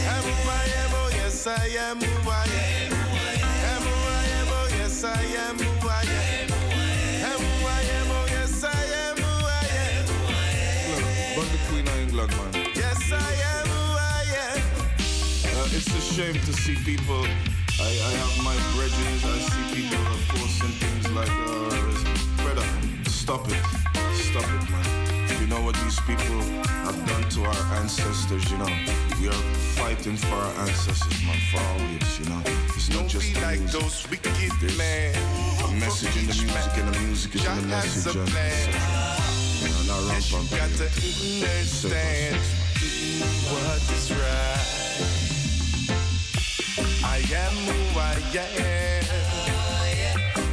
I'm 0.10 0.24
who 0.24 0.50
I 0.50 0.66
am, 0.82 0.92
oh 0.94 1.10
yes, 1.14 1.48
I 1.48 1.68
am 1.78 2.02
who 2.02 2.30
I 2.30 2.46
am. 2.46 2.94
I'm 2.94 3.82
who 3.82 3.96
I 4.10 4.26
am, 4.40 4.48
oh 4.50 4.68
yes, 4.78 5.04
I 5.04 5.22
am 5.46 5.58
who 5.60 5.88
I 5.88 6.02
am. 6.02 6.52
I'm 7.26 7.40
who 7.40 7.68
I 7.68 7.82
am, 7.98 8.08
oh 8.12 8.26
yes, 8.30 8.64
I 8.64 8.84
am 9.04 9.18
who 9.18 9.34
I 9.46 9.66
am. 9.84 10.06
Look, 10.90 11.06
but 11.36 11.52
the 11.52 11.60
Queen 11.70 11.88
of 11.88 11.98
England, 12.00 12.32
man. 12.32 12.72
Yes, 12.76 13.12
I 13.12 13.32
am 13.54 13.68
who 13.68 13.86
I 13.98 14.24
am. 14.46 14.62
Uh, 15.58 15.78
it's 15.78 15.88
a 15.88 16.02
shame 16.02 16.34
to 16.34 16.54
see 16.54 16.76
people. 16.76 17.26
I, 17.80 17.90
I 17.90 18.12
have 18.22 18.44
my 18.44 18.56
brethren. 18.74 19.14
I 19.24 19.38
see 19.52 19.84
people 19.84 20.02
are 20.02 20.24
posting 20.34 20.74
things 20.82 21.12
like, 21.12 21.30
uh, 21.30 22.44
brother, 22.44 22.66
stop 23.10 23.48
it, 23.48 23.64
stop 24.16 24.44
it, 24.44 24.70
man. 24.72 24.95
What 25.66 25.74
these 25.78 26.00
people 26.02 26.42
have 26.86 27.08
done 27.08 27.28
to 27.32 27.44
our 27.46 27.64
ancestors. 27.82 28.52
You 28.52 28.60
know, 28.60 28.70
we 29.20 29.28
are 29.30 29.44
fighting 29.74 30.16
for 30.16 30.36
our 30.36 30.54
ancestors, 30.60 31.24
man, 31.26 31.40
for 31.52 31.60
always. 31.74 32.20
You 32.20 32.26
know, 32.30 32.42
it's 32.76 32.90
not 32.94 33.08
just 33.08 33.34
Be 33.34 33.42
like 33.42 33.60
music. 33.62 33.82
those 33.82 34.08
wicked 34.12 34.32
men. 34.78 35.16
a 35.16 35.72
message 35.80 36.16
in 36.18 36.28
the 36.28 36.36
music, 36.36 36.78
and 36.78 36.94
the 36.94 37.00
music 37.00 37.34
is 37.34 37.42
in 37.48 37.68
the 37.68 37.76
has 37.76 38.06
message. 38.06 38.16
a 38.16 38.20
And, 38.22 38.30
plan. 38.30 38.74
you 39.64 39.70
know, 39.74 40.06
not 40.06 40.14
Yes, 40.14 40.32
you 40.32 40.38
got 40.54 40.70
to 40.70 40.86
understand 40.86 42.38
what 43.50 43.82
is 43.98 44.12
right. 44.14 44.66
I 47.04 47.18
am 47.42 47.56
who 47.66 48.00
I 48.00 48.14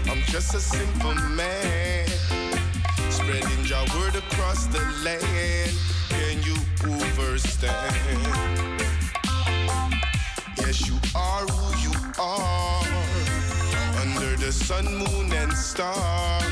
am. 0.08 0.10
I'm 0.10 0.22
just 0.32 0.54
a 0.54 0.60
simple 0.60 1.14
man. 1.36 2.01
Spreading 3.32 3.64
your 3.64 3.84
word 3.98 4.14
across 4.14 4.66
the 4.66 4.80
land. 5.02 5.72
Can 6.10 6.42
you 6.42 6.54
understand? 6.84 7.72
Yes, 10.58 10.86
you 10.86 10.98
are 11.14 11.46
who 11.46 11.80
you 11.80 11.92
are. 12.18 12.84
Under 14.02 14.36
the 14.36 14.52
sun, 14.52 14.84
moon, 14.84 15.32
and 15.32 15.50
stars. 15.54 16.44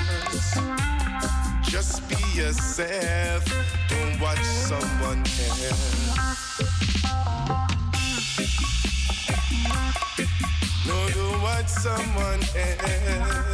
Just 1.68 2.08
be 2.08 2.16
yourself. 2.32 3.44
Don't 3.90 4.18
watch 4.18 4.42
someone 4.42 5.18
else. 5.18 6.62
No, 10.86 11.08
don't 11.10 11.42
watch 11.42 11.68
someone 11.68 12.40
else. 12.56 13.50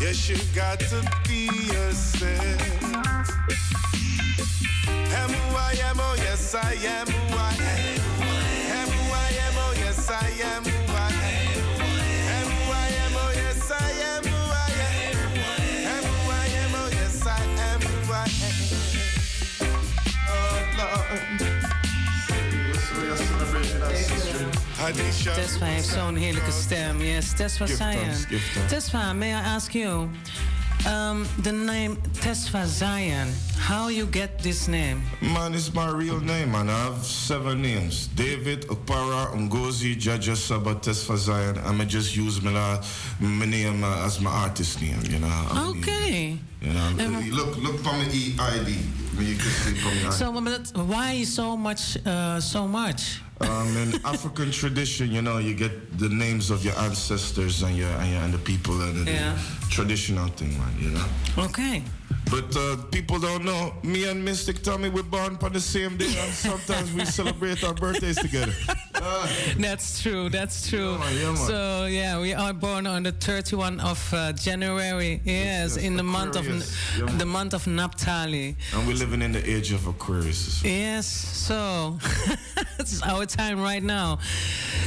Yes, 0.00 0.28
you 0.28 0.36
got 0.54 0.78
to 0.80 1.02
be 1.26 1.46
yourself. 1.72 2.60
Am 4.88 5.30
who 5.30 5.56
I 5.56 5.76
am, 5.84 5.98
oh 5.98 6.14
yes, 6.18 6.54
I 6.54 6.74
am 6.84 7.06
I 9.16 9.30
am. 9.32 9.52
Oh 9.58 9.74
yes, 9.78 10.10
I 10.10 10.28
am. 10.42 10.85
Tesfa 24.94 25.64
heeft 25.64 25.88
zo'n 25.88 26.16
heerlijke 26.16 26.50
stem. 26.50 27.00
Yes, 27.02 27.34
Tesfa 27.36 27.66
Zion. 27.66 28.14
Tesfa, 28.68 29.12
may 29.14 29.32
I 29.34 29.40
ask 29.54 29.72
you, 29.74 30.08
um, 30.86 31.26
the 31.42 31.52
name 31.52 31.96
Tesfa 32.20 32.64
Zion, 32.66 33.28
how 33.58 33.88
you 33.90 34.06
get 34.10 34.38
this 34.42 34.66
name? 34.66 35.02
Man, 35.20 35.54
it's 35.54 35.72
my 35.72 35.88
real 35.90 36.20
name, 36.20 36.50
man. 36.52 36.68
I 36.68 36.72
have 36.84 37.04
seven 37.04 37.60
names. 37.62 38.08
David, 38.14 38.66
Okpara, 38.68 39.32
Ngozi, 39.34 39.96
Jaja, 39.96 40.36
Saba, 40.36 40.74
Tesfa 40.74 41.16
Zion. 41.16 41.58
I'ma 41.66 41.84
just 41.84 42.16
use 42.16 42.40
my, 42.40 42.80
my 43.20 43.46
name 43.46 43.82
uh, 43.84 44.06
as 44.06 44.20
my 44.20 44.30
artist 44.30 44.80
name, 44.80 45.00
you 45.10 45.18
know. 45.18 45.26
I'm- 45.50 45.78
Okay. 45.78 46.38
You 46.62 46.72
know, 46.72 47.20
look, 47.32 47.56
look 47.58 47.78
from 47.82 47.98
the 48.08 48.34
EID. 48.38 48.68
You 49.18 49.36
can 49.36 49.50
see 49.50 49.74
from 49.74 49.92
the 50.04 50.10
So, 50.12 50.32
but 50.32 50.86
why 50.86 51.24
so 51.24 51.56
much, 51.56 51.96
uh, 52.06 52.40
so 52.40 52.66
much? 52.66 53.20
Um, 53.40 53.76
in 53.76 53.94
African 54.04 54.50
tradition, 54.50 55.10
you 55.12 55.20
know, 55.20 55.36
you 55.38 55.54
get 55.54 55.98
the 55.98 56.08
names 56.08 56.50
of 56.50 56.64
your 56.64 56.74
ancestors 56.78 57.62
and 57.62 57.76
your 57.76 57.90
and, 57.90 58.10
your, 58.10 58.22
and 58.22 58.32
the 58.32 58.38
people 58.38 58.80
and 58.80 59.06
the 59.06 59.10
Yeah. 59.12 59.38
traditional 59.68 60.28
thing, 60.28 60.56
man. 60.58 60.74
You 60.80 60.90
know. 60.90 61.04
Okay. 61.38 61.82
But 62.30 62.56
uh, 62.56 62.76
people 62.90 63.20
don't 63.20 63.44
know. 63.44 63.72
Me 63.82 64.08
and 64.08 64.24
Mystic 64.24 64.62
Tommy 64.62 64.88
we 64.88 64.96
were 64.96 65.08
born 65.08 65.38
on 65.42 65.52
the 65.52 65.60
same 65.60 65.96
day, 65.96 66.12
and 66.18 66.32
sometimes 66.32 66.92
we 66.92 67.04
celebrate 67.04 67.62
our 67.62 67.74
birthdays 67.74 68.16
together. 68.16 68.52
That's 69.58 70.02
true. 70.02 70.28
That's 70.28 70.68
true. 70.68 70.92
Yeah, 70.92 70.98
man, 70.98 71.16
yeah, 71.16 71.26
man. 71.26 71.36
So 71.36 71.86
yeah, 71.86 72.20
we 72.20 72.34
are 72.34 72.52
born 72.52 72.86
on 72.86 73.04
the 73.04 73.12
31 73.12 73.80
of 73.80 74.12
uh, 74.12 74.32
January. 74.32 75.20
Yes, 75.24 75.76
yes, 75.76 75.76
in 75.76 75.96
the 75.96 76.02
month 76.02 76.36
of 76.36 76.46
Yeah, 76.46 77.06
the 77.18 77.26
month 77.26 77.54
of 77.54 77.66
Naphtali. 77.66 78.56
And 78.74 78.86
we're 78.86 78.96
living 78.96 79.22
in 79.22 79.32
the 79.32 79.48
age 79.48 79.72
of 79.72 79.86
Aquarius. 79.86 80.62
Yes. 80.64 81.06
So 81.06 81.98
it's 82.78 83.02
our 83.02 83.26
time 83.26 83.60
right 83.60 83.82
now. 83.82 84.18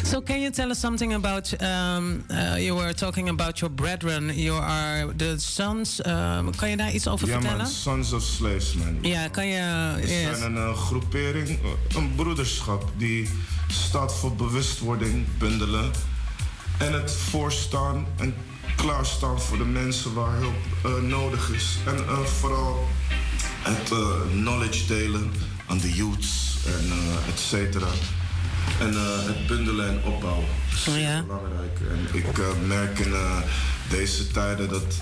So 0.03 0.21
can 0.21 0.41
you 0.41 0.51
tell 0.51 0.71
us 0.71 0.79
something 0.79 1.13
about? 1.13 1.53
Um, 1.61 2.25
uh, 2.29 2.57
you 2.59 2.75
were 2.75 2.93
talking 2.93 3.29
about 3.29 3.61
your 3.61 3.69
brethren. 3.69 4.31
You 4.33 4.53
are 4.55 5.07
the 5.13 5.39
sons. 5.39 6.01
Um, 6.05 6.51
je 6.69 6.77
daar 6.77 6.91
iets 6.91 7.07
over 7.09 7.27
Ja, 7.27 7.33
vertellen? 7.33 7.57
man, 7.57 7.67
Sons 7.67 8.11
of 8.13 8.23
Slaves, 8.23 8.73
man. 8.73 8.97
Ja, 9.01 9.27
kan 9.27 9.47
je. 9.47 9.93
We 9.95 10.01
Yes. 10.07 10.37
zijn 10.39 10.55
een 10.55 10.57
eh, 10.69 10.77
groepering, 10.77 11.47
eh, 11.47 11.95
een 11.95 12.15
broederschap 12.15 12.91
die 12.97 13.29
staat 13.67 14.13
voor 14.15 14.35
bewustwording, 14.35 15.25
bundelen 15.37 15.91
en 16.77 16.93
het 16.93 17.11
voorstaan 17.29 18.05
en 18.17 18.35
klaarstaan 18.75 19.41
voor 19.41 19.57
de 19.57 19.65
mensen 19.65 20.13
waar 20.13 20.31
hulp 20.37 20.55
eh, 20.83 21.01
nodig 21.09 21.49
is. 21.51 21.77
En 21.85 22.27
vooral 22.27 22.87
het 23.61 23.91
knowledge 24.31 24.85
delen 24.85 25.31
aan 25.65 25.77
de 25.77 25.93
youths 25.93 26.57
en 26.65 26.89
eh 26.91 27.29
et 27.33 27.39
cetera. 27.39 27.87
En 28.79 28.93
het 29.25 29.47
bundelen 29.47 29.87
en 29.89 30.03
opbouwen. 30.03 30.45
Dat 30.85 30.93
is 30.95 31.01
Ja. 31.01 31.23
belangrijk. 31.23 31.79
En 31.89 32.17
ik 32.19 32.25
merk 32.67 32.99
in 32.99 33.13
deze 33.89 34.27
tijden 34.31 34.69
dat 34.69 35.01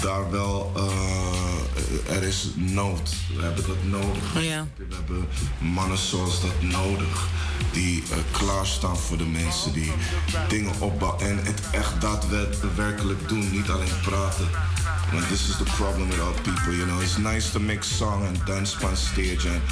daar 0.00 0.30
wel 0.30 0.72
eh, 0.76 2.16
er 2.16 2.22
is 2.22 2.50
nood. 2.54 3.14
We 3.36 3.42
hebben 3.42 3.64
dat 3.66 3.84
nodig. 3.84 4.42
Ja. 4.42 4.66
We 4.76 4.94
hebben 4.94 5.28
mannen 5.58 5.98
zoals 5.98 6.40
dat 6.40 6.62
nodig. 6.62 7.28
Die 7.72 8.02
eh, 8.10 8.16
klaarstaan 8.30 8.96
voor 8.96 9.16
de 9.16 9.26
mensen. 9.26 9.72
Die 9.72 9.92
dingen 10.48 10.80
opbouwen. 10.80 11.26
En 11.26 11.38
het 11.42 11.60
echt 11.70 12.00
daadwerkelijk 12.00 13.28
doen. 13.28 13.50
Niet 13.50 13.68
alleen 13.68 14.00
praten. 14.02 14.48
Want 15.12 15.28
this 15.28 15.48
is 15.48 15.56
the 15.56 15.70
problem 15.76 16.08
with 16.08 16.20
our 16.20 16.40
people. 16.42 16.76
You 16.76 16.86
know, 16.86 17.02
it's 17.02 17.16
nice 17.16 17.50
to 17.50 17.60
make 17.60 17.82
song 17.82 18.26
and 18.26 18.46
dance 18.46 18.86
on 18.86 18.96
stage 18.96 19.48
and 19.48 19.62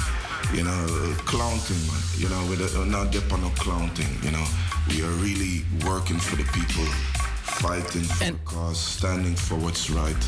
you 0.51 0.63
know, 0.63 0.85
uh, 0.89 1.15
clown 1.25 1.57
thing, 1.59 1.79
man. 1.87 2.01
You 2.17 2.29
know, 2.29 2.49
with 2.49 2.61
a, 2.61 2.85
not 2.85 3.11
dip 3.11 3.31
on 3.31 3.41
no 3.41 3.49
clown 3.57 3.89
thing. 3.89 4.11
You 4.21 4.31
know, 4.31 4.45
we 4.87 5.01
are 5.01 5.15
really 5.23 5.63
working 5.85 6.19
for 6.19 6.35
the 6.35 6.43
people, 6.51 6.85
fighting 7.55 8.03
for 8.05 8.25
the 8.25 8.37
cause, 8.43 8.77
standing 8.97 9.37
for 9.37 9.57
what's 9.59 9.89
right, 9.89 10.25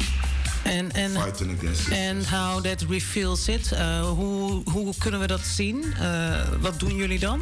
En, 0.63 0.91
en, 0.91 1.11
fighting 1.11 1.57
against 1.57 1.87
it. 1.87 1.93
en 1.93 2.23
how 2.25 2.61
that 2.63 2.81
reveals 2.89 3.47
it. 3.47 3.71
Uh, 3.73 4.01
hoe, 4.09 4.61
hoe 4.71 4.93
kunnen 4.97 5.19
we 5.19 5.27
dat 5.27 5.41
zien? 5.41 5.83
Uh, 6.01 6.41
wat 6.61 6.79
doen 6.79 6.95
jullie 6.95 7.19
dan? 7.19 7.41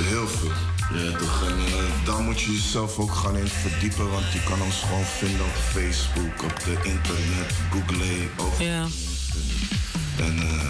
Heel 0.00 0.28
veel. 0.28 0.52
Ja, 0.98 1.18
toch. 1.18 1.42
En 1.48 1.56
eh, 1.58 2.06
daar 2.06 2.20
moet 2.20 2.40
je 2.40 2.52
jezelf 2.52 2.98
ook 2.98 3.14
gaan 3.14 3.36
in 3.36 3.46
verdiepen, 3.48 4.10
want 4.10 4.32
je 4.32 4.42
kan 4.48 4.62
ons 4.62 4.80
gewoon 4.80 5.04
vinden 5.04 5.46
op 5.46 5.54
Facebook, 5.72 6.42
op 6.42 6.58
de 6.64 6.72
internet, 6.82 7.52
Google, 7.70 8.28
over. 8.36 8.64
Ja. 8.64 8.86
En 10.18 10.38
eh, 10.38 10.68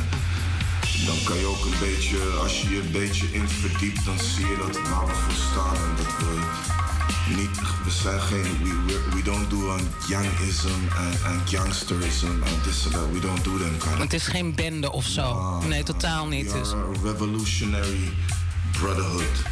dan 1.07 1.16
kan 1.25 1.39
je 1.39 1.47
ook 1.47 1.65
een 1.65 1.79
beetje, 1.81 2.19
als 2.43 2.62
je 2.62 2.69
je 2.70 2.81
een 2.81 2.91
beetje 2.91 3.27
in 3.33 3.49
verdiept, 3.49 4.05
dan 4.05 4.19
zie 4.19 4.47
je 4.47 4.57
dat 4.66 4.81
waar 4.89 5.07
we 5.07 5.12
voor 5.15 5.33
staan 5.53 5.75
en 5.77 5.97
dat 5.97 6.07
we 6.19 6.41
niet, 7.36 7.50
we 7.84 7.90
zijn 7.90 8.20
geen, 8.20 8.42
we, 8.62 8.82
we, 8.86 9.09
we 9.14 9.22
don't 9.22 9.50
do 9.50 9.68
on 9.72 9.80
gangism 10.09 10.68
en, 11.26 11.40
gangsterism 11.44 12.26
en 12.26 12.60
this 12.62 12.84
and 12.84 12.92
that. 12.94 13.10
We 13.12 13.20
don't 13.20 13.44
do 13.44 13.59
them 13.59 13.78
kind 13.78 13.94
of 13.94 13.98
Het 13.98 14.12
is 14.12 14.26
geen 14.26 14.55
bende 14.55 14.92
of 14.92 15.05
zo. 15.05 15.59
nee, 15.68 15.82
totaal 15.82 16.26
niet. 16.26 16.52
We 16.52 16.59
Dus. 16.59 16.72
are 16.72 16.84
a 16.84 17.02
revolutionary 17.02 18.12
brotherhood. 18.72 19.42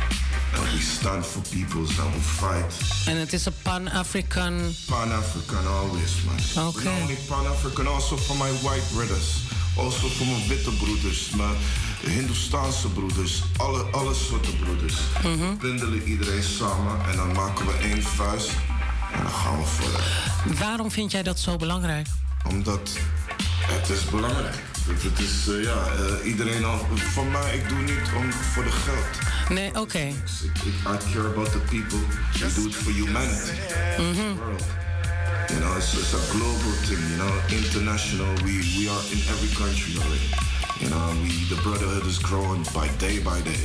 And 0.56 0.72
we 0.72 0.80
stand 0.80 1.26
for 1.26 1.42
peoples 1.50 1.98
and 2.00 2.14
we 2.14 2.20
fight. 2.20 2.74
En 3.06 3.16
het 3.16 3.32
is 3.32 3.46
een 3.46 3.52
Pan-African. 3.62 4.74
Pan-African 4.86 5.66
always, 5.66 6.12
man. 6.24 6.66
Okay. 6.66 6.84
Not 6.84 7.00
only 7.02 7.18
Pan-African, 7.28 7.86
also 7.86 8.16
for 8.16 8.36
my 8.36 8.50
white 8.62 8.86
brothers. 8.94 9.26
Also 9.76 10.08
voor 10.08 10.26
mijn 10.26 10.48
witte 10.48 10.70
broeders, 10.70 11.30
mijn 11.30 11.54
Hindoestaanse 12.00 12.88
broeders. 12.88 13.42
Alle, 13.56 13.82
alle 13.82 14.14
soorten 14.14 14.58
broeders. 14.58 14.94
Mhm. 15.22 15.38
We 15.38 15.56
bundelen 15.60 16.02
iedereen 16.02 16.42
samen 16.42 17.10
en 17.10 17.16
dan 17.16 17.32
maken 17.32 17.66
we 17.66 17.72
één 17.82 18.02
vuist. 18.02 18.50
En 19.12 19.22
dan 19.22 19.32
gaan 19.32 19.58
we 19.58 19.64
verder. 19.64 20.58
Waarom 20.58 20.90
vind 20.90 21.10
jij 21.10 21.22
dat 21.22 21.38
zo 21.38 21.56
belangrijk? 21.56 22.06
Omdat 22.48 22.90
het 23.66 23.88
is 23.88 24.04
belangrijk. 24.04 24.54
Het, 24.86 25.02
het 25.02 25.18
is, 25.18 25.48
eh, 25.48 25.62
ja, 25.62 25.86
eh, 25.86 26.26
iedereen 26.26 26.64
al... 26.64 26.78
Voor 26.94 27.26
mij, 27.26 27.56
ik 27.56 27.68
doe 27.68 27.78
niet 27.78 28.10
om, 28.16 28.32
voor 28.32 28.64
de 28.64 28.70
geld. 28.70 29.18
Nee, 29.48 29.80
oké. 29.80 29.98
Ik, 29.98 30.62
ik, 30.64 30.74
I 30.92 31.12
care 31.12 31.28
about 31.28 31.52
the 31.52 31.58
people. 31.58 31.98
We 32.32 32.52
do 32.54 32.66
it 32.66 32.74
for 32.74 32.92
humanity. 32.92 33.56
The 33.96 34.34
world. 34.38 34.62
You 35.48 35.60
know, 35.60 35.76
it's, 35.76 35.92
it's 35.92 36.14
a 36.14 36.18
global 36.30 36.72
thing, 36.86 36.98
you 36.98 37.16
know, 37.16 37.34
international. 37.48 38.34
We, 38.44 38.52
we 38.76 38.90
are 38.90 39.02
in 39.10 39.20
every 39.32 39.52
country 39.54 39.96
already. 39.96 40.55
You 40.80 40.90
know, 40.90 41.16
we, 41.22 41.30
the 41.48 41.58
brotherhood 41.62 42.06
is 42.06 42.18
growing 42.18 42.62
by 42.74 42.88
day 42.98 43.18
by 43.20 43.40
day. 43.40 43.64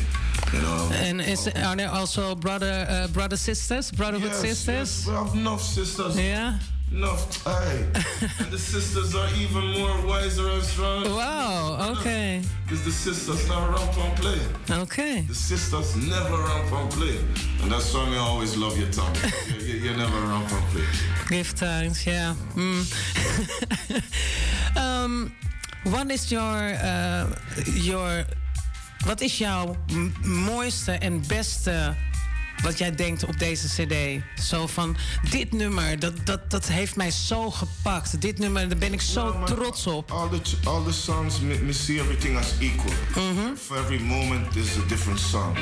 You 0.54 0.62
know. 0.62 0.90
And 0.94 1.22
is, 1.22 1.48
are 1.48 1.76
there 1.76 1.90
also 1.90 2.36
brother, 2.36 2.86
uh, 2.90 3.08
brother 3.08 3.38
sisters, 3.38 3.92
brotherhood 3.92 4.32
Yes, 4.32 4.42
sisters? 4.42 4.68
yes, 4.68 5.08
we 5.08 5.14
have 5.14 5.36
enough 5.36 5.62
sisters. 5.62 6.18
Yeah. 6.20 6.60
Enough. 6.92 7.46
Hey. 7.46 7.86
the 8.50 8.58
sisters 8.58 9.16
are 9.16 9.30
even 9.40 9.66
more 9.80 10.06
wiser 10.06 10.50
and 10.50 10.62
strong. 10.64 11.06
Wow, 11.06 11.96
okay. 11.98 12.42
Because 12.66 12.84
the 12.84 12.92
sisters 12.92 13.48
never 13.48 13.72
run 13.72 13.94
from 13.94 14.12
play. 14.16 14.40
Okay. 14.70 15.22
The 15.22 15.36
sisters 15.36 15.96
never 15.96 16.36
run 16.36 16.68
from 16.68 16.90
play. 16.90 17.18
And 17.62 17.72
that's 17.72 17.94
why 17.94 18.14
I 18.14 18.18
always 18.18 18.58
love 18.58 18.78
your 18.78 18.90
tongue. 18.92 19.16
you, 19.48 19.66
you, 19.66 19.74
you 19.90 19.98
never 19.98 20.20
run 20.20 20.46
from 20.48 20.62
play. 20.64 20.84
Give 21.30 21.54
times, 21.56 22.06
yeah. 22.06 22.36
Mm. 22.56 22.84
um, 24.78 25.32
what 25.84 26.10
is 26.10 26.30
your, 26.30 26.72
uh, 26.72 27.24
your, 27.74 28.26
wat 29.06 29.22
is 29.22 29.38
jouw 29.38 29.76
mooiste 30.22 30.92
en 30.92 31.24
beste 31.28 31.96
wat 32.62 32.78
jij 32.78 32.96
denkt 32.96 33.24
op 33.24 33.40
deze 33.40 33.68
cd? 33.68 34.24
Zo 34.44 34.68
van, 34.68 34.98
dit 35.30 35.52
nummer, 35.52 36.00
dat, 36.00 36.14
dat, 36.26 36.52
dat 36.52 36.68
heeft 36.68 36.96
mij 36.96 37.12
zo 37.12 37.52
gepakt. 37.52 38.22
Dit 38.22 38.38
nummer, 38.38 38.70
daar 38.70 38.78
ben 38.78 38.94
ik 38.94 39.02
zo 39.02 39.44
trots 39.44 39.88
op. 39.88 40.12
All 40.12 40.30
the, 40.30 40.58
all 40.64 40.84
the 40.84 40.92
songs, 40.92 41.40
me, 41.40 41.60
me 41.60 41.74
see 41.74 42.00
everything 42.00 42.38
as 42.38 42.54
equal. 42.60 42.94
For 43.58 43.78
every 43.78 44.00
moment, 44.00 44.52
there's 44.52 44.78
a 44.78 44.88
different 44.88 45.20
song. 45.20 45.58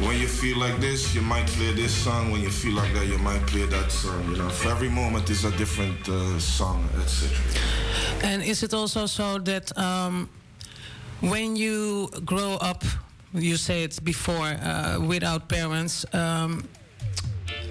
When 0.00 0.16
you 0.20 0.28
feel 0.28 0.58
like 0.58 0.80
this, 0.80 1.14
you 1.14 1.22
might 1.22 1.46
play 1.46 1.72
this 1.72 1.92
song. 1.92 2.30
When 2.30 2.40
you 2.40 2.50
feel 2.50 2.74
like 2.74 2.92
that, 2.94 3.06
you 3.06 3.18
might 3.18 3.44
play 3.46 3.66
that 3.66 3.90
song. 3.90 4.30
You 4.30 4.36
know, 4.36 4.48
for 4.48 4.70
every 4.70 4.88
moment, 4.88 5.28
is 5.28 5.44
a 5.44 5.50
different 5.56 6.08
uh, 6.08 6.38
song, 6.38 6.88
etc. 7.00 7.36
And 8.22 8.42
is 8.42 8.62
it 8.62 8.72
also 8.74 9.06
so 9.06 9.38
that 9.38 9.76
um, 9.76 10.28
when 11.20 11.56
you 11.56 12.10
grow 12.24 12.58
up, 12.60 12.84
you 13.34 13.56
say 13.56 13.82
it 13.82 13.98
before, 14.04 14.46
uh, 14.46 14.98
without 15.00 15.48
parents, 15.48 16.06
um, 16.14 16.68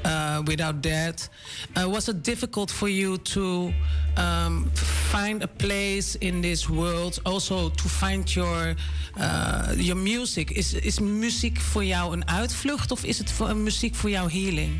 uh, 0.07 0.41
without 0.45 0.81
dad, 0.81 1.29
uh, 1.75 1.89
was 1.89 2.07
it 2.07 2.23
difficult 2.23 2.71
for 2.71 2.89
you 2.89 3.17
to 3.17 3.73
um, 4.17 4.71
find 5.11 5.43
a 5.43 5.47
place 5.47 6.17
in 6.19 6.41
this 6.41 6.67
world? 6.69 7.19
Also 7.23 7.69
to 7.69 7.89
find 7.89 8.23
your 8.35 8.75
uh, 9.19 9.73
your 9.75 9.97
music. 9.97 10.51
Is 10.51 10.73
is 10.73 10.99
muziek 10.99 11.59
voor 11.59 11.83
jou 11.85 12.13
een 12.13 12.27
uitvlucht 12.27 12.91
of 12.91 13.03
is 13.03 13.17
het 13.17 13.31
voor, 13.31 13.55
muziek 13.55 13.95
voor 13.95 14.09
jou 14.09 14.31
healing? 14.31 14.79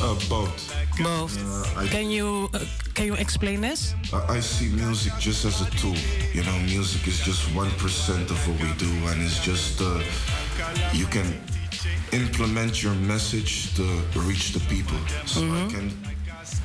Uh, 0.00 0.10
both. 0.28 0.62
Both. 1.02 1.36
Uh, 1.36 1.84
I- 1.84 1.88
Can 1.88 2.10
you 2.10 2.48
uh, 2.54 2.60
can 2.92 3.04
you 3.04 3.16
explain 3.18 3.60
this? 3.60 3.94
I 4.12 4.36
I 4.36 4.40
see 4.42 4.68
music 4.68 5.12
just 5.20 5.44
as 5.44 5.60
a 5.60 5.64
tool. 5.80 5.94
You 6.32 6.42
know, 6.44 6.58
music 6.58 7.06
is 7.06 7.24
just 7.26 7.40
one 7.54 7.70
percent 7.76 8.30
of 8.30 8.46
what 8.46 8.58
we 8.60 8.68
do, 8.76 8.90
and 9.10 9.22
it's 9.22 9.44
just 9.46 9.80
uh, 9.80 9.86
you 10.92 11.06
can 11.08 11.24
implement 12.12 12.82
your 12.82 12.94
message 12.94 13.74
to 13.74 13.82
reach 14.20 14.52
the 14.52 14.60
people. 14.68 14.98
So 15.26 15.40
I 15.42 15.68
can 15.70 15.90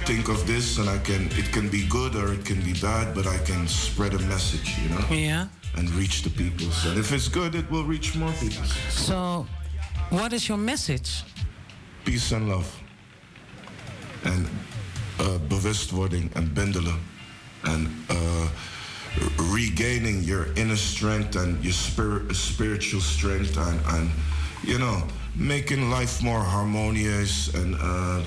think 0.06 0.30
of 0.30 0.45
this, 0.45 0.78
and 0.78 0.90
I 0.90 0.98
can 0.99 1.28
it 1.38 1.52
can 1.52 1.70
be 1.70 1.86
good 1.88 2.15
or 2.15 2.34
it 2.34 2.45
can 2.45 2.61
be 2.61 2.74
bad, 2.74 3.14
but 3.15 3.26
I 3.28 3.38
can 3.45 3.68
spread 3.68 4.14
a 4.14 4.20
message. 4.28 4.76
You 4.82 4.90
know, 4.90 5.06
Yeah. 5.10 5.48
and 5.78 5.90
reach 5.91 6.22
the 6.24 6.30
people. 6.30 6.72
So 6.72 6.90
if 6.98 7.11
it's 7.11 7.28
good, 7.30 7.56
it 7.56 7.70
will 7.72 7.84
reach 7.84 8.15
more 8.15 8.32
people. 8.34 8.65
So, 8.90 9.45
what 10.10 10.32
is 10.34 10.48
your 10.48 10.60
message? 10.60 11.24
Peace 12.06 12.32
and 12.36 12.48
love. 12.48 12.68
En 14.24 14.48
uh, 15.20 15.28
bewustwording 15.48 16.34
en 16.34 16.53
bundelen. 16.53 16.99
En 17.64 17.88
uh, 18.10 18.48
regaining 19.53 20.24
your 20.24 20.48
inner 20.56 20.78
strength 20.78 21.36
and 21.36 21.64
your 21.64 21.74
spirit, 21.74 22.36
spiritual 22.36 23.02
strength, 23.02 23.57
and, 23.57 23.80
and 23.88 24.10
you 24.64 24.78
know, 24.78 25.03
making 25.35 25.89
life 25.89 26.22
more 26.23 26.39
harmonious 26.39 27.53
and 27.53 27.76
uh, 27.76 28.22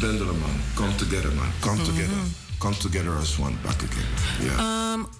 Dendelen, 0.00 0.38
man, 0.40 0.58
come 0.76 0.92
together, 0.96 1.30
man, 1.32 1.50
come 1.60 1.78
together, 1.84 2.16
come 2.60 2.74
together 2.74 3.12
as 3.18 3.38
one, 3.38 3.56
back 3.64 3.82
again. 3.82 4.06
Yeah. 4.42 4.56
Um, 4.92 5.10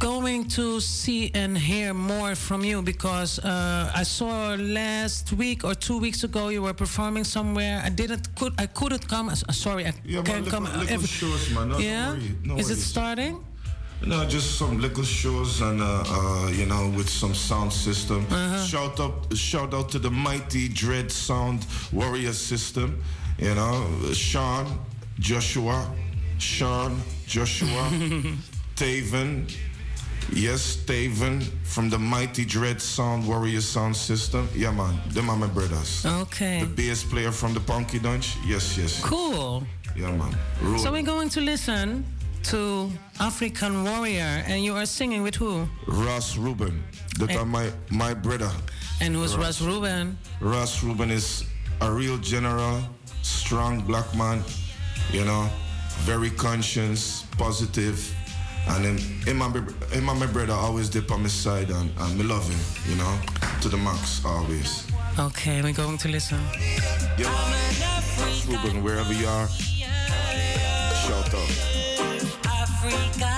going 0.00 0.48
to 0.48 0.80
see 0.80 1.30
and 1.34 1.56
hear 1.56 1.94
more 1.94 2.34
from 2.34 2.64
you 2.64 2.82
because 2.82 3.38
uh, 3.38 3.92
I 3.94 4.02
saw 4.02 4.54
last 4.58 5.32
week 5.34 5.64
or 5.64 5.74
two 5.74 5.98
weeks 5.98 6.24
ago 6.24 6.48
you 6.48 6.62
were 6.62 6.74
performing 6.74 7.24
somewhere. 7.24 7.80
I 7.84 7.90
didn't 7.90 8.34
could 8.34 8.52
I 8.58 8.66
couldn't 8.66 9.06
come. 9.08 9.30
Sorry, 9.34 9.86
I 9.86 9.92
Yeah, 10.04 10.22
can't 10.22 10.46
come. 10.48 10.64
little, 10.64 10.80
little 10.80 10.94
every- 10.94 11.06
shows, 11.08 11.50
man. 11.54 11.68
No, 11.68 11.78
yeah, 11.78 12.06
Don't 12.06 12.18
worry, 12.18 12.34
no 12.44 12.56
is 12.58 12.70
it 12.70 12.76
starting? 12.80 13.44
No, 14.04 14.24
just 14.26 14.58
some 14.58 14.78
little 14.80 15.02
shows 15.04 15.60
and 15.62 15.80
uh, 15.80 16.04
uh, 16.06 16.50
you 16.50 16.66
know 16.66 16.92
with 16.96 17.08
some 17.08 17.34
sound 17.34 17.72
system. 17.72 18.26
Shout 18.66 19.00
out, 19.00 19.34
shout 19.36 19.72
out 19.74 19.88
to 19.90 19.98
the 19.98 20.10
mighty 20.10 20.68
Dread 20.68 21.10
Sound 21.10 21.66
Warrior 21.92 22.32
System. 22.32 23.02
You 23.38 23.54
know, 23.54 23.86
Sean, 24.12 24.78
Joshua, 25.18 25.90
Sean, 26.38 27.00
Joshua, 27.26 27.68
Taven. 28.76 29.50
Yes, 30.32 30.76
Taven 30.76 31.42
from 31.64 31.88
the 31.88 31.98
mighty 31.98 32.44
Dread 32.44 32.80
Sound 32.82 33.26
Warrior 33.26 33.60
Sound 33.60 33.96
System. 33.96 34.48
Yeah, 34.54 34.72
man, 34.72 35.00
them 35.08 35.30
are 35.30 35.36
my 35.36 35.46
brothers. 35.46 36.04
Okay. 36.04 36.60
The 36.60 36.66
bass 36.66 37.02
player 37.02 37.32
from 37.32 37.54
the 37.54 37.60
Punky 37.60 37.98
Dunch. 37.98 38.36
Yes, 38.46 38.76
yes. 38.76 39.02
Cool. 39.02 39.64
Yeah, 39.96 40.12
man. 40.12 40.36
Roll. 40.62 40.78
So 40.78 40.92
we're 40.92 41.02
going 41.02 41.28
to 41.30 41.40
listen 41.40 42.04
to 42.46 42.88
African 43.18 43.82
Warrior, 43.82 44.44
and 44.46 44.62
you 44.62 44.74
are 44.76 44.86
singing 44.86 45.22
with 45.24 45.34
who? 45.34 45.66
Ross 45.88 46.36
Rubin. 46.36 46.80
That 47.18 47.34
are 47.34 47.44
my 47.44 47.72
my 47.90 48.14
brother. 48.14 48.50
And 49.00 49.16
who's 49.16 49.36
Russ 49.36 49.60
Rubin? 49.60 50.16
Ross 50.40 50.82
Rubin 50.84 51.10
is 51.10 51.44
a 51.80 51.90
real 51.90 52.18
general, 52.18 52.80
strong 53.22 53.80
black 53.80 54.06
man, 54.14 54.44
you 55.10 55.24
know, 55.24 55.48
very 56.04 56.30
conscious, 56.30 57.24
positive, 57.36 57.98
and 58.68 58.84
him, 58.84 58.98
him, 59.26 59.42
and, 59.42 59.54
my, 59.54 59.60
him 59.94 60.08
and 60.08 60.20
my 60.20 60.26
brother 60.26 60.52
always 60.52 60.88
dip 60.88 61.10
on 61.10 61.22
my 61.22 61.28
side, 61.28 61.70
and, 61.70 61.90
and 61.98 62.18
me 62.18 62.24
love 62.24 62.48
him, 62.48 62.60
you 62.88 62.96
know, 62.96 63.18
to 63.60 63.68
the 63.68 63.76
max 63.76 64.24
always. 64.24 64.86
Okay, 65.18 65.62
we're 65.62 65.72
going 65.72 65.98
to 65.98 66.08
listen. 66.08 66.38
Yeah, 67.18 67.26
Ross 68.20 68.46
Ruben, 68.46 68.84
wherever 68.84 69.12
you 69.12 69.26
are, 69.26 69.48
shout 69.48 71.34
out. 71.34 72.15
Africa, 72.86 73.34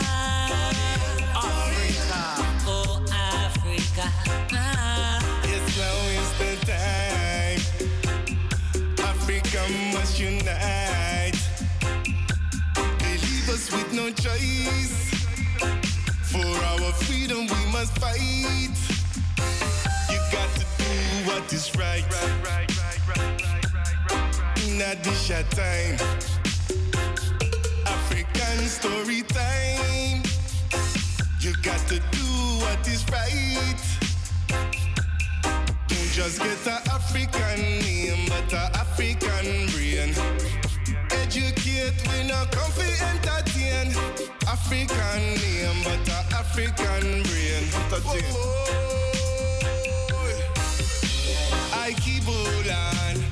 Africa, 1.34 2.20
oh 2.66 3.02
Africa. 3.10 4.12
Ah. 4.52 5.42
Yes, 5.44 5.78
now 5.78 5.96
is 6.20 6.30
the 6.38 6.50
time. 6.66 7.60
Africa 9.08 9.60
must 9.94 10.20
unite. 10.20 11.40
They 12.98 13.16
leave 13.16 13.48
us 13.48 13.72
with 13.72 13.90
no 13.94 14.10
choice. 14.10 15.14
For 16.30 16.46
our 16.66 16.92
freedom, 16.92 17.46
we 17.46 17.72
must 17.72 17.96
fight. 17.98 18.76
You 20.10 20.18
got 20.30 20.50
to 20.56 20.66
do 20.76 20.92
what 21.26 21.50
is 21.54 21.74
right. 21.76 22.04
Story 28.69 29.23
time. 29.23 30.23
You 31.40 31.53
got 31.62 31.81
to 31.89 31.99
do 31.99 32.28
what 32.61 32.86
is 32.86 33.05
right. 33.11 33.81
Don't 35.89 36.11
just 36.12 36.39
get 36.40 36.66
a 36.66 36.82
African 36.93 37.61
name, 37.81 38.28
but 38.28 38.53
a 38.53 38.70
African 38.77 39.66
brain. 39.73 40.15
Educate, 41.12 41.97
we 42.09 42.28
not 42.28 42.53
come 42.53 42.70
for 42.73 42.82
entertain. 43.11 43.95
African 44.47 45.20
name, 45.40 45.82
but 45.85 46.09
a 46.09 46.19
African 46.36 47.23
brain. 47.23 47.65
Oh, 47.90 48.03
oh, 48.05 48.20
oh. 50.12 50.35
I 51.73 51.93
keep 51.95 52.24
hold 52.24 52.69
on. 52.69 53.27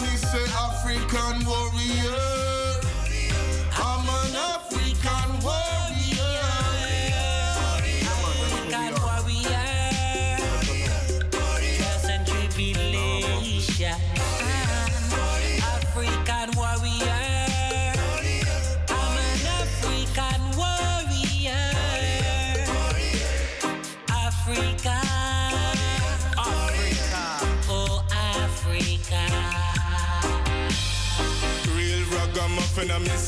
Me 0.00 0.16
say 0.16 0.44
African 0.52 1.44
warrior. 1.46 2.45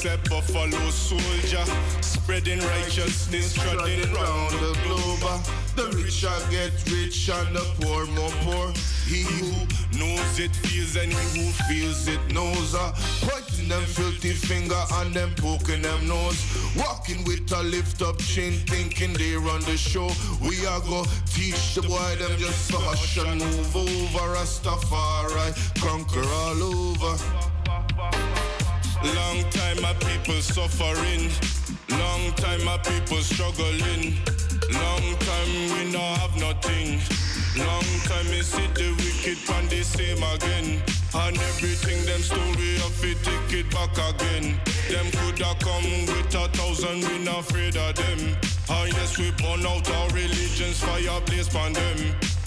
Ragamuffin, 0.04 0.10
I 0.10 0.16
miss 0.16 0.26
a 0.26 0.28
buffalo 0.28 0.90
soldier. 0.90 1.64
Spreading 2.00 2.60
righteousness, 2.60 3.54
trotting 3.54 4.12
round 4.12 4.52
the 4.52 4.78
globe. 4.84 5.42
The 5.76 5.96
rich 5.96 6.12
shall 6.12 6.50
get 6.50 6.72
rich 6.90 7.28
and 7.28 7.54
the 7.54 7.64
poor 7.80 8.06
more 8.06 8.30
poor. 8.42 8.72
He 9.06 9.22
who 9.22 9.66
knows 9.98 10.38
it 10.38 10.54
feels 10.56 10.96
and 10.96 11.12
he 11.12 11.40
who 11.40 11.52
feels 11.68 12.08
it 12.08 12.20
knows. 12.32 12.74
Uh, 12.74 12.92
pointing 13.22 13.68
them 13.68 13.82
filthy 13.84 14.32
finger 14.32 14.82
and 14.94 15.14
them 15.14 15.32
poking 15.36 15.82
them 15.82 16.06
nose. 16.06 16.44
Walking 16.76 17.24
with 17.24 17.50
a 17.52 17.62
lift 17.62 18.02
up 18.02 18.18
chin, 18.18 18.52
thinking 18.66 19.12
they 19.14 19.34
run 19.34 19.60
the 19.62 19.76
show. 19.76 20.10
We 20.40 20.66
are 20.66 20.80
go 20.80 21.04
teach 21.26 21.74
the 21.74 21.82
boy 21.82 22.16
them 22.18 22.36
just 22.38 22.70
to 22.70 22.76
hush 22.78 23.18
and 23.18 23.40
move 23.40 23.76
over. 23.76 24.34
Rastafari 24.34 25.54
conquer 25.80 26.26
all 26.26 26.62
over. 26.62 28.37
Long 29.04 29.48
time 29.50 29.80
my 29.80 29.94
people 29.94 30.40
suffering. 30.42 31.30
Long 31.88 32.32
time 32.34 32.64
my 32.64 32.78
people 32.78 33.18
struggling. 33.18 34.16
Long 34.72 35.16
time 35.22 35.52
we 35.72 35.92
no 35.92 36.02
have 36.18 36.36
nothing. 36.36 36.98
Long 37.56 37.88
time 38.10 38.26
we 38.30 38.42
see 38.42 38.66
the 38.74 38.90
wicked 38.98 39.38
and 39.54 39.70
the 39.70 39.82
same 39.84 40.22
again. 40.34 40.82
And 41.14 41.36
everything 41.36 42.04
them 42.06 42.20
story 42.20 42.74
of 42.82 43.04
it 43.04 43.18
take 43.22 43.60
it 43.60 43.70
back 43.70 43.94
again. 43.94 44.60
Them 44.90 45.06
coulda 45.12 45.54
come 45.60 46.06
with 46.06 46.34
a 46.34 46.48
thousand, 46.48 47.04
we 47.08 47.18
not 47.24 47.40
afraid 47.40 47.76
of 47.76 47.94
them. 47.94 48.36
And 48.68 48.92
yes, 48.92 49.16
we 49.16 49.30
burn 49.32 49.64
out 49.64 49.88
our 49.90 50.08
religions, 50.08 50.82
fire 50.82 51.20
blaze 51.26 51.54
on 51.54 51.72
them. 51.72 51.98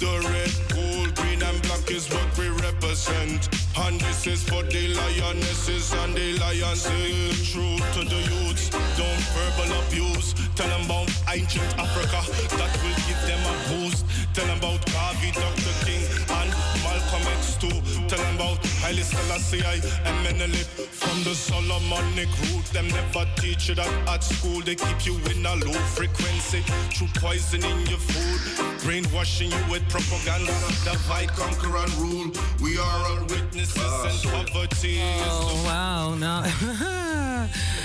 The 0.02 0.07
red, 0.34 0.49
gold, 0.73 1.14
green 1.14 1.44
and 1.44 1.61
black 1.61 1.91
is 1.91 2.10
what 2.10 2.26
we 2.36 2.49
represent. 2.49 3.48
And 3.78 4.02
this 4.02 4.26
is 4.26 4.41
for 4.41 4.64
the 4.64 4.95
lionesses 4.95 5.94
and 5.94 6.15
the 6.15 6.40
lions. 6.40 6.82
Say 6.82 7.30
true 7.53 7.78
to 7.78 8.10
the 8.10 8.22
youths, 8.34 8.69
don't 8.98 9.22
verbal 9.38 9.78
abuse. 9.86 10.34
Tell 10.56 10.68
them 10.69 10.86
about 10.86 11.07
ancient 11.30 11.78
Africa, 11.78 12.18
that 12.57 12.73
will 12.82 12.98
give 13.06 13.22
them 13.30 13.41
a 13.45 13.53
boost. 13.69 14.10
Tell 14.33 14.47
them 14.47 14.59
about 14.59 14.79
Garvey, 14.93 15.31
Dr. 15.31 15.85
King, 15.85 16.03
and 16.39 16.49
Malcolm 16.83 17.27
X 17.35 17.57
too. 17.57 17.67
Tell 18.07 18.17
them 18.17 18.35
about 18.35 18.65
Haile 18.79 19.03
Selassie 19.03 19.61
I 19.63 19.81
and 20.05 20.23
Menelik 20.23 20.67
from 20.87 21.23
the 21.23 21.35
Solomonic 21.35 22.29
root. 22.43 22.63
Them 22.71 22.87
never 22.87 23.25
teach 23.35 23.67
you 23.67 23.75
that 23.75 23.91
at 24.07 24.23
school. 24.23 24.61
They 24.61 24.75
keep 24.75 25.05
you 25.05 25.17
in 25.31 25.45
a 25.45 25.55
low 25.55 25.79
frequency 25.95 26.61
through 26.95 27.09
poisoning 27.15 27.85
your 27.87 27.99
food, 27.99 28.39
brainwashing 28.83 29.51
you 29.51 29.63
with 29.69 29.87
propaganda. 29.89 30.53
Divide, 30.85 31.29
conquer, 31.35 31.75
and 31.75 31.93
rule. 31.95 32.31
We 32.63 32.77
are 32.77 32.99
all 33.09 33.19
witnesses 33.27 33.77
ah, 33.79 34.07
and 34.07 34.47
poverty. 34.47 34.99
Oh, 35.27 35.61
wow. 35.65 36.15
Now, 36.15 36.43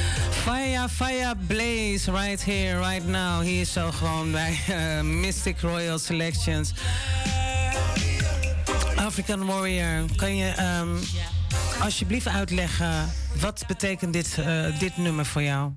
fire, 0.47 0.89
fire, 0.89 1.35
blaze 1.49 2.09
right 2.09 2.41
here, 2.41 2.79
right 2.79 3.05
now. 3.05 3.43
Hier 3.43 3.65
zo 3.65 3.91
gewoon 3.91 4.33
bij 4.33 4.59
eh, 4.69 5.01
Mystic 5.01 5.61
Royal 5.61 5.99
Selections. 5.99 6.73
African 8.97 9.47
Warrior, 9.47 10.05
kan 10.17 10.37
je 10.37 10.49
ehm, 10.49 10.97
alsjeblieft 11.81 12.29
uitleggen... 12.29 13.13
wat 13.41 13.65
betekent 13.67 14.13
dit, 14.13 14.39
eh, 14.39 14.79
dit 14.79 14.97
nummer 14.97 15.27
voor 15.27 15.43
jou? 15.43 15.73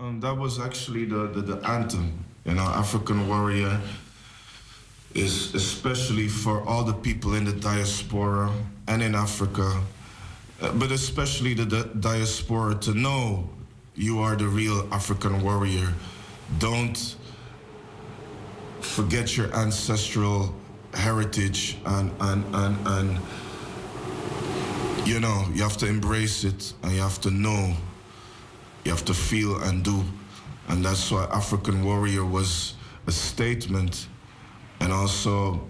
Um, 0.00 0.20
that 0.20 0.36
was 0.36 0.58
actually 0.58 1.06
the, 1.06 1.30
the, 1.32 1.42
the 1.42 1.66
anthem. 1.66 2.12
You 2.42 2.56
know, 2.56 2.66
African 2.66 3.26
Warrior 3.26 3.80
is 5.12 5.54
especially 5.54 6.28
for 6.28 6.66
all 6.66 6.84
the 6.84 6.94
people 6.94 7.36
in 7.36 7.44
the 7.44 7.58
diaspora 7.58 8.50
and 8.84 9.02
in 9.02 9.14
Africa, 9.14 9.72
uh, 10.62 10.72
but 10.78 10.90
especially 10.90 11.54
the, 11.54 11.66
the 11.66 11.88
diaspora 11.98 12.74
to 12.74 12.92
know 12.92 13.48
you 13.94 14.20
are 14.20 14.36
the 14.36 14.48
real 14.48 14.88
African 14.92 15.42
warrior. 15.42 15.92
Don't 16.58 17.16
forget 18.80 19.36
your 19.36 19.54
ancestral 19.54 20.54
heritage 20.94 21.78
and, 21.86 22.10
and, 22.20 22.44
and, 22.54 22.86
and 22.86 23.18
you 25.06 25.20
know, 25.20 25.44
you 25.52 25.62
have 25.62 25.76
to 25.78 25.86
embrace 25.86 26.44
it 26.44 26.74
and 26.82 26.92
you 26.92 27.00
have 27.00 27.20
to 27.20 27.30
know 27.30 27.74
you 28.84 28.90
have 28.90 29.04
to 29.04 29.14
feel 29.14 29.62
and 29.62 29.84
do. 29.84 30.02
And 30.68 30.84
that's 30.84 31.10
why 31.10 31.24
African 31.32 31.84
Warrior 31.84 32.24
was 32.24 32.74
a 33.06 33.12
statement 33.12 34.08
and 34.80 34.92
also 34.92 35.60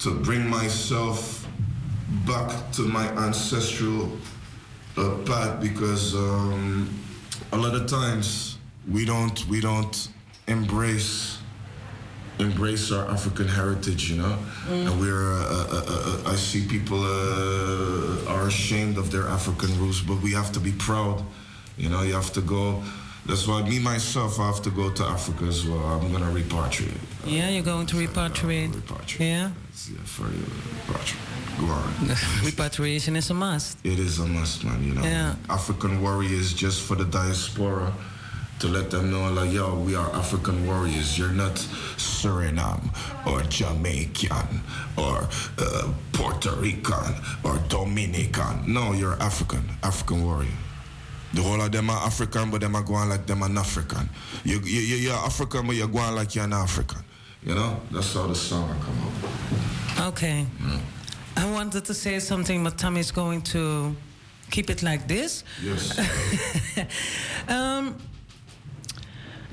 to 0.00 0.14
bring 0.20 0.48
myself 0.48 1.46
back 2.26 2.72
to 2.72 2.82
my 2.82 3.06
ancestral 3.24 4.10
uh, 4.98 5.16
path 5.24 5.60
because 5.60 6.14
um, 6.14 6.88
a 7.52 7.56
lot 7.56 7.74
of 7.74 7.86
times 7.86 8.58
we 8.90 9.04
don't 9.04 9.46
we 9.48 9.60
don't 9.60 10.08
embrace 10.46 11.38
embrace 12.38 12.92
our 12.92 13.06
African 13.10 13.48
heritage, 13.48 14.10
you 14.10 14.16
know. 14.16 14.38
And 14.68 15.00
we're 15.00 15.32
uh, 15.32 15.38
uh, 15.38 15.66
uh, 15.72 16.28
uh, 16.28 16.32
I 16.32 16.36
see 16.36 16.66
people 16.66 17.00
uh, 17.02 18.32
are 18.32 18.46
ashamed 18.46 18.96
of 18.96 19.10
their 19.10 19.26
African 19.28 19.70
roots, 19.80 20.00
but 20.00 20.20
we 20.22 20.32
have 20.32 20.52
to 20.52 20.60
be 20.60 20.72
proud. 20.72 21.22
You 21.76 21.88
know, 21.88 22.02
you 22.02 22.14
have 22.14 22.32
to 22.34 22.40
go. 22.40 22.82
That's 23.26 23.46
why 23.46 23.62
me 23.62 23.78
myself, 23.78 24.40
I 24.40 24.46
have 24.46 24.62
to 24.62 24.70
go 24.70 24.90
to 24.90 25.04
Africa 25.04 25.44
as 25.44 25.66
well. 25.66 25.80
I'm 25.80 26.10
gonna 26.12 26.32
repatriate. 26.32 26.96
Yeah, 27.26 27.50
you're 27.50 27.62
going 27.62 27.86
to 27.86 27.96
repatriate. 27.96 28.72
Yeah, 29.18 29.50
Yeah, 29.90 29.98
for 30.04 30.24
you, 30.24 30.46
repatriate. 30.86 31.37
On. 31.60 32.14
repatriation 32.44 33.16
is 33.16 33.30
a 33.30 33.34
must. 33.34 33.78
It 33.84 33.98
is 33.98 34.18
a 34.20 34.26
must, 34.26 34.64
man. 34.64 34.82
You 34.84 34.94
know, 34.94 35.02
Yeah. 35.02 35.34
African 35.50 36.00
warriors 36.00 36.52
just 36.52 36.82
for 36.82 36.94
the 36.96 37.04
diaspora 37.04 37.92
to 38.60 38.68
let 38.68 38.90
them 38.90 39.10
know, 39.10 39.30
like, 39.32 39.52
yo, 39.52 39.74
we 39.78 39.94
are 39.94 40.10
African 40.14 40.66
warriors. 40.66 41.18
You're 41.18 41.32
not 41.32 41.54
Suriname 41.96 42.90
or 43.26 43.42
Jamaican 43.42 44.62
or 44.96 45.28
uh, 45.58 45.92
Puerto 46.12 46.52
Rican 46.56 47.14
or 47.44 47.58
Dominican. 47.68 48.72
No, 48.72 48.92
you're 48.92 49.20
African, 49.22 49.62
African 49.82 50.24
warrior. 50.24 50.48
The 51.34 51.42
whole 51.42 51.60
of 51.60 51.70
them 51.72 51.90
are 51.90 52.06
African, 52.06 52.50
but 52.50 52.60
them 52.62 52.74
are 52.74 52.82
going 52.82 53.08
like 53.10 53.26
them 53.26 53.42
an 53.42 53.58
African. 53.58 54.08
You, 54.44 54.60
you, 54.60 54.80
you- 54.80 54.96
you're 54.96 55.14
African, 55.14 55.66
but 55.66 55.76
you're 55.76 55.86
going 55.88 56.14
like 56.14 56.34
you're 56.34 56.44
an 56.44 56.52
African. 56.52 57.02
You 57.44 57.54
know, 57.54 57.80
that's 57.92 58.14
how 58.14 58.26
the 58.26 58.34
song 58.34 58.68
come 58.80 58.98
up. 59.06 60.08
Okay. 60.08 60.46
I 61.38 61.48
wanted 61.52 61.84
to 61.84 61.94
say 61.94 62.18
something, 62.18 62.64
but 62.64 62.76
Tommy's 62.78 63.12
going 63.12 63.42
to 63.42 63.94
keep 64.50 64.70
it 64.70 64.82
like 64.82 65.06
this. 65.06 65.44
Yes. 65.62 65.96
um, 67.48 67.96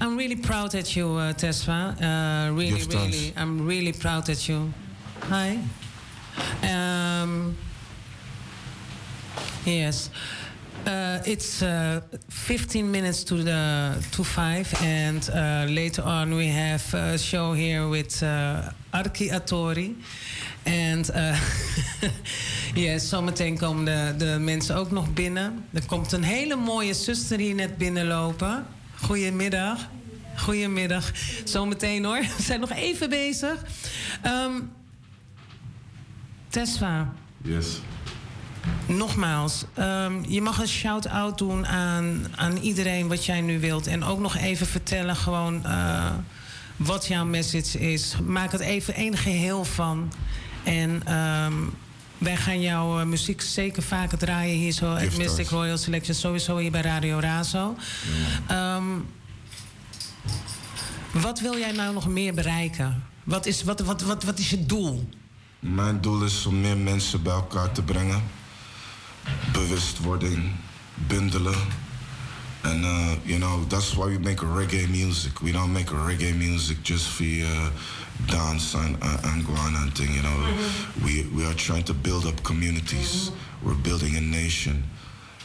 I'm 0.01 0.17
really 0.17 0.35
proud 0.35 0.73
at 0.73 0.95
you, 0.95 1.09
uh, 1.11 1.33
Tesfa. 1.33 1.93
Uh, 2.01 2.53
really, 2.53 2.81
thanks. 2.81 3.15
really, 3.15 3.33
I'm 3.37 3.67
really 3.67 3.93
proud 3.93 4.27
at 4.29 4.49
you. 4.49 4.73
Hi. 5.29 5.59
Um, 6.63 7.55
yes. 9.63 10.09
Uh, 10.87 11.19
it's 11.25 11.61
uh, 11.61 12.01
15 12.29 12.91
minutes 12.91 13.23
to 13.23 13.43
the 13.43 14.03
to 14.11 14.23
five, 14.23 14.71
and 14.81 15.29
uh, 15.29 15.65
later 15.67 16.03
on 16.03 16.35
we 16.35 16.47
have 16.47 16.93
a 16.93 17.17
show 17.17 17.53
here 17.53 17.87
with 17.87 18.21
uh, 18.21 18.69
Arki 18.93 19.29
Atori. 19.29 19.95
En 20.65 21.05
uh, 21.15 21.39
yes, 22.85 23.09
zometeen 23.09 23.57
komen 23.57 23.85
de, 23.85 24.25
de 24.25 24.39
mensen 24.39 24.75
ook 24.75 24.91
nog 24.91 25.13
binnen. 25.13 25.65
Er 25.73 25.85
komt 25.85 26.11
een 26.11 26.23
hele 26.23 26.55
mooie 26.55 26.93
zuster 26.93 27.39
hier 27.39 27.55
net 27.55 27.77
binnenlopen. 27.77 28.65
Goedemiddag. 29.01 29.89
Goedemiddag. 30.35 31.11
Zometeen 31.43 32.05
hoor. 32.05 32.21
We 32.37 32.43
zijn 32.43 32.59
nog 32.59 32.71
even 32.71 33.09
bezig. 33.09 33.63
Ehm 34.21 34.51
Tesfa. 36.55 37.13
Yes. 37.41 37.81
Nogmaals, 38.85 39.65
ehm, 39.73 40.23
je 40.27 40.41
mag 40.41 40.59
een 40.59 40.67
shout-out 40.67 41.37
doen 41.37 41.67
aan, 41.67 42.25
aan 42.35 42.57
iedereen 42.57 43.07
wat 43.07 43.25
jij 43.25 43.41
nu 43.41 43.59
wilt. 43.59 43.87
En 43.87 44.03
ook 44.03 44.19
nog 44.19 44.35
even 44.35 44.67
vertellen 44.67 45.15
gewoon 45.15 45.65
eh, 45.65 46.11
wat 46.75 47.07
jouw 47.07 47.25
message 47.25 47.79
is. 47.79 48.15
Maak 48.25 48.51
het 48.51 48.61
even 48.61 48.93
één 48.93 49.17
geheel 49.17 49.63
van. 49.63 50.11
En 50.65 51.01
ehm, 51.05 51.53
wij 52.17 52.37
gaan 52.37 52.61
jouw 52.61 52.99
eh, 52.99 53.05
muziek 53.05 53.41
zeker 53.41 53.83
vaker 53.83 54.17
draaien 54.17 54.57
hier 54.57 54.71
zo. 54.71 54.93
Het 54.93 55.17
Mystic. 55.17 55.49
Royal 55.49 55.77
Selection 55.77 56.15
sowieso 56.15 56.57
hier 56.57 56.71
bij 56.71 56.81
Radio 56.81 57.19
Razo. 57.19 57.75
Ehm, 58.47 58.83
wat 61.11 61.39
wil 61.39 61.57
jij 61.57 61.71
nou 61.71 61.93
nog 61.93 62.07
meer 62.07 62.33
bereiken? 62.33 63.03
Wat 63.23 63.45
is, 63.45 63.63
wat, 63.63 63.79
wat, 63.79 64.01
wat, 64.01 64.23
wat 64.23 64.39
is 64.39 64.49
je 64.49 64.65
doel? 64.65 65.09
Mijn 65.59 66.01
doel 66.01 66.23
is 66.23 66.45
om 66.45 66.61
meer 66.61 66.77
mensen 66.77 67.23
bij 67.23 67.33
elkaar 67.33 67.71
te 67.71 67.81
brengen. 67.81 68.23
Bewustwording, 69.51 70.51
bundelen. 71.07 71.55
And, 72.65 72.83
uh, 72.83 73.15
you 73.25 73.37
know, 73.37 73.63
that's 73.65 73.95
why 73.95 74.07
we 74.07 74.17
make 74.17 74.37
reggae 74.37 74.89
music. 74.89 75.41
We 75.41 75.51
don't 75.51 75.71
make 75.71 75.87
reggae 75.87 76.35
music 76.35 76.81
just 76.81 77.09
for 77.09 77.23
uh, 77.23 77.69
dance 78.27 78.73
and, 78.73 78.97
uh, 79.01 79.17
and 79.25 79.45
go 79.45 79.53
and 79.55 79.95
thing, 79.95 80.11
you 80.13 80.23
know. 80.23 80.57
We, 81.05 81.27
we 81.35 81.45
are 81.45 81.53
trying 81.53 81.83
to 81.83 81.93
build 81.93 82.25
up 82.25 82.43
communities. 82.43 83.31
We're 83.63 83.75
building 83.75 84.15
a 84.15 84.21
nation, 84.21 84.83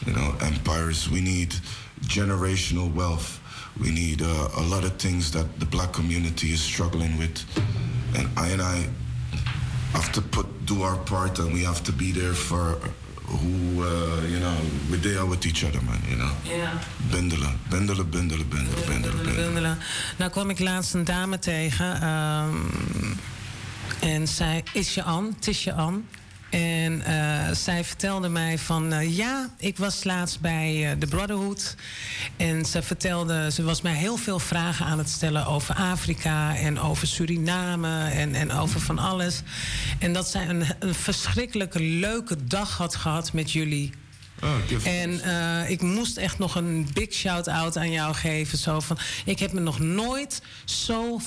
you 0.05 0.13
know, 0.13 0.35
empires. 0.41 1.09
We 1.09 1.21
need 1.21 1.53
generational 2.01 2.91
wealth. 2.93 3.39
We 3.79 3.91
need 3.91 4.21
uh, 4.23 4.49
a 4.57 4.63
lot 4.63 4.83
of 4.83 4.93
things 4.93 5.31
that 5.31 5.59
the 5.59 5.65
black 5.65 5.93
community 5.93 6.51
is 6.51 6.61
struggling 6.61 7.17
with. 7.17 7.45
And 8.17 8.27
I 8.37 8.49
and 8.49 8.61
I 8.61 8.87
have 9.93 10.11
to 10.13 10.21
put 10.21 10.65
do 10.65 10.81
our 10.81 10.97
part 10.97 11.39
and 11.39 11.53
we 11.53 11.63
have 11.63 11.83
to 11.83 11.91
be 11.91 12.11
there 12.11 12.33
for 12.33 12.77
who 13.31 13.83
uh, 13.83 14.29
you 14.29 14.39
know 14.39 14.55
we're 14.89 15.01
there 15.01 15.27
with 15.27 15.45
each 15.45 15.63
other 15.63 15.81
man 15.83 16.01
you 16.07 16.15
know 16.15 16.31
Ja. 16.57 16.71
bundelen 17.09 17.59
bundelen 17.69 18.09
bundelen 18.09 18.47
bundelen 18.49 18.85
bundelen 18.85 19.15
bundelen 19.17 19.35
bundelen. 19.35 19.77
Nou 20.17 20.31
kwam 20.31 20.49
ik 20.49 20.59
laatst 20.59 20.93
een 20.93 21.03
dame 21.03 21.39
tegen. 21.39 22.01
ehm, 22.01 22.55
en 23.99 24.27
zij 24.27 24.63
is 24.73 24.93
je 24.93 25.03
An, 25.03 25.33
het 25.35 25.47
is 25.47 25.63
je 25.63 25.73
An. 25.73 26.05
En 26.51 27.01
eh, 27.01 27.55
zij 27.55 27.83
vertelde 27.83 28.29
mij 28.29 28.57
van 28.57 28.93
eh, 28.93 29.17
ja, 29.17 29.49
ik 29.57 29.77
was 29.77 30.03
laatst 30.03 30.39
bij 30.39 30.91
eh, 30.91 30.99
de 30.99 31.07
Brotherhood. 31.07 31.75
En 32.37 32.65
ze 32.65 32.81
vertelde, 32.81 33.51
ze 33.51 33.63
was 33.63 33.81
mij 33.81 33.93
heel 33.93 34.17
veel 34.17 34.39
vragen 34.39 34.85
aan 34.85 34.97
het 34.97 35.09
stellen 35.09 35.45
over 35.45 35.75
Afrika 35.75 36.55
en 36.55 36.79
over 36.79 37.07
Suriname 37.07 38.09
en, 38.09 38.35
en 38.35 38.51
over 38.51 38.79
van 38.79 38.99
alles. 38.99 39.41
En 39.99 40.13
dat 40.13 40.27
zij 40.27 40.49
een, 40.49 40.65
een 40.79 40.95
verschrikkelijke 40.95 41.79
leuke 41.79 42.45
dag 42.45 42.77
had 42.77 42.95
gehad 42.95 43.33
met 43.33 43.51
jullie. 43.51 43.91
En 44.83 45.21
eh, 45.21 45.69
ik 45.69 45.81
moest 45.81 46.17
echt 46.17 46.37
nog 46.37 46.55
een 46.55 46.87
big 46.93 47.13
shout-out 47.13 47.77
aan 47.77 47.91
jou 47.91 48.13
geven. 48.13 48.57
Zo 48.57 48.79
van, 48.79 48.97
ik 49.25 49.39
heb 49.39 49.51
me 49.51 49.59
nog 49.59 49.79
nooit 49.79 50.41
zo 50.65 51.19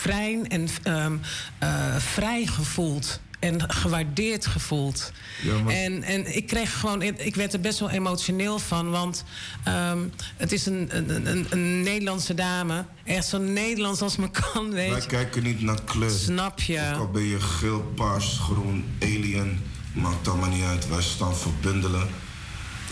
vrij 0.00 0.40
en 0.48 0.68
ehm, 0.82 1.16
eh, 1.58 1.96
vrij 1.96 2.46
gevoeld. 2.46 3.20
En 3.38 3.70
gewaardeerd 3.72 4.46
gevoeld. 4.46 5.12
Ja, 5.42 5.58
maar- 5.62 5.74
En, 5.74 6.02
en 6.02 6.36
ik 6.36 6.46
kreeg 6.46 6.80
gewoon, 6.80 7.02
ik 7.02 7.34
werd 7.34 7.52
er 7.52 7.60
best 7.60 7.78
wel 7.78 7.90
emotioneel 7.90 8.58
van. 8.58 8.90
Want 8.90 9.24
ehm, 9.64 9.98
het 10.36 10.52
is 10.52 10.66
een, 10.66 10.88
een, 10.96 11.26
een, 11.30 11.46
een 11.50 11.82
Nederlandse 11.82 12.34
dame. 12.34 12.84
Echt 13.04 13.26
zo 13.26 13.38
Nederlands 13.38 14.00
als 14.00 14.16
me 14.16 14.30
kan, 14.30 14.70
weet 14.70 14.90
wij 14.90 15.00
je. 15.00 15.06
kijken 15.06 15.42
niet 15.42 15.60
naar 15.60 15.82
kleur 15.84 16.10
Snap 16.10 16.60
je? 16.60 16.90
ook 16.94 16.98
al 17.00 17.10
ben 17.10 17.22
je 17.22 17.40
geel 17.40 17.92
paars 17.94 18.38
groen 18.40 18.84
alien 19.00 19.60
Maakt 19.92 20.28
allemaal 20.28 20.48
niet 20.50 20.64
uit. 20.64 20.88
Wij 20.88 21.02
staan 21.02 21.34
voor 21.36 21.52
bundelen. 21.60 22.08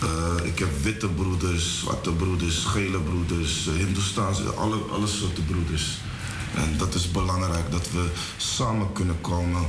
Eh, 0.01 0.45
ik 0.45 0.59
heb 0.59 0.69
witte 0.81 1.07
broeders, 1.07 1.79
zwarte 1.79 2.11
broeders, 2.11 2.63
gele 2.63 2.99
broeders, 2.99 3.65
Hindoestaanse, 3.77 4.43
alle, 4.43 4.75
alle 4.75 5.07
soorten 5.07 5.45
broeders. 5.45 5.97
En 6.55 6.77
dat 6.77 6.93
is 6.93 7.11
belangrijk 7.11 7.71
dat 7.71 7.91
we 7.91 8.07
samen 8.37 8.91
kunnen 8.93 9.21
komen 9.21 9.67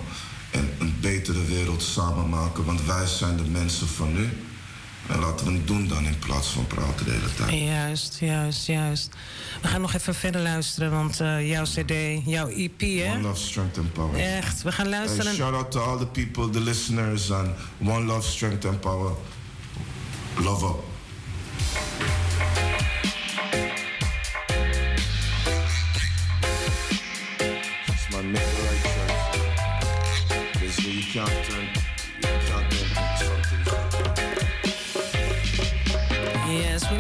en 0.51 0.71
een 0.79 0.97
betere 1.01 1.45
wereld 1.45 1.83
samen 1.83 2.29
maken. 2.29 2.65
Want 2.65 2.85
wij 2.85 3.07
zijn 3.07 3.37
de 3.37 3.43
mensen 3.43 3.89
van 3.89 4.13
nu. 4.13 4.29
En 5.09 5.19
laten 5.19 5.47
we 5.47 5.53
het 5.53 5.67
doen 5.67 5.89
dan 5.89 6.05
in 6.05 6.19
plaats 6.19 6.49
van 6.49 6.67
praten 6.67 7.05
de 7.05 7.11
hele 7.11 7.35
tijd. 7.35 7.61
Juist, 7.61 8.17
juist, 8.21 8.67
juist. 8.67 9.15
We 9.63 9.69
gaan 9.69 9.81
nog 9.81 9.95
even 9.95 10.15
verder 10.15 10.41
luisteren, 10.41 10.91
want 10.91 11.21
uh, 11.21 11.49
jouw 11.49 11.65
CD, 11.65 11.93
jouw 12.25 12.49
EP, 12.49 12.81
hè? 12.81 13.13
One 13.13 13.21
Love, 13.21 13.41
Strength 13.41 13.79
and 13.79 13.93
Power. 13.93 14.15
Echt, 14.15 14.63
we 14.63 14.73
gaan 14.73 14.89
luisteren. 14.89 15.27
Hey, 15.27 15.35
shout 15.35 15.55
out 15.55 15.71
to 15.71 15.81
all 15.81 15.99
the 15.99 16.07
people, 16.07 16.51
the 16.51 16.61
listeners, 16.61 17.31
and 17.31 17.49
One 17.79 18.05
Love, 18.05 18.29
Strength 18.29 18.65
and 18.65 18.81
Power. 18.81 19.13
Love 20.37 20.65
up. 20.65 20.85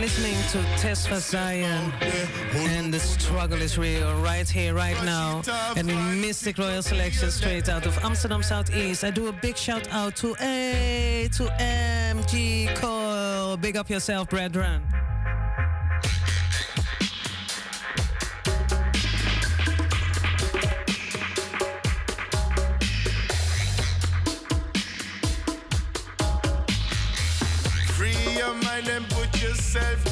Listening 0.09 0.41
to 0.53 0.59
Tesfa 0.81 1.21
Zion, 1.21 1.93
and 2.55 2.95
the 2.95 2.99
struggle 2.99 3.61
is 3.61 3.77
real 3.77 4.11
right 4.23 4.49
here, 4.49 4.73
right 4.73 4.97
now. 5.05 5.43
And 5.77 5.87
Mistic 6.25 6.57
Royal 6.57 6.81
Selection 6.81 7.31
straight 7.31 7.69
out 7.69 7.85
of 7.85 7.99
Amsterdam 7.99 8.43
Southeast. 8.43 9.05
I 9.05 9.11
do 9.11 9.27
a 9.27 9.33
big 9.33 9.55
shout 9.55 9.87
out 9.91 10.17
to 10.17 10.35
A 10.41 11.29
to 11.37 11.45
MG 11.61 12.75
Cole. 12.77 13.59
Big 13.59 13.77
up 13.77 13.91
yourself, 13.91 14.31
brethren. 14.31 14.83
Put 29.75 30.08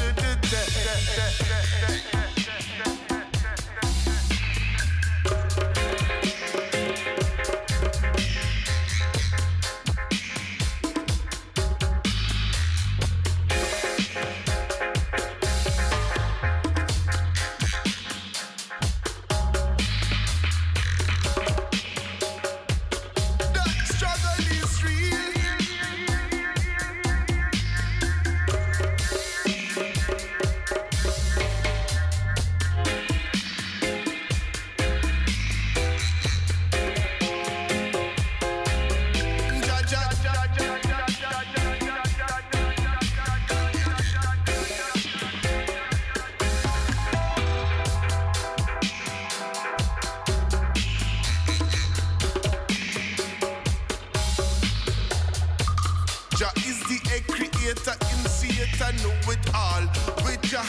a 57.14 57.20
creator, 57.30 57.94
initiator, 58.12 58.92
know 59.02 59.32
it 59.32 59.54
all. 59.54 59.82
With 60.24 60.42
Jah. 60.50 60.64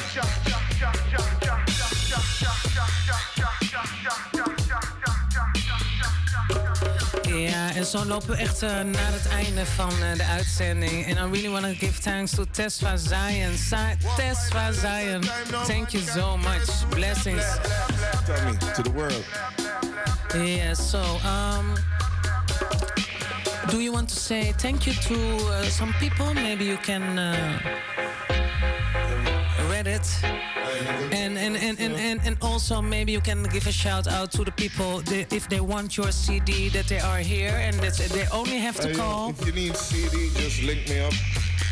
Ja, 7.27 7.73
en 7.75 7.85
zo 7.85 8.05
lopen 8.05 8.29
we 8.29 8.35
echt 8.35 8.63
uh, 8.63 8.69
naar 8.69 9.11
het 9.11 9.27
einde 9.27 9.65
van 9.65 9.91
uh, 9.91 10.13
de 10.17 10.23
uitzending. 10.23 11.05
And 11.07 11.17
I 11.17 11.39
really 11.39 11.49
want 11.49 11.63
to 11.65 11.85
give 11.85 12.01
thanks 12.01 12.31
to 12.31 12.45
Tesfa 12.51 12.97
Zion. 12.97 13.57
Sa 13.57 13.95
Tesfa 14.15 14.71
Zion, 14.71 15.23
thank 15.65 15.89
you 15.89 16.03
so 16.03 16.37
much. 16.37 16.89
Blessings. 16.89 17.43
Tell 18.25 18.45
me, 18.45 18.57
to 18.73 18.81
the 18.81 18.91
world. 18.91 19.23
Yeah, 20.33 20.73
so, 20.73 20.99
um, 21.25 21.77
do 23.69 23.81
you 23.81 23.91
want 23.91 24.09
to 24.09 24.15
say 24.15 24.53
thank 24.53 24.87
you 24.87 24.93
to 24.93 25.15
uh, 25.47 25.63
some 25.63 25.93
people? 25.99 26.33
Maybe 26.33 26.65
you 26.65 26.77
can 26.77 27.19
uh, 27.19 27.59
read 29.69 29.87
it. 29.87 30.07
And, 31.11 31.37
and, 31.37 31.57
and, 31.57 31.79
and, 31.79 31.93
and, 31.95 32.21
and 32.23 32.37
also 32.41 32.81
maybe 32.81 33.11
you 33.11 33.21
can 33.21 33.43
give 33.43 33.67
a 33.67 33.71
shout 33.71 34.07
out 34.07 34.31
to 34.33 34.43
the 34.43 34.51
people 34.51 34.99
that 35.01 35.33
if 35.33 35.49
they 35.49 35.59
want 35.59 35.97
your 35.97 36.11
CD 36.11 36.69
that 36.69 36.87
they 36.87 36.99
are 36.99 37.19
here 37.19 37.55
and 37.55 37.75
that 37.79 37.95
they 38.13 38.25
only 38.31 38.57
have 38.57 38.79
to 38.79 38.93
call. 38.93 39.31
if 39.31 39.45
you 39.45 39.51
need 39.51 39.75
CD, 39.75 40.29
just 40.35 40.63
link 40.63 40.87
me 40.89 40.99
up. 40.99 41.13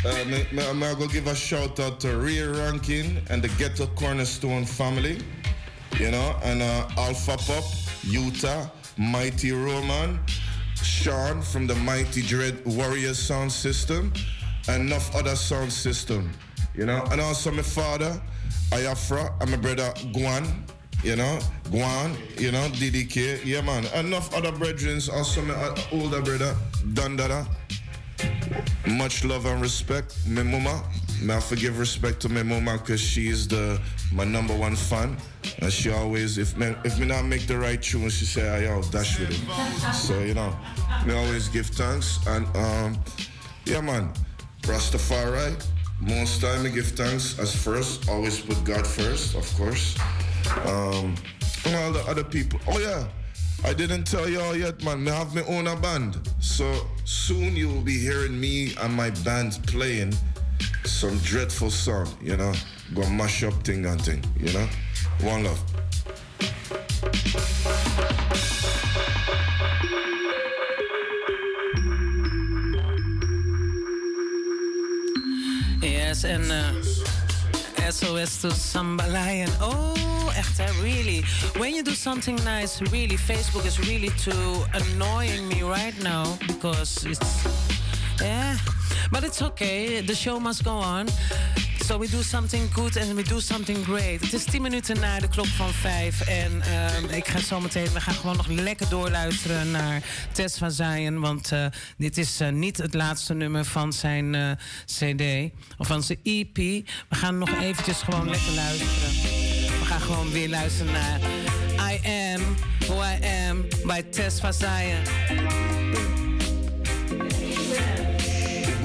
Uh, 0.05 0.69
I'm 0.69 0.79
gonna 0.79 1.07
give 1.07 1.27
a 1.27 1.35
shout 1.35 1.79
out 1.79 1.99
to 2.01 2.17
Rear 2.17 2.53
Rankin 2.53 3.21
and 3.29 3.41
the 3.41 3.49
Ghetto 3.57 3.87
Cornerstone 3.95 4.65
family. 4.65 5.19
You 5.99 6.11
know, 6.11 6.35
and 6.43 6.61
uh, 6.61 6.87
Alpha 6.97 7.37
Pop, 7.37 7.63
Utah, 8.03 8.67
Mighty 8.97 9.53
Roman, 9.53 10.19
Sean 10.85 11.41
from 11.41 11.65
the 11.67 11.75
Mighty 11.75 12.21
Dread 12.21 12.63
Warrior 12.65 13.13
sound 13.15 13.51
system, 13.51 14.13
and 14.67 14.87
enough 14.87 15.13
other 15.15 15.35
sound 15.35 15.73
system. 15.73 16.29
You 16.75 16.85
know, 16.85 17.03
and 17.11 17.19
also 17.19 17.51
my 17.51 17.63
father, 17.63 18.21
Ayafra, 18.71 19.33
and 19.41 19.51
my 19.51 19.57
brother 19.57 19.91
Guan. 20.13 20.45
You 21.03 21.15
know, 21.15 21.39
Guan, 21.65 22.15
you 22.39 22.51
know, 22.51 22.67
DDK, 22.69 23.43
yeah 23.45 23.61
man. 23.61 23.85
Enough 23.95 24.33
other 24.33 24.51
brethren, 24.51 24.99
also 25.11 25.41
my 25.41 25.53
uh, 25.53 25.75
older 25.91 26.21
brother, 26.21 26.55
Dandada. 26.93 27.47
Much 28.87 29.23
love 29.25 29.45
and 29.45 29.61
respect, 29.61 30.15
my 30.27 30.43
mama. 30.43 30.83
May 31.25 31.37
I 31.37 31.39
forgive 31.39 31.79
respect 31.79 32.19
to 32.19 32.29
my 32.29 32.43
mama 32.43 32.77
because 32.77 33.01
she 33.01 33.29
is 33.29 33.47
the 33.47 33.81
my 34.13 34.23
number 34.23 34.55
one 34.55 34.75
fan. 34.75 35.17
And 35.57 35.73
she 35.73 35.89
always, 35.89 36.37
if 36.37 36.55
me, 36.55 36.75
if 36.83 36.99
me 36.99 37.07
not 37.07 37.25
make 37.25 37.47
the 37.47 37.57
right 37.57 37.81
tune, 37.81 38.09
she 38.09 38.25
say, 38.25 38.47
"I 38.47 38.75
will 38.75 38.83
dash 38.83 39.19
with 39.19 39.31
it." 39.31 39.93
So 39.93 40.19
you 40.19 40.35
know, 40.35 40.55
me 41.03 41.15
always 41.15 41.49
give 41.49 41.65
thanks 41.65 42.19
and 42.27 42.45
um, 42.55 42.99
yeah, 43.65 43.81
man, 43.81 44.13
Rastafari. 44.61 45.57
Most 45.99 46.41
time 46.41 46.63
I 46.63 46.69
give 46.69 46.89
thanks 46.89 47.39
as 47.39 47.55
first. 47.55 48.07
Always 48.07 48.39
put 48.39 48.63
God 48.63 48.85
first, 48.85 49.33
of 49.35 49.51
course. 49.57 49.97
Um, 50.67 51.15
and 51.65 51.75
all 51.75 51.91
the 51.91 52.05
other 52.07 52.23
people. 52.23 52.59
Oh 52.67 52.77
yeah. 52.77 53.07
I 53.63 53.73
didn't 53.73 54.03
tell 54.03 54.29
y'all 54.29 54.55
yet, 54.55 54.83
man. 54.83 55.07
I 55.07 55.15
have 55.15 55.33
my 55.33 55.41
own 55.43 55.65
band. 55.81 56.19
So 56.39 56.71
soon 57.03 57.55
you 57.55 57.67
will 57.67 57.81
be 57.81 57.97
hearing 57.97 58.39
me 58.39 58.75
and 58.81 58.93
my 58.93 59.09
band 59.25 59.57
playing 59.65 60.13
some 60.87 61.17
dreadful 61.19 61.71
song, 61.71 62.07
you 62.21 62.37
know. 62.37 62.53
Go 62.93 63.07
mash 63.09 63.43
up 63.43 63.53
thing 63.63 63.85
and 63.85 64.01
thing, 64.01 64.23
you 64.39 64.53
know. 64.53 64.67
One 65.21 65.43
love. 65.43 65.59
Yes, 75.81 76.23
and 76.23 76.51
uh, 76.51 76.73
SOS 77.91 78.41
to 78.41 78.47
Shamba 78.49 79.11
Lion. 79.11 79.49
Oh, 79.59 80.31
echt, 80.35 80.59
really. 80.83 81.23
When 81.57 81.73
you 81.73 81.83
do 81.83 81.91
something 81.91 82.35
nice, 82.43 82.81
really, 82.91 83.17
Facebook 83.17 83.65
is 83.65 83.79
really 83.87 84.09
too 84.09 84.63
annoying 84.73 85.47
me 85.47 85.63
right 85.63 85.95
now 86.03 86.37
because 86.47 87.05
it's. 87.05 87.45
Yeah, 88.21 88.55
but 89.11 89.23
it's 89.23 89.41
okay. 89.41 90.01
The 90.01 90.15
show 90.15 90.39
must 90.39 90.63
go 90.63 90.71
on. 90.71 91.07
So 91.85 91.99
we 91.99 92.07
do 92.07 92.23
something 92.23 92.73
good 92.73 92.97
and 92.97 93.15
we 93.15 93.23
do 93.23 93.39
something 93.39 93.85
great. 93.85 94.21
Het 94.21 94.33
is 94.33 94.43
10 94.43 94.61
minuten 94.61 94.99
na 94.99 95.19
de 95.19 95.27
klok 95.27 95.45
van 95.45 95.73
5. 95.73 96.21
En 96.21 96.61
ehm, 96.61 97.09
ik 97.09 97.27
ga 97.27 97.39
zo 97.39 97.59
meteen, 97.59 97.93
we 97.93 98.01
gaan 98.01 98.13
gewoon 98.13 98.37
nog 98.37 98.47
lekker 98.47 98.89
doorluisteren 98.89 99.71
naar 99.71 100.01
Tess 100.31 100.57
van. 100.57 101.19
Want 101.19 101.51
eh, 101.51 101.65
dit 101.97 102.17
is 102.17 102.39
eh, 102.39 102.49
niet 102.49 102.77
het 102.77 102.93
laatste 102.93 103.33
nummer 103.33 103.65
van 103.65 103.93
zijn 103.93 104.35
eh, 104.35 104.51
CD 104.85 105.51
of 105.77 105.87
van 105.87 106.03
zijn 106.03 106.19
EP. 106.23 106.55
We 106.55 107.15
gaan 107.15 107.37
nog 107.37 107.61
eventjes 107.61 108.01
gewoon 108.01 108.29
lekker 108.29 108.53
luisteren. 108.53 109.11
We 109.79 109.85
gaan 109.85 110.01
gewoon 110.01 110.31
weer 110.31 110.49
luisteren 110.49 110.91
naar 110.91 111.19
I 111.91 111.99
Am 112.07 112.55
Who 112.79 113.03
I 113.03 113.25
Am 113.49 113.65
bij 113.85 114.03
Tess 114.03 114.39
van. 114.39 114.53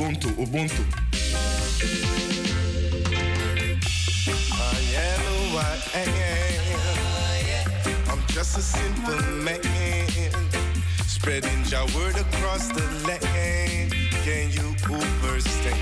Ubuntu, 0.01 0.29
Ubuntu. 0.41 0.83
I 4.51 4.81
am 4.97 5.21
who 5.29 5.59
I 5.59 5.77
am. 5.93 7.69
I'm 8.09 8.23
just 8.29 8.57
a 8.57 8.63
simple 8.63 9.21
man, 9.45 9.61
spreading 11.07 11.67
your 11.67 11.85
word 11.95 12.17
across 12.17 12.69
the 12.69 12.83
land. 13.07 13.93
Can 14.25 14.51
you 14.51 14.75
understand? 14.89 15.77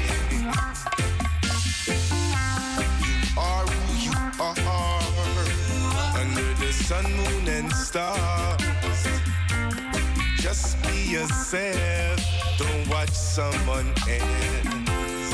You 1.86 3.38
are 3.38 3.66
who 3.66 3.94
you 4.02 4.14
are, 4.40 5.02
under 6.18 6.54
the 6.54 6.72
sun, 6.72 7.04
moon, 7.04 7.46
and 7.46 7.72
stars. 7.72 8.58
Just 10.38 10.82
be 10.82 11.12
yourself. 11.12 12.37
Don't 12.58 12.88
watch 12.88 13.10
someone 13.10 13.88
else. 14.08 15.32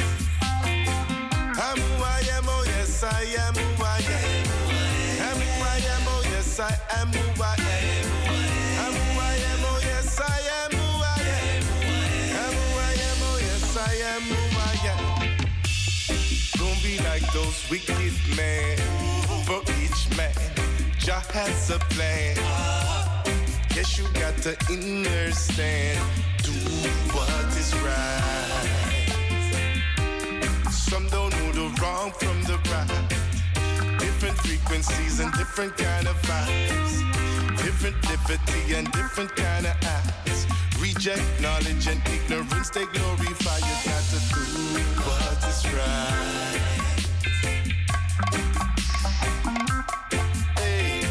I'm 1.57 1.79
who 1.81 2.05
I 2.05 2.21
am, 2.37 2.45
oh 2.47 2.65
yes, 2.67 3.03
I 3.03 3.23
am 3.45 3.55
who 3.55 3.83
I 3.83 3.99
am. 3.99 4.45
I'm 5.23 5.41
who 5.41 5.63
I 5.65 5.79
am, 5.95 6.03
oh 6.07 6.23
yes, 6.25 6.61
I 6.61 6.79
am 7.01 7.09
who 7.09 7.43
I 7.43 7.57
am. 7.57 8.05
Who 8.93 9.21
I 9.21 9.37
am, 9.51 9.65
oh 9.65 9.81
yes, 9.83 10.21
I 10.21 10.39
am 10.61 10.73
oh 13.23 13.39
yes, 13.41 13.77
I 13.77 13.95
am 14.13 14.23
who 14.23 14.41
I 14.61 14.77
am. 14.93 15.01
Don't 16.59 16.83
be 16.83 16.99
like 17.05 17.27
those 17.33 17.59
wicked 17.71 18.15
men. 18.37 18.77
For 19.47 19.63
each 19.81 20.17
man, 20.17 20.35
Jah 20.99 21.23
has 21.33 21.71
a 21.71 21.79
plan. 21.79 22.37
Yes, 23.75 23.99
you 23.99 24.07
got 24.13 24.37
to 24.43 24.57
understand. 24.71 26.01
Do 26.45 26.53
what 27.17 27.57
is 27.57 27.73
right. 27.77 28.69
Some 30.71 31.09
don't 31.09 31.33
know 31.39 31.53
the 31.53 31.81
wrong 31.81 32.13
from 32.13 32.43
the 32.43 32.59
right. 32.71 33.99
Different 33.99 34.37
frequencies 34.39 35.21
and 35.21 35.33
different 35.33 35.75
kind 35.79 36.07
of 36.07 36.21
vibes. 36.23 37.01
Different 37.57 37.97
liberty 38.11 38.75
and 38.75 38.93
different 38.93 39.35
kind 39.35 39.65
of 39.65 39.75
acts. 39.85 40.47
Reject 40.79 41.25
knowledge 41.41 41.89
and 41.89 42.03
ignorance, 42.09 42.69
they 42.69 42.85
glorify. 42.93 43.59
You 43.69 43.77
got 43.89 44.05
to 44.13 44.19
do 44.29 44.45
what 45.01 45.39
is 45.49 45.65
right. 45.73 46.61
Hey, 50.59 51.07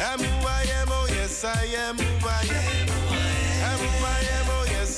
I'm 0.00 0.18
who 0.18 0.46
I 0.48 0.62
am, 0.80 0.88
oh 0.90 1.06
yes, 1.10 1.44
I 1.44 1.64
am 1.76 2.11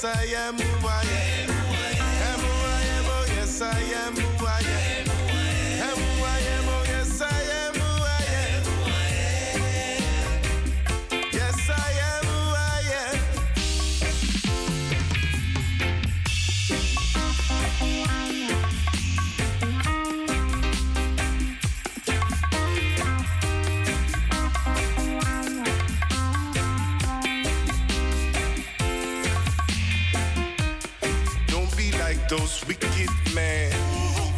I 0.07 0.35
am. 0.37 0.64
Men. 33.35 33.73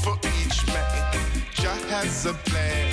For 0.00 0.16
each 0.40 0.66
man, 0.68 1.12
Jah 1.54 1.78
has 1.90 2.26
a 2.26 2.32
plan. 2.32 2.92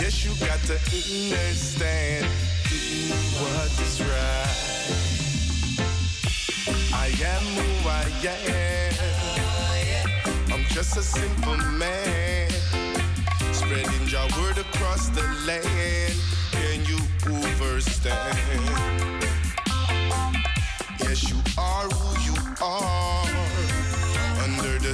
Yes, 0.00 0.24
you 0.24 0.32
got 0.46 0.60
to 0.66 0.74
understand 0.74 2.26
what 3.40 3.70
is 3.80 4.02
right. 4.02 4.66
I 6.92 7.06
am 7.32 7.44
who 7.56 7.88
I 7.88 8.04
am. 8.26 8.92
I'm 10.52 10.64
just 10.64 10.96
a 10.96 11.02
simple 11.02 11.56
man, 11.56 12.50
spreading 13.52 14.08
your 14.08 14.26
word 14.38 14.58
across 14.58 15.08
the 15.10 15.22
land. 15.46 16.14
Can 16.52 16.84
you 16.84 16.98
understand? 17.30 18.38
Yes, 21.00 21.30
you 21.30 21.38
are 21.56 21.88
who 21.88 22.32
you 22.32 22.36
are. 22.60 23.05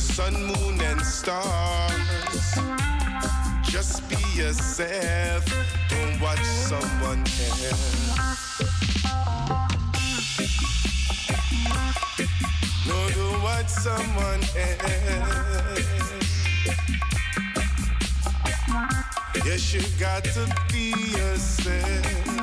Sun, 0.02 0.34
moon, 0.34 0.80
and 0.82 1.00
stars. 1.00 1.92
Just 3.62 4.06
be 4.10 4.16
yourself. 4.36 5.44
Don't 5.88 6.20
watch 6.20 6.42
someone 6.42 7.20
else. 7.20 8.60
No, 12.86 13.08
don't 13.10 13.42
watch 13.42 13.68
someone 13.68 14.42
else. 14.56 15.82
Yes, 19.46 19.72
you 19.72 19.82
got 19.98 20.24
to 20.24 20.46
be 20.70 20.90
yourself. 21.12 22.42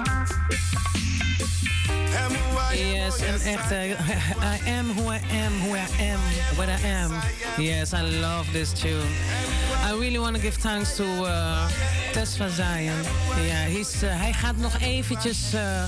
Yes, 2.73 3.19
en 3.21 3.33
echt, 3.33 3.71
eh, 3.71 3.89
I 4.41 4.69
am 4.69 4.89
who 4.89 5.11
I 5.11 5.19
am, 5.31 5.53
who 5.61 5.75
I 5.75 5.87
am, 6.11 6.19
what 6.55 6.67
I 6.67 6.87
am. 6.87 7.11
Yes, 7.57 7.93
I 7.93 8.01
love 8.01 8.51
this 8.51 8.73
tune. 8.73 9.09
I 9.87 9.91
really 9.99 10.19
want 10.19 10.35
to 10.35 10.41
give 10.41 10.57
thanks 10.57 10.95
to 10.95 11.03
uh, 11.03 11.65
Tess 12.11 12.37
van 12.37 12.47
eh, 14.01 14.19
hij 14.19 14.33
gaat 14.33 14.57
nog 14.57 14.79
eventjes 14.79 15.53
uh, 15.53 15.83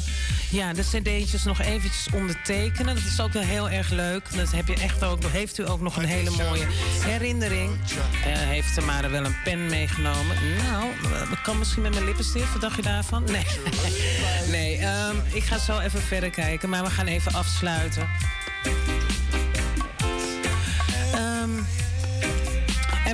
ja, 0.52 0.74
de 0.74 0.82
cd'tjes 0.82 1.44
nog 1.44 1.62
eventjes 1.62 2.08
ondertekenen. 2.14 2.96
Dat 2.96 3.04
is 3.04 3.22
ook 3.22 3.34
heel 3.34 3.70
erg 3.70 3.90
leuk. 3.90 4.36
Dat 4.36 4.52
heb 4.52 4.68
je 4.68 4.76
echt 4.76 5.04
ook, 5.04 5.24
heeft 5.24 5.58
u 5.58 5.70
ook 5.70 5.82
nog 5.82 5.98
een 5.98 6.06
hele 6.06 6.30
mooie 6.30 6.66
herinnering. 7.04 7.72
Uh, 7.72 7.78
heeft 8.26 8.74
Tamara 8.74 9.10
wel 9.10 9.26
een 9.26 9.36
pen 9.44 9.66
meegenomen? 9.66 10.36
Nou, 10.58 10.86
dat 11.30 11.42
kan 11.42 11.58
misschien 11.60 11.82
met 11.82 11.94
mijn 11.94 12.06
lippenstift. 12.06 12.52
Wat 12.52 12.62
dacht 12.62 12.76
je 12.76 12.82
daarvan? 12.82 13.24
Nee, 13.24 13.46
nee 14.58 14.86
um, 14.86 15.22
ik 15.32 15.44
ga 15.44 15.58
zo 15.58 15.80
even 15.80 16.02
verder 16.02 16.30
kijken. 16.30 16.70
Maar 16.70 16.84
we 16.84 16.90
gaan 16.90 17.08
even 17.08 17.34
afsluiten. 17.34 18.10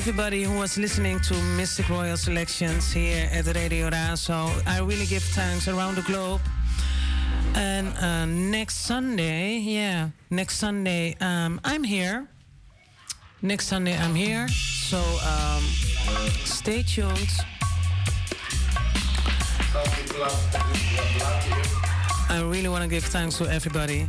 Everybody 0.07 0.43
who 0.43 0.57
was 0.57 0.77
listening 0.77 1.19
to 1.19 1.34
Mistic 1.59 1.89
Royal 1.89 2.15
Selections 2.15 2.93
here 2.93 3.29
at 3.34 3.43
the 3.43 3.51
Radio 3.51 3.89
Razo, 3.89 4.47
I 4.65 4.79
really 4.79 5.05
give 5.05 5.21
thanks 5.21 5.67
around 5.67 5.95
the 5.95 6.01
globe. 6.03 6.39
And 7.55 7.89
uh, 7.97 8.25
next 8.25 8.85
Sunday, 8.85 9.57
yeah, 9.57 10.11
next 10.29 10.59
Sunday, 10.59 11.17
um, 11.19 11.59
I'm 11.65 11.84
here. 11.84 12.25
Next 13.41 13.67
Sunday, 13.67 13.97
I'm 13.97 14.15
here. 14.15 14.47
So 14.47 14.97
um, 14.97 15.61
stay 16.45 16.84
tuned. 16.84 17.27
I 22.29 22.41
really 22.45 22.69
want 22.69 22.84
to 22.84 22.89
give 22.89 23.03
thanks 23.03 23.38
to 23.39 23.51
everybody. 23.51 24.07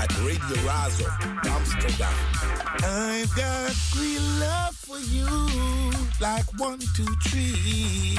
at 0.00 0.10
Radio 0.24 0.56
Razo, 0.64 1.06
Amsterdam. 1.44 2.14
I've 2.82 3.34
got 3.36 3.76
real 4.00 4.22
love 4.40 4.74
for 4.74 4.98
you, 4.98 5.28
like 6.20 6.46
one, 6.58 6.78
two, 6.96 7.06
three. 7.24 8.16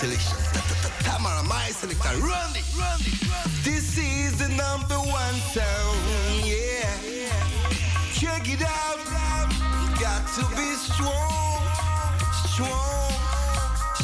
Selection. 0.00 0.36
Ta- 0.54 0.64
ta- 0.66 0.88
ta- 0.88 1.18
Tamara, 1.18 1.42
my 1.42 1.68
selector. 1.72 2.08
Run 2.24 2.56
it, 2.56 2.64
run 2.78 3.00
it. 3.00 3.20
This 3.62 3.98
is 3.98 4.38
the 4.38 4.48
number 4.48 4.94
one 4.96 5.34
sound. 5.52 5.98
Yeah. 6.42 6.88
Check 8.14 8.48
it 8.48 8.62
out. 8.62 8.98
Got 10.00 10.24
to 10.36 10.42
be 10.56 10.72
strong, 10.88 11.60
strong, 12.48 13.12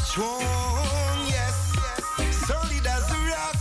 strong. 0.05 0.85
Yes. 1.33 1.73
Solid 2.45 2.87
as 2.87 3.11
a 3.11 3.19
rock. 3.33 3.57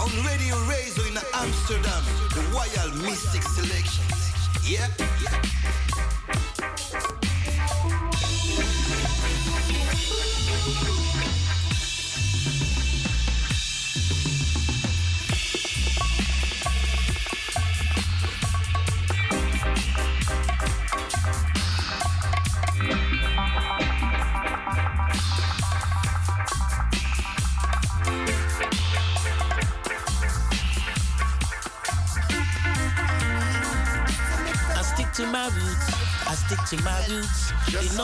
On 0.00 0.10
Radio 0.24 0.56
Razo 0.64 1.04
in 1.10 1.18
Amsterdam, 1.34 2.02
the 2.34 2.40
Royal 2.56 2.90
Mystic 3.04 3.42
Selection. 3.42 4.04
Yeah. 4.64 5.59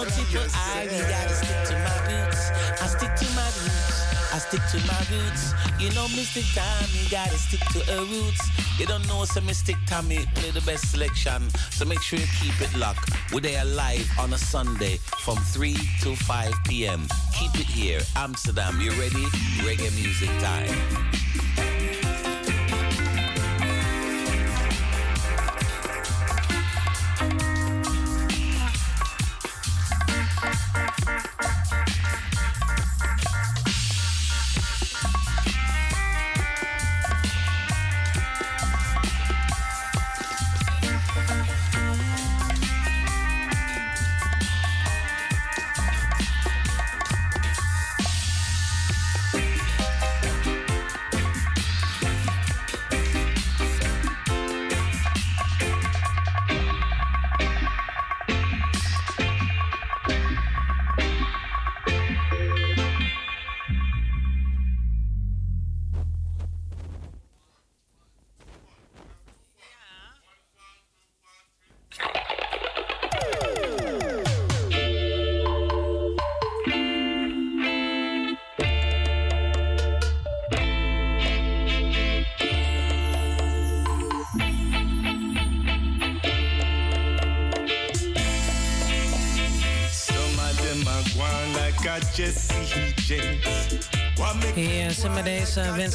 Roots. 0.04 0.16
Just 0.16 0.32
you 0.32 0.38
know, 0.38 0.44
like 0.44 0.88
people, 0.88 0.96
you 0.96 1.04
I 1.04 1.10
gotta 1.10 1.34
stick 1.34 1.64
to 1.66 1.74
my 1.74 1.96
roots. 2.08 2.50
I 2.82 2.86
stick 2.86 3.14
to 3.16 3.26
my 3.34 3.46
roots. 3.46 4.06
I 4.32 4.38
stick 4.38 4.60
to 4.72 4.78
my 4.86 5.00
roots. 5.10 5.54
You 5.80 5.90
know, 5.94 6.06
Mr. 6.12 6.42
Tommy 6.54 7.08
gotta 7.10 7.38
stick 7.38 7.60
to 7.72 7.80
her 7.92 8.04
roots. 8.04 8.42
You 8.78 8.86
don't 8.86 9.06
know, 9.08 9.24
so 9.24 9.40
Mystic 9.40 9.76
Tommy 9.86 10.26
play 10.34 10.50
the 10.50 10.60
best 10.62 10.90
selection. 10.90 11.48
So 11.70 11.84
make 11.84 12.02
sure 12.02 12.18
you 12.18 12.26
keep 12.40 12.60
it 12.60 12.76
locked. 12.76 13.10
We're 13.32 13.40
there 13.40 13.64
live 13.64 14.06
on 14.18 14.32
a 14.32 14.38
Sunday 14.38 14.98
from 15.20 15.36
3 15.36 15.74
to 16.02 16.16
5 16.16 16.52
p.m. 16.66 17.06
Keep 17.38 17.54
it 17.60 17.66
here, 17.66 18.00
Amsterdam. 18.16 18.80
You 18.80 18.90
ready? 18.90 19.24
Reggae 19.64 19.94
music 19.96 20.30
time. 20.40 21.25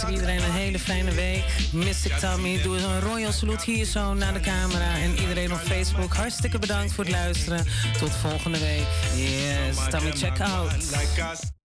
Wens 0.01 0.13
iedereen 0.13 0.43
een 0.43 0.51
hele 0.51 0.79
fijne 0.79 1.11
week. 1.11 1.43
Mystic 1.71 2.11
Tommy, 2.11 2.61
doe 2.61 2.75
eens 2.75 2.83
een 2.83 2.99
royal 2.99 3.31
salute 3.31 3.71
hier 3.71 3.85
zo 3.85 4.13
naar 4.13 4.33
de 4.33 4.39
camera. 4.39 4.97
En 4.97 5.15
iedereen 5.19 5.53
op 5.53 5.59
Facebook, 5.59 6.13
hartstikke 6.13 6.59
bedankt 6.59 6.93
voor 6.93 7.03
het 7.03 7.13
luisteren. 7.13 7.65
Tot 7.99 8.11
volgende 8.11 8.59
week. 8.59 8.85
Yes, 9.15 9.77
Tommy, 9.89 10.11
check 10.11 10.39
out. 10.39 11.60